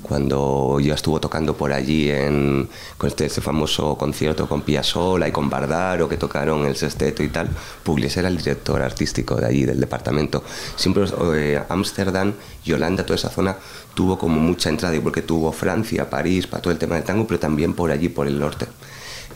Cuando 0.07 0.79
yo 0.79 0.93
estuvo 0.93 1.19
tocando 1.19 1.55
por 1.55 1.73
allí 1.73 2.09
en, 2.09 2.69
con 2.97 3.07
este, 3.09 3.29
famoso 3.29 3.97
concierto 3.97 4.47
con 4.47 4.61
Piazzolla 4.61 5.27
y 5.27 5.31
con 5.31 5.49
Bardaro 5.49 6.07
que 6.07 6.17
tocaron 6.17 6.65
el 6.65 6.75
sexteto 6.75 7.23
y 7.23 7.29
tal, 7.29 7.49
Pugliese 7.83 8.21
era 8.21 8.29
el 8.29 8.37
director 8.37 8.81
artístico 8.81 9.35
de 9.35 9.47
allí, 9.47 9.65
del 9.65 9.79
departamento. 9.79 10.43
Siempre 10.75 11.05
eh, 11.35 11.61
Ámsterdam 11.67 12.33
y 12.63 12.71
Holanda, 12.71 13.03
toda 13.03 13.15
esa 13.15 13.29
zona, 13.29 13.57
tuvo 13.93 14.17
como 14.17 14.39
mucha 14.39 14.69
entrada, 14.69 14.97
porque 15.01 15.21
tuvo 15.21 15.51
Francia, 15.51 16.09
París, 16.09 16.47
para 16.47 16.61
todo 16.61 16.71
el 16.71 16.79
tema 16.79 16.95
del 16.95 17.03
tango, 17.03 17.27
pero 17.27 17.39
también 17.39 17.73
por 17.73 17.91
allí, 17.91 18.09
por 18.09 18.27
el 18.27 18.39
norte. 18.39 18.67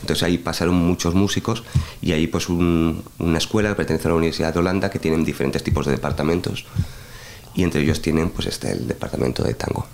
Entonces 0.02 0.24
ahí 0.24 0.38
pasaron 0.38 0.76
muchos 0.76 1.14
músicos 1.14 1.64
y 2.02 2.12
ahí 2.14 2.28
pues 2.28 2.50
una 2.50 3.38
escuela 3.38 3.70
que 3.70 3.76
pertenece 3.76 4.08
a 4.08 4.12
la 4.12 4.16
Universidad 4.16 4.54
de 4.54 4.60
Holanda 4.60 4.90
que 4.90 5.00
tienen 5.00 5.24
diferentes 5.24 5.64
tipos 5.64 5.86
de 5.86 5.92
departamentos 5.92 6.66
y 7.54 7.64
entre 7.64 7.82
ellos 7.82 8.02
tienen 8.02 8.30
pues 8.30 8.48
este 8.48 8.72
el 8.72 8.88
departamento 8.88 9.44
de 9.44 9.54
tango. 9.54 9.86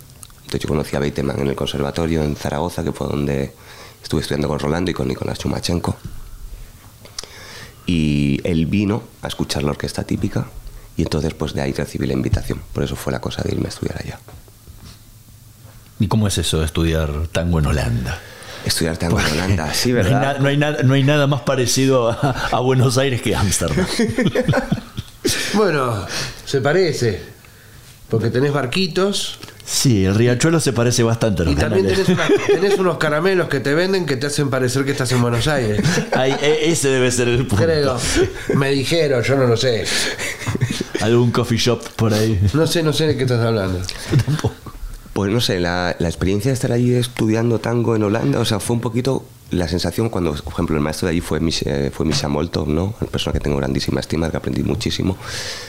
Entonces 0.48 0.62
yo 0.62 0.68
conocí 0.70 0.96
a 0.96 0.98
Beiteman 0.98 1.40
en 1.40 1.48
el 1.48 1.54
conservatorio 1.54 2.22
en 2.22 2.34
Zaragoza, 2.34 2.82
que 2.82 2.90
fue 2.90 3.06
donde 3.06 3.52
estuve 4.02 4.22
estudiando 4.22 4.48
con 4.48 4.58
Rolando 4.58 4.90
y 4.90 4.94
con 4.94 5.06
Nicolás 5.06 5.38
Chumachenko. 5.38 5.94
Y 7.84 8.40
él 8.44 8.64
vino 8.64 9.02
a 9.20 9.28
escuchar 9.28 9.62
la 9.62 9.72
orquesta 9.72 10.04
típica 10.04 10.46
y 10.96 11.02
entonces 11.02 11.34
pues 11.34 11.52
de 11.52 11.60
ahí 11.60 11.74
recibí 11.74 12.06
la 12.06 12.14
invitación. 12.14 12.62
Por 12.72 12.82
eso 12.82 12.96
fue 12.96 13.12
la 13.12 13.20
cosa 13.20 13.42
de 13.42 13.52
irme 13.52 13.66
a 13.66 13.68
estudiar 13.68 14.00
allá. 14.02 14.18
¿Y 16.00 16.08
cómo 16.08 16.26
es 16.26 16.38
eso 16.38 16.60
de 16.60 16.64
estudiar 16.64 17.28
tango 17.30 17.58
en 17.58 17.66
Holanda? 17.66 18.18
Estudiar 18.64 18.96
tango 18.96 19.20
en 19.20 19.26
Holanda, 19.26 19.74
sí, 19.74 19.92
¿verdad? 19.92 20.38
No 20.38 20.48
hay, 20.48 20.56
no 20.56 20.94
hay, 20.94 21.02
nada 21.02 21.26
más 21.26 21.42
parecido 21.42 22.08
a, 22.08 22.58
Buenos 22.60 22.96
Aires 22.96 23.20
que 23.20 23.36
Ámsterdam. 23.36 23.86
bueno, 25.52 26.06
se 26.46 26.62
parece. 26.62 27.20
Porque 28.08 28.30
tenés 28.30 28.54
barquitos. 28.54 29.38
Sí, 29.70 30.06
el 30.06 30.14
riachuelo 30.14 30.60
se 30.60 30.72
parece 30.72 31.02
bastante 31.02 31.42
a 31.42 31.44
los 31.44 31.52
Y 31.52 31.56
también 31.56 31.86
tenés, 32.46 32.78
unos 32.78 32.96
caramelos 32.96 33.48
que 33.48 33.60
te 33.60 33.74
venden 33.74 34.06
que 34.06 34.16
te 34.16 34.26
hacen 34.26 34.48
parecer 34.48 34.86
que 34.86 34.92
estás 34.92 35.12
en 35.12 35.20
Buenos 35.20 35.46
Aires. 35.46 35.82
E, 36.16 36.70
ese 36.70 36.88
debe 36.88 37.10
ser 37.10 37.28
el 37.28 37.46
punto. 37.46 37.64
Creo. 37.64 37.98
Me 38.54 38.70
dijeron, 38.70 39.22
yo 39.22 39.36
no 39.36 39.46
lo 39.46 39.58
sé. 39.58 39.84
¿Algún 41.02 41.30
coffee 41.30 41.58
shop 41.58 41.82
por 41.96 42.14
ahí? 42.14 42.40
No 42.54 42.66
sé, 42.66 42.82
no 42.82 42.94
sé 42.94 43.08
de 43.08 43.16
qué 43.18 43.24
estás 43.24 43.44
hablando. 43.44 43.80
tampoco. 44.24 44.54
Pues 45.12 45.30
no 45.30 45.40
sé, 45.40 45.60
la, 45.60 45.90
experiencia 46.00 46.50
de 46.50 46.54
estar 46.54 46.72
allí 46.72 46.94
estudiando 46.94 47.58
tango 47.58 47.94
en 47.94 48.04
Holanda, 48.04 48.40
o 48.40 48.46
sea, 48.46 48.60
fue 48.60 48.74
un 48.74 48.80
poquito 48.80 49.24
la 49.50 49.68
sensación 49.68 50.08
cuando, 50.08 50.32
por 50.32 50.52
ejemplo, 50.54 50.76
el 50.76 50.82
maestro 50.82 51.08
de 51.08 51.12
allí 51.12 51.20
fue, 51.20 51.40
eh, 51.66 51.90
fue 51.92 52.06
Misha 52.06 52.28
Molto, 52.28 52.64
¿no? 52.66 52.94
Una 53.00 53.10
persona 53.10 53.34
que 53.34 53.40
tengo 53.40 53.58
grandísima 53.58 54.00
estima, 54.00 54.30
que 54.30 54.36
aprendí 54.38 54.62
muchísimo. 54.62 55.18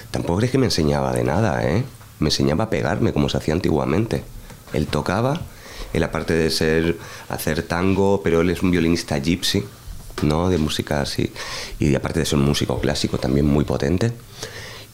Tampoco 0.10 0.38
crees 0.38 0.52
que 0.52 0.58
me 0.58 0.68
enseñaba 0.68 1.12
de 1.12 1.24
nada, 1.24 1.68
¿eh? 1.68 1.84
Me 2.20 2.30
enseñaba 2.30 2.66
a 2.66 2.70
pegarme 2.70 3.14
como 3.14 3.30
se 3.30 3.38
hacía 3.38 3.54
antiguamente. 3.54 4.24
Él 4.74 4.88
tocaba, 4.88 5.42
él 5.94 6.04
aparte 6.04 6.34
de 6.34 6.50
ser, 6.50 6.98
hacer 7.30 7.64
tango, 7.64 8.22
pero 8.24 8.42
él 8.42 8.50
es 8.50 8.62
un 8.62 8.72
violinista 8.72 9.18
gypsy, 9.18 9.64
¿no? 10.22 10.50
De 10.50 10.58
música 10.58 11.02
así. 11.02 11.32
Y 11.80 11.96
aparte 11.96 12.20
de 12.20 12.26
ser 12.26 12.40
un 12.40 12.46
músico 12.46 12.80
clásico 12.80 13.18
también 13.18 13.46
muy 13.46 13.66
potente. 13.66 14.12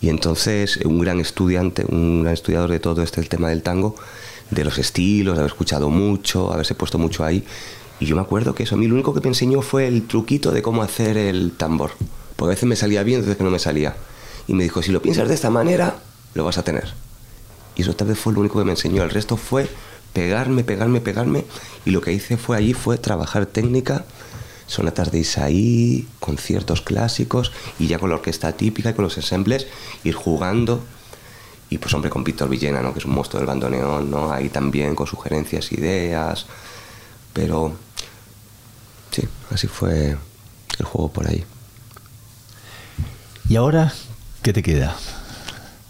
Y 0.02 0.10
entonces, 0.10 0.78
un 0.86 1.00
gran 1.00 1.20
estudiante, 1.20 1.86
un 1.88 2.24
gran 2.24 2.34
estudiador 2.34 2.70
de 2.70 2.80
todo 2.80 3.02
este 3.02 3.22
tema 3.24 3.50
del 3.50 3.64
tango, 3.64 3.96
de 4.52 4.64
los 4.64 4.78
estilos, 4.78 5.36
de 5.36 5.40
haber 5.40 5.52
escuchado 5.52 5.90
mucho, 5.90 6.54
haberse 6.54 6.76
puesto 6.76 6.98
mucho 6.98 7.24
ahí. 7.24 7.44
Y 8.00 8.06
yo 8.06 8.16
me 8.16 8.22
acuerdo 8.22 8.54
que 8.54 8.64
eso 8.64 8.76
a 8.76 8.78
mí 8.78 8.88
lo 8.88 8.94
único 8.94 9.14
que 9.14 9.22
me 9.22 9.30
enseñó 9.30 9.62
fue 9.62 9.88
el 9.88 10.06
truquito 10.06 10.52
de 10.52 10.62
cómo 10.62 10.84
hacer 10.84 11.18
el 11.18 11.54
tambor. 11.54 11.92
Porque 12.36 12.52
a 12.52 12.56
veces 12.56 12.68
me 12.68 12.76
salía 12.76 13.04
bien, 13.04 13.20
a 13.20 13.22
veces 13.22 13.38
que 13.38 13.44
no 13.44 13.50
me 13.50 13.60
salía. 13.60 13.96
Y 14.48 14.54
me 14.54 14.64
dijo, 14.64 14.82
si 14.82 14.92
lo 14.92 15.02
piensas 15.02 15.28
de 15.28 15.34
esta 15.34 15.50
manera, 15.50 15.96
lo 16.34 16.44
vas 16.44 16.58
a 16.58 16.64
tener. 16.64 17.05
Y 17.76 17.82
eso 17.82 17.96
tal 17.96 18.08
vez 18.08 18.20
fue 18.20 18.34
lo 18.34 18.40
único 18.40 18.60
que 18.60 18.66
me 18.66 18.72
enseñó. 18.72 19.04
El 19.04 19.10
resto 19.10 19.38
fue 19.38 19.70
pegarme, 20.14 20.64
pegarme, 20.64 21.02
pegarme. 21.02 21.46
Y 21.86 21.92
lo 21.92 22.02
que 22.02 22.14
hice 22.14 22.38
fue 22.38 22.58
allí 22.58 22.74
fue 22.74 22.98
trabajar 22.98 23.46
técnica, 23.46 24.06
sonatas 24.68 25.12
de 25.12 25.20
Isaí, 25.20 26.08
conciertos 26.20 26.82
clásicos, 26.82 27.52
y 27.80 27.88
ya 27.88 28.00
con 28.00 28.10
la 28.10 28.16
orquesta 28.16 28.52
típica 28.54 28.92
y 28.92 28.94
con 28.94 29.04
los 29.04 29.18
ensembles, 29.18 29.68
ir 30.04 30.16
jugando 30.16 30.82
y 31.70 31.78
pues 31.78 31.94
hombre 31.94 32.10
con 32.10 32.24
Víctor 32.24 32.50
Villena, 32.50 32.82
¿no? 32.82 32.94
que 32.94 33.00
es 33.00 33.06
un 33.06 33.14
monstruo 33.14 33.40
del 33.40 33.48
bandoneón, 33.48 34.10
¿no? 34.10 34.32
ahí 34.32 34.50
también 34.50 34.96
con 34.96 35.08
sugerencias, 35.08 35.72
ideas, 35.72 36.46
pero 37.34 37.74
sí, 39.12 39.28
así 39.52 39.68
fue 39.68 40.16
el 40.80 40.86
juego 40.86 41.12
por 41.12 41.28
ahí. 41.28 41.44
¿Y 43.50 43.56
ahora 43.56 43.94
qué 44.42 44.54
te 44.54 44.64
queda? 44.64 44.96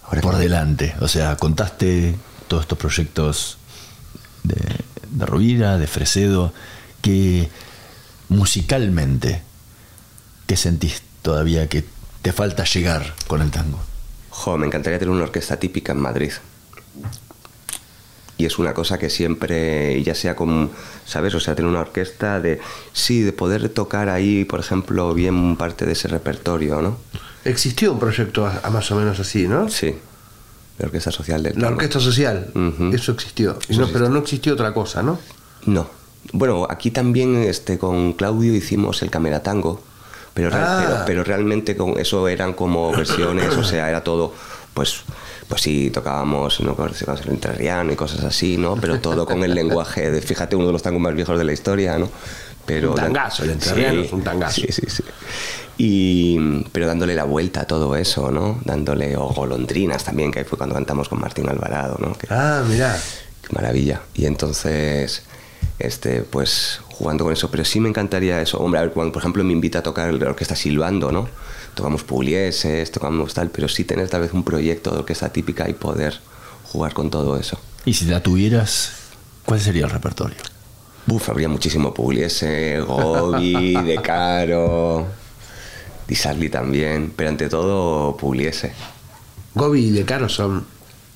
Ahora 0.06 0.22
por 0.22 0.38
delante, 0.38 0.96
o 1.02 1.08
sea, 1.08 1.36
contaste 1.36 2.16
todos 2.48 2.64
estos 2.64 2.78
proyectos 2.78 3.58
de, 4.44 4.56
de 5.10 5.26
Rovira, 5.26 5.78
de 5.78 5.88
Fresedo, 5.88 6.54
que 7.02 7.50
musicalmente, 8.30 9.42
¿qué 10.48 10.56
sentís 10.56 11.02
todavía 11.22 11.68
que 11.68 11.86
te 12.22 12.32
falta 12.32 12.64
llegar 12.66 13.16
con 13.28 13.42
el 13.42 13.52
tango? 13.52 13.80
me 14.58 14.68
encantaría 14.68 15.00
tener 15.00 15.12
una 15.12 15.24
orquesta 15.24 15.58
típica 15.58 15.92
en 15.94 16.00
Madrid. 16.00 16.32
Y 18.38 18.46
es 18.46 18.60
una 18.60 18.74
cosa 18.74 18.98
que 18.98 19.10
siempre, 19.10 20.04
ya 20.04 20.14
sea 20.14 20.36
como, 20.36 20.70
¿sabes? 21.06 21.34
O 21.36 21.40
sea, 21.40 21.56
tener 21.56 21.70
una 21.70 21.80
orquesta 21.80 22.40
de, 22.42 22.60
sí, 22.92 23.22
de 23.22 23.32
poder 23.32 23.70
tocar 23.70 24.10
ahí, 24.10 24.44
por 24.44 24.60
ejemplo, 24.60 25.14
bien 25.14 25.56
parte 25.56 25.86
de 25.86 25.94
ese 25.94 26.08
repertorio, 26.10 26.82
¿no? 26.82 26.98
Existió 27.46 27.94
un 27.94 28.00
proyecto 28.00 28.50
más 28.72 28.92
o 28.92 28.96
menos 28.96 29.20
así, 29.20 29.48
¿no? 29.48 29.70
Sí. 29.70 29.96
La 30.78 30.88
orquesta 30.88 31.12
social 31.12 31.42
del 31.44 31.60
La 31.62 31.70
orquesta 31.70 32.02
social, 32.02 32.52
eso 32.92 33.14
existió. 33.14 33.58
Pero 33.94 34.10
no 34.10 34.20
existió 34.20 34.54
otra 34.54 34.74
cosa, 34.74 35.02
¿no? 35.02 35.18
No. 35.66 35.88
Bueno, 36.34 36.68
aquí 36.70 36.92
también 36.92 37.36
este, 37.36 37.78
con 37.78 38.14
Claudio 38.14 38.54
hicimos 38.54 39.02
el 39.02 39.10
Cameratango 39.10 39.82
Ah. 40.36 40.84
Pero, 40.86 41.06
pero, 41.06 41.24
realmente 41.24 41.78
con 41.78 41.98
eso 41.98 42.28
eran 42.28 42.54
como 42.54 42.92
versiones, 42.92 43.56
o 43.56 43.64
sea, 43.64 43.90
era 43.90 44.04
todo, 44.04 44.34
pues, 44.74 45.02
pues 45.48 45.62
sí, 45.62 45.90
tocábamos, 45.92 46.60
no 46.62 46.76
el 46.78 47.30
entrerriano 47.30 47.92
y 47.92 47.96
cosas 47.96 48.24
así, 48.24 48.58
¿no? 48.58 48.76
Pero 48.76 49.00
todo 49.00 49.26
con 49.26 49.44
el 49.44 49.54
lenguaje 49.54 50.12
de, 50.12 50.22
fíjate, 50.22 50.56
uno 50.56 50.68
de 50.68 50.74
los 50.74 50.82
tangos 50.82 51.02
más 51.02 51.14
viejos 51.14 51.38
de 51.38 51.44
la 51.44 51.54
historia, 51.54 51.98
¿no? 51.98 52.10
Pero, 52.66 52.92
un 52.92 52.96
tangazo, 52.96 53.44
el 53.44 53.52
entrerriano 53.52 54.02
es 54.02 54.12
un 54.12 54.24
tangazo. 54.24 54.62
Sí, 54.62 54.68
sí, 54.70 54.84
sí. 54.88 55.04
Y, 55.78 56.64
pero 56.72 56.88
dándole 56.88 57.14
la 57.14 57.26
vuelta 57.26 57.62
a 57.62 57.68
todo 57.68 57.96
eso, 57.96 58.32
¿no? 58.32 58.60
Dándole, 58.64 59.16
o 59.18 59.28
golondrinas 59.28 60.04
también, 60.04 60.32
que 60.32 60.40
ahí 60.40 60.46
fue 60.46 60.58
cuando 60.58 60.74
cantamos 60.74 61.10
con 61.10 61.20
Martín 61.20 61.48
Alvarado, 61.48 61.98
¿no? 62.00 62.16
ah, 62.30 62.64
mira. 62.68 62.98
Qué 63.42 63.54
maravilla. 63.54 64.02
Y 64.16 64.26
entonces 64.26 65.24
este, 65.80 66.22
pues 66.22 66.80
jugando 66.90 67.26
con 67.26 67.34
eso. 67.34 67.50
Pero 67.52 67.66
sí 67.66 67.80
me 67.80 67.90
encantaría 67.90 68.42
eso. 68.42 68.60
Hombre, 68.60 68.80
a 68.80 68.84
ver, 68.84 68.94
cuando 68.94 69.12
por 69.12 69.22
ejemplo 69.22 69.44
me 69.44 69.54
invita 69.54 69.80
a 69.80 69.84
tocar 69.84 70.14
la 70.14 70.30
orquesta 70.30 70.56
silbando, 70.56 71.12
¿no? 71.12 71.28
Tocamos 71.76 72.04
puglieses, 72.04 72.90
tocamos 72.92 73.34
tal, 73.34 73.50
pero 73.50 73.68
sí 73.68 73.84
tener 73.84 74.10
tal 74.10 74.22
vez 74.22 74.34
un 74.34 74.44
proyecto 74.44 74.92
de 74.92 75.00
orquesta 75.00 75.30
típica 75.30 75.70
y 75.70 75.74
poder 75.74 76.20
jugar 76.72 76.94
con 76.94 77.10
todo 77.10 77.38
eso. 77.38 77.60
¿Y 77.86 77.94
si 77.94 78.06
la 78.06 78.24
tuvieras, 78.24 78.94
cuál 79.46 79.60
sería 79.60 79.84
el 79.86 79.92
repertorio? 79.92 80.38
Buf, 81.06 81.30
habría 81.30 81.48
muchísimo 81.48 81.94
Pugliese, 81.94 82.80
Gobi, 82.80 83.76
De 83.86 84.02
Caro, 84.02 85.06
Di 86.08 86.16
Sarli 86.16 86.50
también, 86.50 87.14
pero 87.16 87.30
ante 87.30 87.48
todo 87.50 88.18
Pugliese. 88.18 88.74
Gobi 89.54 89.88
y 89.88 89.92
De 89.92 90.04
Caro 90.06 90.30
son 90.30 90.66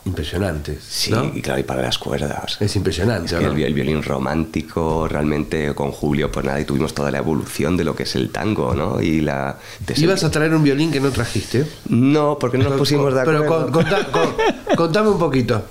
impresionantes. 0.06 0.84
Sí, 0.84 1.14
y 1.34 1.42
claro, 1.42 1.60
y 1.60 1.64
para 1.64 1.82
las 1.82 1.98
cuerdas. 1.98 2.58
Es 2.60 2.76
impresionante. 2.76 3.36
el, 3.36 3.74
violín 3.74 4.02
romántico, 4.04 5.08
realmente 5.08 5.74
con 5.76 5.92
Julio, 5.92 6.32
pues 6.32 6.46
nada, 6.46 6.60
y 6.60 6.66
tuvimos 6.66 6.94
toda 6.94 7.12
la 7.12 7.20
evolución 7.20 7.78
de 7.78 7.84
lo 7.84 7.96
que 7.96 8.04
es 8.04 8.16
el 8.16 8.30
tango, 8.30 8.74
¿no? 8.74 9.02
Y 9.02 9.22
la. 9.22 9.58
¿Ibas 9.96 10.24
a 10.24 10.32
traer 10.32 10.54
un 10.54 10.64
violín 10.64 10.92
que 10.92 11.00
no 11.00 11.12
trajiste? 11.12 11.66
No, 11.90 12.38
porque 12.40 12.58
no 12.58 12.70
nos 12.70 12.78
pusimos 12.78 13.14
de 13.14 13.22
acuerdo. 13.22 13.72
Pero 13.72 14.76
contame 14.76 15.10
un 15.10 15.20
poquito. 15.20 15.64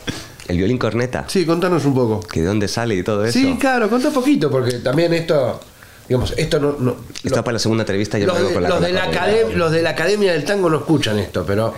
El 0.46 0.56
violín 0.56 0.78
corneta. 0.78 1.24
Sí, 1.28 1.44
contanos 1.44 1.84
un 1.84 1.94
poco. 1.94 2.20
¿Que 2.20 2.40
de 2.40 2.46
dónde 2.46 2.68
sale 2.68 2.94
y 2.94 3.02
todo 3.02 3.24
eso? 3.24 3.38
Sí, 3.38 3.56
claro, 3.60 3.90
contá 3.90 4.08
un 4.08 4.14
poquito, 4.14 4.50
porque 4.50 4.78
también 4.78 5.12
esto. 5.12 5.60
Digamos, 6.08 6.32
esto 6.38 6.58
no. 6.58 6.74
no 6.78 6.96
esto 7.22 7.44
para 7.44 7.52
la 7.52 7.58
segunda 7.58 7.82
entrevista 7.82 8.18
ya 8.18 8.26
los, 8.26 8.48
de, 8.48 8.54
con 8.54 8.62
la, 8.62 8.70
los, 8.70 8.80
de 8.80 8.92
la 8.92 9.04
academia, 9.04 9.56
los 9.56 9.70
de 9.70 9.82
la 9.82 9.90
Academia 9.90 10.32
del 10.32 10.42
Tango 10.44 10.70
no 10.70 10.78
escuchan 10.78 11.18
esto, 11.18 11.44
pero 11.46 11.74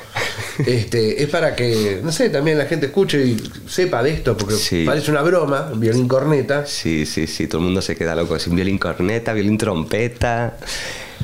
este, 0.67 1.23
es 1.23 1.29
para 1.29 1.55
que, 1.55 2.01
no 2.03 2.13
sé, 2.13 2.31
también 2.31 2.59
la 2.59 2.67
gente 2.67 2.87
escuche 2.87 3.25
y 3.25 3.37
sepa 3.67 4.03
de 4.03 4.13
esto, 4.13 4.37
porque 4.37 4.85
parece 4.85 5.11
una 5.11 5.23
broma, 5.23 5.71
un 5.73 5.81
violín 5.81 6.09
corneta. 6.09 6.67
Sí, 6.67 7.07
sí, 7.07 7.27
sí, 7.27 7.47
todo 7.47 7.59
el 7.59 7.67
mundo 7.67 7.83
se 7.83 7.97
queda 7.97 8.15
loco. 8.15 8.37
Es 8.37 8.47
un 8.47 8.57
violín 8.57 8.79
corneta, 8.79 9.33
violín 9.33 9.59
trompeta. 9.59 10.59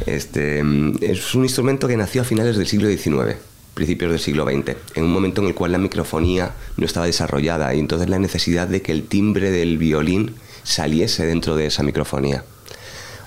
Este, 0.04 0.60
es 1.00 1.34
un 1.34 1.44
instrumento 1.44 1.88
que 1.88 1.96
nació 1.96 2.22
a 2.22 2.24
finales 2.24 2.56
del 2.56 2.66
siglo 2.66 2.88
XIX 2.88 3.36
principios 3.76 4.10
del 4.10 4.20
siglo 4.20 4.46
XX, 4.46 4.74
en 4.94 5.04
un 5.04 5.12
momento 5.12 5.42
en 5.42 5.48
el 5.48 5.54
cual 5.54 5.70
la 5.72 5.78
microfonía 5.78 6.52
no 6.78 6.86
estaba 6.86 7.04
desarrollada 7.04 7.74
y 7.74 7.78
entonces 7.78 8.08
la 8.08 8.18
necesidad 8.18 8.66
de 8.66 8.80
que 8.80 8.90
el 8.90 9.02
timbre 9.02 9.50
del 9.50 9.76
violín 9.76 10.34
saliese 10.62 11.26
dentro 11.26 11.56
de 11.56 11.66
esa 11.66 11.82
microfonía, 11.82 12.42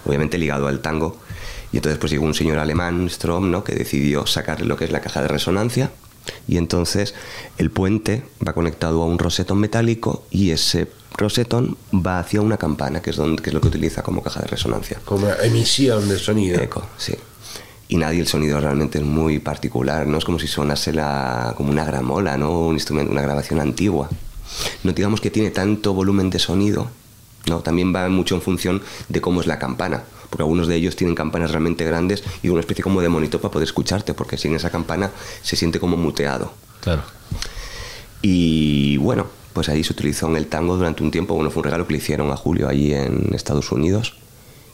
obviamente 0.06 0.40
ligado 0.40 0.68
al 0.68 0.80
tango. 0.80 1.22
Y 1.72 1.78
entonces 1.78 2.00
pues 2.00 2.12
llegó 2.12 2.26
un 2.26 2.34
señor 2.34 2.58
alemán, 2.60 3.10
Strom, 3.10 3.52
¿no? 3.52 3.64
que 3.64 3.76
decidió 3.76 4.26
sacar 4.26 4.62
lo 4.62 4.76
que 4.76 4.86
es 4.86 4.92
la 4.92 5.02
caja 5.02 5.22
de 5.22 5.28
resonancia 5.28 5.92
y 6.48 6.58
entonces 6.58 7.16
el 7.58 7.72
puente 7.72 8.24
va 8.46 8.54
conectado 8.54 9.02
a 9.02 9.06
un 9.06 9.20
rosetón 9.20 9.60
metálico 9.60 10.26
y 10.30 10.52
ese 10.52 10.88
rosetón 11.18 11.78
va 11.94 12.20
hacia 12.20 12.42
una 12.42 12.58
campana, 12.58 13.02
que 13.02 13.10
es, 13.12 13.16
donde, 13.16 13.42
que 13.42 13.50
es 13.50 13.54
lo 13.54 13.62
que 13.62 13.68
utiliza 13.68 14.04
como 14.04 14.22
caja 14.22 14.42
de 14.42 14.48
resonancia. 14.48 15.00
Como 15.06 15.28
emisión 15.42 16.08
de 16.08 16.20
sonido. 16.20 16.62
Eco, 16.62 16.88
sí 16.98 17.16
y 17.90 17.98
nadie 17.98 18.22
el 18.22 18.28
sonido 18.28 18.60
realmente 18.60 19.00
es 19.00 19.04
muy 19.04 19.40
particular, 19.40 20.06
no 20.06 20.20
es 20.20 20.24
como 20.24 20.38
si 20.38 20.48
sonase 20.48 20.94
la, 20.94 21.56
como 21.58 21.72
una 21.72 21.84
gramola, 21.84 22.38
¿no? 22.38 22.68
un 22.68 22.76
instrumento, 22.76 23.12
una 23.12 23.24
grabación 23.24 23.60
antigua. 23.60 24.08
No 24.84 24.94
digamos 24.94 25.20
que 25.20 25.32
tiene 25.32 25.50
tanto 25.50 25.94
volumen 25.94 26.30
de 26.30 26.38
sonido, 26.38 26.88
¿no? 27.48 27.62
también 27.62 27.94
va 27.94 28.08
mucho 28.08 28.36
en 28.36 28.44
función 28.44 28.84
de 29.10 29.22
cómo 29.22 29.42
es 29.42 29.48
la 29.48 29.58
campana, 29.58 30.04
porque 30.30 30.44
algunos 30.44 30.68
de 30.68 30.76
ellos 30.76 30.96
tienen 30.96 31.16
campanas 31.16 31.52
realmente 31.52 31.86
grandes 31.86 32.24
y 32.44 32.50
una 32.50 32.62
especie 32.62 32.84
como 32.84 33.02
de 33.02 33.10
monitor 33.10 33.42
para 33.42 33.52
poder 33.52 33.68
escucharte, 33.68 34.14
porque 34.14 34.38
sin 34.38 34.56
esa 34.56 34.70
campana 34.70 35.12
se 35.42 35.56
siente 35.56 35.80
como 35.80 35.98
muteado. 35.98 36.54
Claro. 36.82 37.04
Y 38.22 38.98
bueno, 38.98 39.28
pues 39.54 39.70
ahí 39.70 39.84
se 39.84 39.94
utilizó 39.94 40.28
en 40.28 40.36
el 40.36 40.48
tango 40.48 40.78
durante 40.78 41.04
un 41.04 41.12
tiempo, 41.12 41.34
bueno, 41.34 41.52
fue 41.52 41.62
un 41.62 41.66
regalo 41.66 41.88
que 41.88 41.94
le 41.94 42.00
hicieron 42.00 42.32
a 42.32 42.36
Julio 42.36 42.68
allí 42.68 42.94
en 42.94 43.32
Estados 43.34 43.72
Unidos 43.72 44.16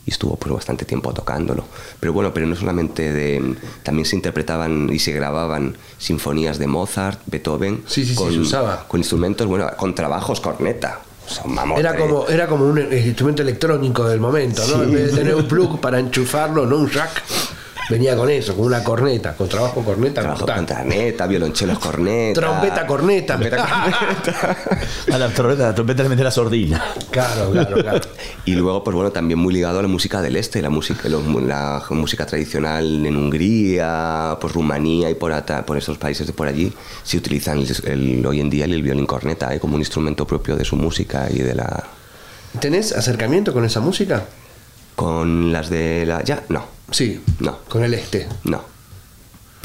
y 0.06 0.12
estuvo 0.12 0.36
por 0.36 0.54
bastante 0.54 0.86
tiempo 0.86 1.14
tocándolo. 1.14 1.66
Pero 2.00 2.14
bueno, 2.14 2.34
pero 2.34 2.46
no 2.46 2.56
solamente 2.56 3.12
de... 3.12 3.56
También 3.82 4.06
se 4.06 4.16
interpretaban 4.16 4.90
y 4.92 5.00
se 5.00 5.12
grababan 5.12 5.76
sinfonías 5.98 6.60
de 6.60 6.68
Mozart, 6.68 7.20
Beethoven, 7.26 7.84
con, 8.16 8.40
usaba. 8.40 8.86
con 8.88 9.00
instrumentos, 9.00 9.48
bueno, 9.48 9.68
con 9.78 9.96
trabajos 9.96 10.40
corneta. 10.42 11.02
Era 11.78 11.96
como, 11.96 12.28
era 12.28 12.48
como 12.48 12.66
un 12.66 12.80
instrumento 12.94 13.42
electrónico 13.42 14.08
del 14.08 14.20
momento, 14.20 14.62
¿no? 14.68 14.84
En 14.84 14.92
vez 14.94 15.12
de 15.12 15.18
tener 15.18 15.36
un 15.36 15.48
plug 15.48 15.80
para 15.80 16.00
enchufarlo, 16.00 16.66
no 16.66 16.78
un 16.78 16.90
jack 16.90 17.24
venía 17.90 18.16
con 18.16 18.30
eso, 18.30 18.56
con 18.56 18.66
una 18.66 18.84
corneta, 18.84 19.36
con 19.36 19.48
trabajo 19.48 19.84
corneta. 19.84 20.22
Trabajo 20.22 20.46
con 20.46 20.66
corneta, 20.66 21.28
violonchelos 21.28 21.80
corneta. 21.80 22.42
Trompeta 22.42 22.88
corneta. 22.88 23.38
Trompeta 23.38 23.58
corneta. 24.26 24.58
a 25.14 25.18
la 25.18 25.30
trompeta, 25.30 25.64
la 25.68 25.76
trompeta 25.76 26.04
le 26.04 26.10
mete 26.10 26.24
la 26.24 26.32
sordina. 26.32 26.84
Claro, 27.12 27.52
claro, 27.52 27.78
claro. 27.78 28.02
Y 28.46 28.56
luego, 28.56 28.84
pues 28.84 28.96
bueno, 28.96 29.12
también 29.12 29.40
muy 29.40 29.54
ligado 29.54 29.80
a 29.80 29.82
la 29.82 29.88
música 29.88 30.22
del 30.22 30.36
este, 30.36 30.62
la 30.62 30.70
música, 30.70 31.08
la 31.10 31.84
música 31.90 32.26
tradicional 32.26 33.06
en 33.06 33.16
Hungría, 33.16 34.38
por 34.40 34.54
Rumanía 34.54 35.10
y 35.10 35.16
por, 35.16 35.34
por 35.66 35.78
esos 35.78 35.98
países 35.98 36.28
de 36.28 36.34
por 36.34 36.48
allí, 36.48 36.72
se 37.04 37.18
utilizan 37.18 37.64
el, 37.86 38.26
hoy 38.26 38.42
en 38.42 38.50
día 38.50 38.66
el 38.66 38.82
violín 38.82 39.06
corneta 39.06 39.54
¿eh? 39.54 39.60
como 39.60 39.76
un 39.76 39.82
instrumento 39.82 40.26
propio 40.26 40.56
de 40.56 40.66
su 40.66 40.76
música 40.76 41.28
y 41.30 41.40
de 41.40 41.56
la... 41.56 41.84
¿Tenés 42.60 42.94
acercamiento 42.94 43.54
con 43.54 43.66
esa 43.66 43.80
música? 43.80 44.26
Con 44.96 45.52
las 45.52 45.70
de 45.70 46.06
la... 46.06 46.24
Ya, 46.24 46.44
no. 46.50 46.75
Sí. 46.92 47.22
No. 47.40 47.60
Con 47.70 47.84
el 47.84 47.94
este. 47.94 48.28
No. 48.44 48.62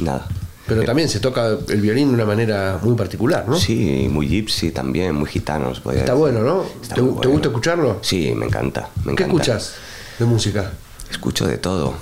Nada. 0.02 0.26
Pero 0.70 0.84
también 0.84 1.08
se 1.08 1.18
toca 1.18 1.58
el 1.68 1.80
violín 1.80 2.08
de 2.08 2.14
una 2.14 2.24
manera 2.24 2.78
muy 2.80 2.94
particular, 2.94 3.48
¿no? 3.48 3.58
Sí, 3.58 4.08
muy 4.08 4.28
gypsy 4.28 4.70
también, 4.70 5.16
muy 5.16 5.28
gitanos. 5.28 5.82
Está 5.92 6.14
bueno, 6.14 6.42
¿no? 6.42 6.64
¿Te, 6.94 7.00
gusta 7.00 7.48
escucharlo? 7.48 7.98
Sí, 8.02 8.32
me 8.36 8.46
encanta, 8.46 8.88
me 9.04 9.16
¿Qué 9.16 9.24
escuchas 9.24 9.74
de 10.20 10.26
música? 10.26 10.70
Escucho 11.10 11.48
de 11.48 11.58
todo, 11.58 11.94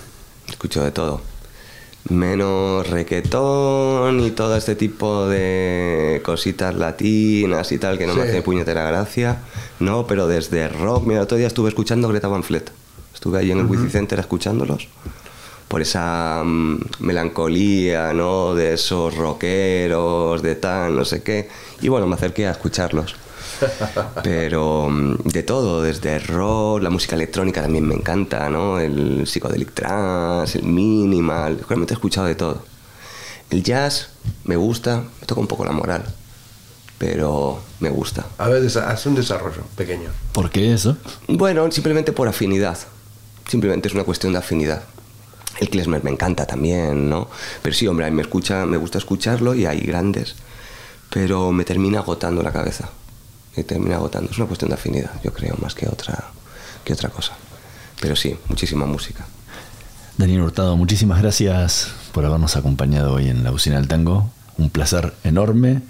escucho 0.50 0.84
de 0.84 0.90
todo. 0.90 1.22
Menos 2.10 2.88
requetón 2.88 4.20
y 4.20 4.32
todo 4.32 4.54
este 4.56 4.74
tipo 4.74 5.26
de 5.26 6.20
cositas 6.22 6.74
latinas 6.74 7.72
y 7.72 7.78
tal 7.78 7.96
que 7.96 8.06
no 8.06 8.14
me 8.14 8.22
hace 8.22 8.42
puñetera 8.42 8.86
gracia. 8.86 9.38
No, 9.80 10.06
pero 10.06 10.26
desde 10.26 10.68
rock, 10.68 11.04
mira, 11.04 11.20
el 11.20 11.24
otro 11.24 11.38
día 11.38 11.46
estuve 11.46 11.70
escuchando 11.70 12.08
Greta 12.08 12.28
Van 12.28 12.42
Fleet. 12.42 12.70
Estuve 13.18 13.40
ahí 13.40 13.50
en 13.50 13.58
el 13.58 13.66
uh 13.66 13.90
Center 13.90 14.20
escuchándolos 14.20 14.86
por 15.66 15.82
esa 15.82 16.40
mm, 16.44 16.78
melancolía, 17.00 18.12
¿no? 18.12 18.54
De 18.54 18.74
esos 18.74 19.16
rockeros, 19.16 20.40
de 20.40 20.54
tal, 20.54 20.94
no 20.94 21.04
sé 21.04 21.24
qué. 21.24 21.48
Y 21.80 21.88
bueno, 21.88 22.06
me 22.06 22.14
acerqué 22.14 22.46
a 22.46 22.52
escucharlos. 22.52 23.16
Pero 24.22 24.88
mm, 24.88 25.16
de 25.24 25.42
todo, 25.42 25.82
desde 25.82 26.20
rock, 26.20 26.80
la 26.80 26.90
música 26.90 27.16
electrónica 27.16 27.60
también 27.60 27.88
me 27.88 27.96
encanta, 27.96 28.48
¿no? 28.48 28.78
El 28.78 29.26
psychedelic 29.26 29.72
trance, 29.74 30.56
el 30.56 30.66
minimal, 30.66 31.58
realmente 31.68 31.94
he 31.94 31.96
escuchado 31.96 32.28
de 32.28 32.36
todo. 32.36 32.62
El 33.50 33.64
jazz 33.64 34.10
me 34.44 34.54
gusta, 34.54 35.02
me 35.20 35.26
toca 35.26 35.40
un 35.40 35.48
poco 35.48 35.64
la 35.64 35.72
moral, 35.72 36.04
pero 36.98 37.58
me 37.80 37.90
gusta. 37.90 38.26
A 38.38 38.48
ver, 38.48 38.64
hace 38.64 39.08
un 39.08 39.16
desarrollo 39.16 39.64
pequeño. 39.74 40.10
¿Por 40.30 40.50
qué 40.50 40.72
eso? 40.72 40.96
Bueno, 41.26 41.68
simplemente 41.72 42.12
por 42.12 42.28
afinidad 42.28 42.78
simplemente 43.48 43.88
es 43.88 43.94
una 43.94 44.04
cuestión 44.04 44.32
de 44.32 44.38
afinidad. 44.38 44.84
El 45.58 45.70
klezmer 45.70 46.04
me 46.04 46.10
encanta 46.10 46.46
también, 46.46 47.08
¿no? 47.08 47.28
Pero 47.62 47.74
sí, 47.74 47.88
hombre, 47.88 48.06
a 48.06 48.10
mí 48.10 48.16
me, 48.16 48.76
gusta 48.76 48.98
escucharlo 48.98 49.54
y 49.54 49.66
hay 49.66 49.80
grandes, 49.80 50.36
pero 51.10 51.50
me 51.50 51.64
termina 51.64 51.98
agotando 51.98 52.42
la 52.42 52.52
cabeza. 52.52 52.90
Me 53.56 53.64
termina 53.64 53.96
agotando. 53.96 54.30
Es 54.30 54.38
una 54.38 54.46
cuestión 54.46 54.68
de 54.68 54.74
afinidad, 54.74 55.10
yo 55.24 55.32
creo, 55.32 55.56
más 55.60 55.74
que 55.74 55.88
otra, 55.88 56.30
que 56.84 56.92
otra 56.92 57.08
cosa. 57.08 57.32
Pero 58.00 58.14
sí, 58.14 58.36
muchísima 58.46 58.86
música. 58.86 59.26
Daniel 60.16 60.42
Hurtado, 60.42 60.76
muchísimas 60.76 61.20
gracias 61.20 61.92
por 62.12 62.24
habernos 62.24 62.56
acompañado 62.56 63.14
hoy 63.14 63.28
en 63.28 63.42
la 63.42 63.50
Usina 63.50 63.76
del 63.76 63.88
Tango. 63.88 64.30
Un 64.58 64.70
placer 64.70 65.14
enorme 65.24 65.82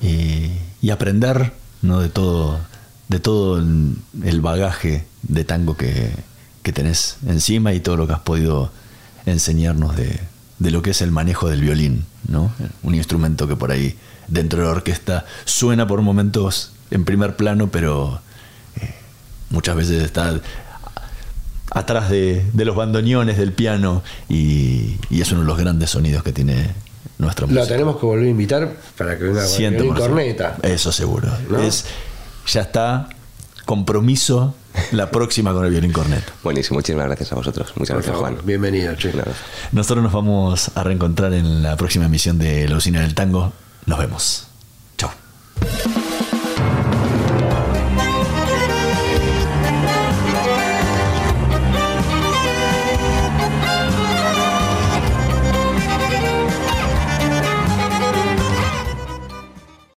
y, 0.00 0.50
y 0.80 0.90
aprender 0.90 1.52
¿no? 1.82 2.00
de 2.00 2.08
todo 2.08 2.60
de 3.08 3.20
todo 3.20 3.58
el 3.58 4.40
bagaje 4.40 5.06
de 5.22 5.44
tango 5.44 5.76
que, 5.76 6.10
que 6.66 6.72
tenés 6.72 7.18
encima 7.28 7.74
y 7.74 7.78
todo 7.78 7.96
lo 7.96 8.08
que 8.08 8.14
has 8.14 8.18
podido 8.18 8.72
enseñarnos 9.24 9.94
de, 9.94 10.18
lo 10.58 10.82
que 10.82 10.90
es 10.90 11.00
el 11.00 11.12
manejo 11.12 11.48
del 11.48 11.60
violín, 11.60 12.04
¿no? 12.26 12.50
Un 12.82 12.96
instrumento 12.96 13.46
que 13.46 13.54
por 13.54 13.70
ahí 13.70 13.96
dentro 14.26 14.58
de 14.58 14.64
la 14.64 14.72
orquesta 14.72 15.26
suena 15.44 15.86
por 15.86 16.02
momentos 16.02 16.72
en 16.90 17.04
primer 17.04 17.36
plano, 17.36 17.68
pero 17.68 18.18
eh, 18.80 18.94
muchas 19.50 19.76
veces 19.76 20.02
está 20.02 20.40
atrás 21.70 22.10
de, 22.10 22.44
los 22.52 22.74
bandoneones 22.74 23.38
del 23.38 23.52
piano 23.52 24.02
y, 24.28 24.96
es 25.08 25.30
uno 25.30 25.42
de 25.42 25.46
los 25.46 25.58
grandes 25.58 25.90
sonidos 25.90 26.24
que 26.24 26.32
tiene 26.32 26.74
nuestra 27.18 27.46
música. 27.46 27.62
Lo 27.62 27.68
tenemos 27.68 27.96
que 28.00 28.06
volver 28.06 28.26
a 28.26 28.30
invitar 28.30 28.76
para 28.98 29.16
que 29.16 29.22
venga 29.22 29.44
con 29.78 29.94
corneta. 29.94 30.56
Eso 30.64 30.90
seguro. 30.90 31.28
Es, 31.62 31.84
ya 32.48 32.62
está 32.62 33.08
compromiso 33.66 34.56
la 34.92 35.10
próxima 35.10 35.52
con 35.52 35.64
el 35.64 35.70
violín 35.70 35.92
cornet. 35.92 36.24
Buenísimo, 36.42 36.78
muchísimas 36.78 37.06
gracias 37.06 37.32
a 37.32 37.36
vosotros. 37.36 37.72
Muchas 37.76 37.96
gracias. 37.96 38.16
Juan. 38.16 38.38
Bienvenido, 38.44 38.94
chicos. 38.94 39.22
Nosotros 39.72 40.02
nos 40.02 40.12
vamos 40.12 40.70
a 40.74 40.82
reencontrar 40.82 41.32
en 41.32 41.62
la 41.62 41.76
próxima 41.76 42.06
emisión 42.06 42.38
de 42.38 42.68
La 42.68 42.76
Usina 42.76 43.00
del 43.00 43.14
Tango. 43.14 43.52
Nos 43.86 43.98
vemos. 43.98 44.46
Chao. 44.96 45.10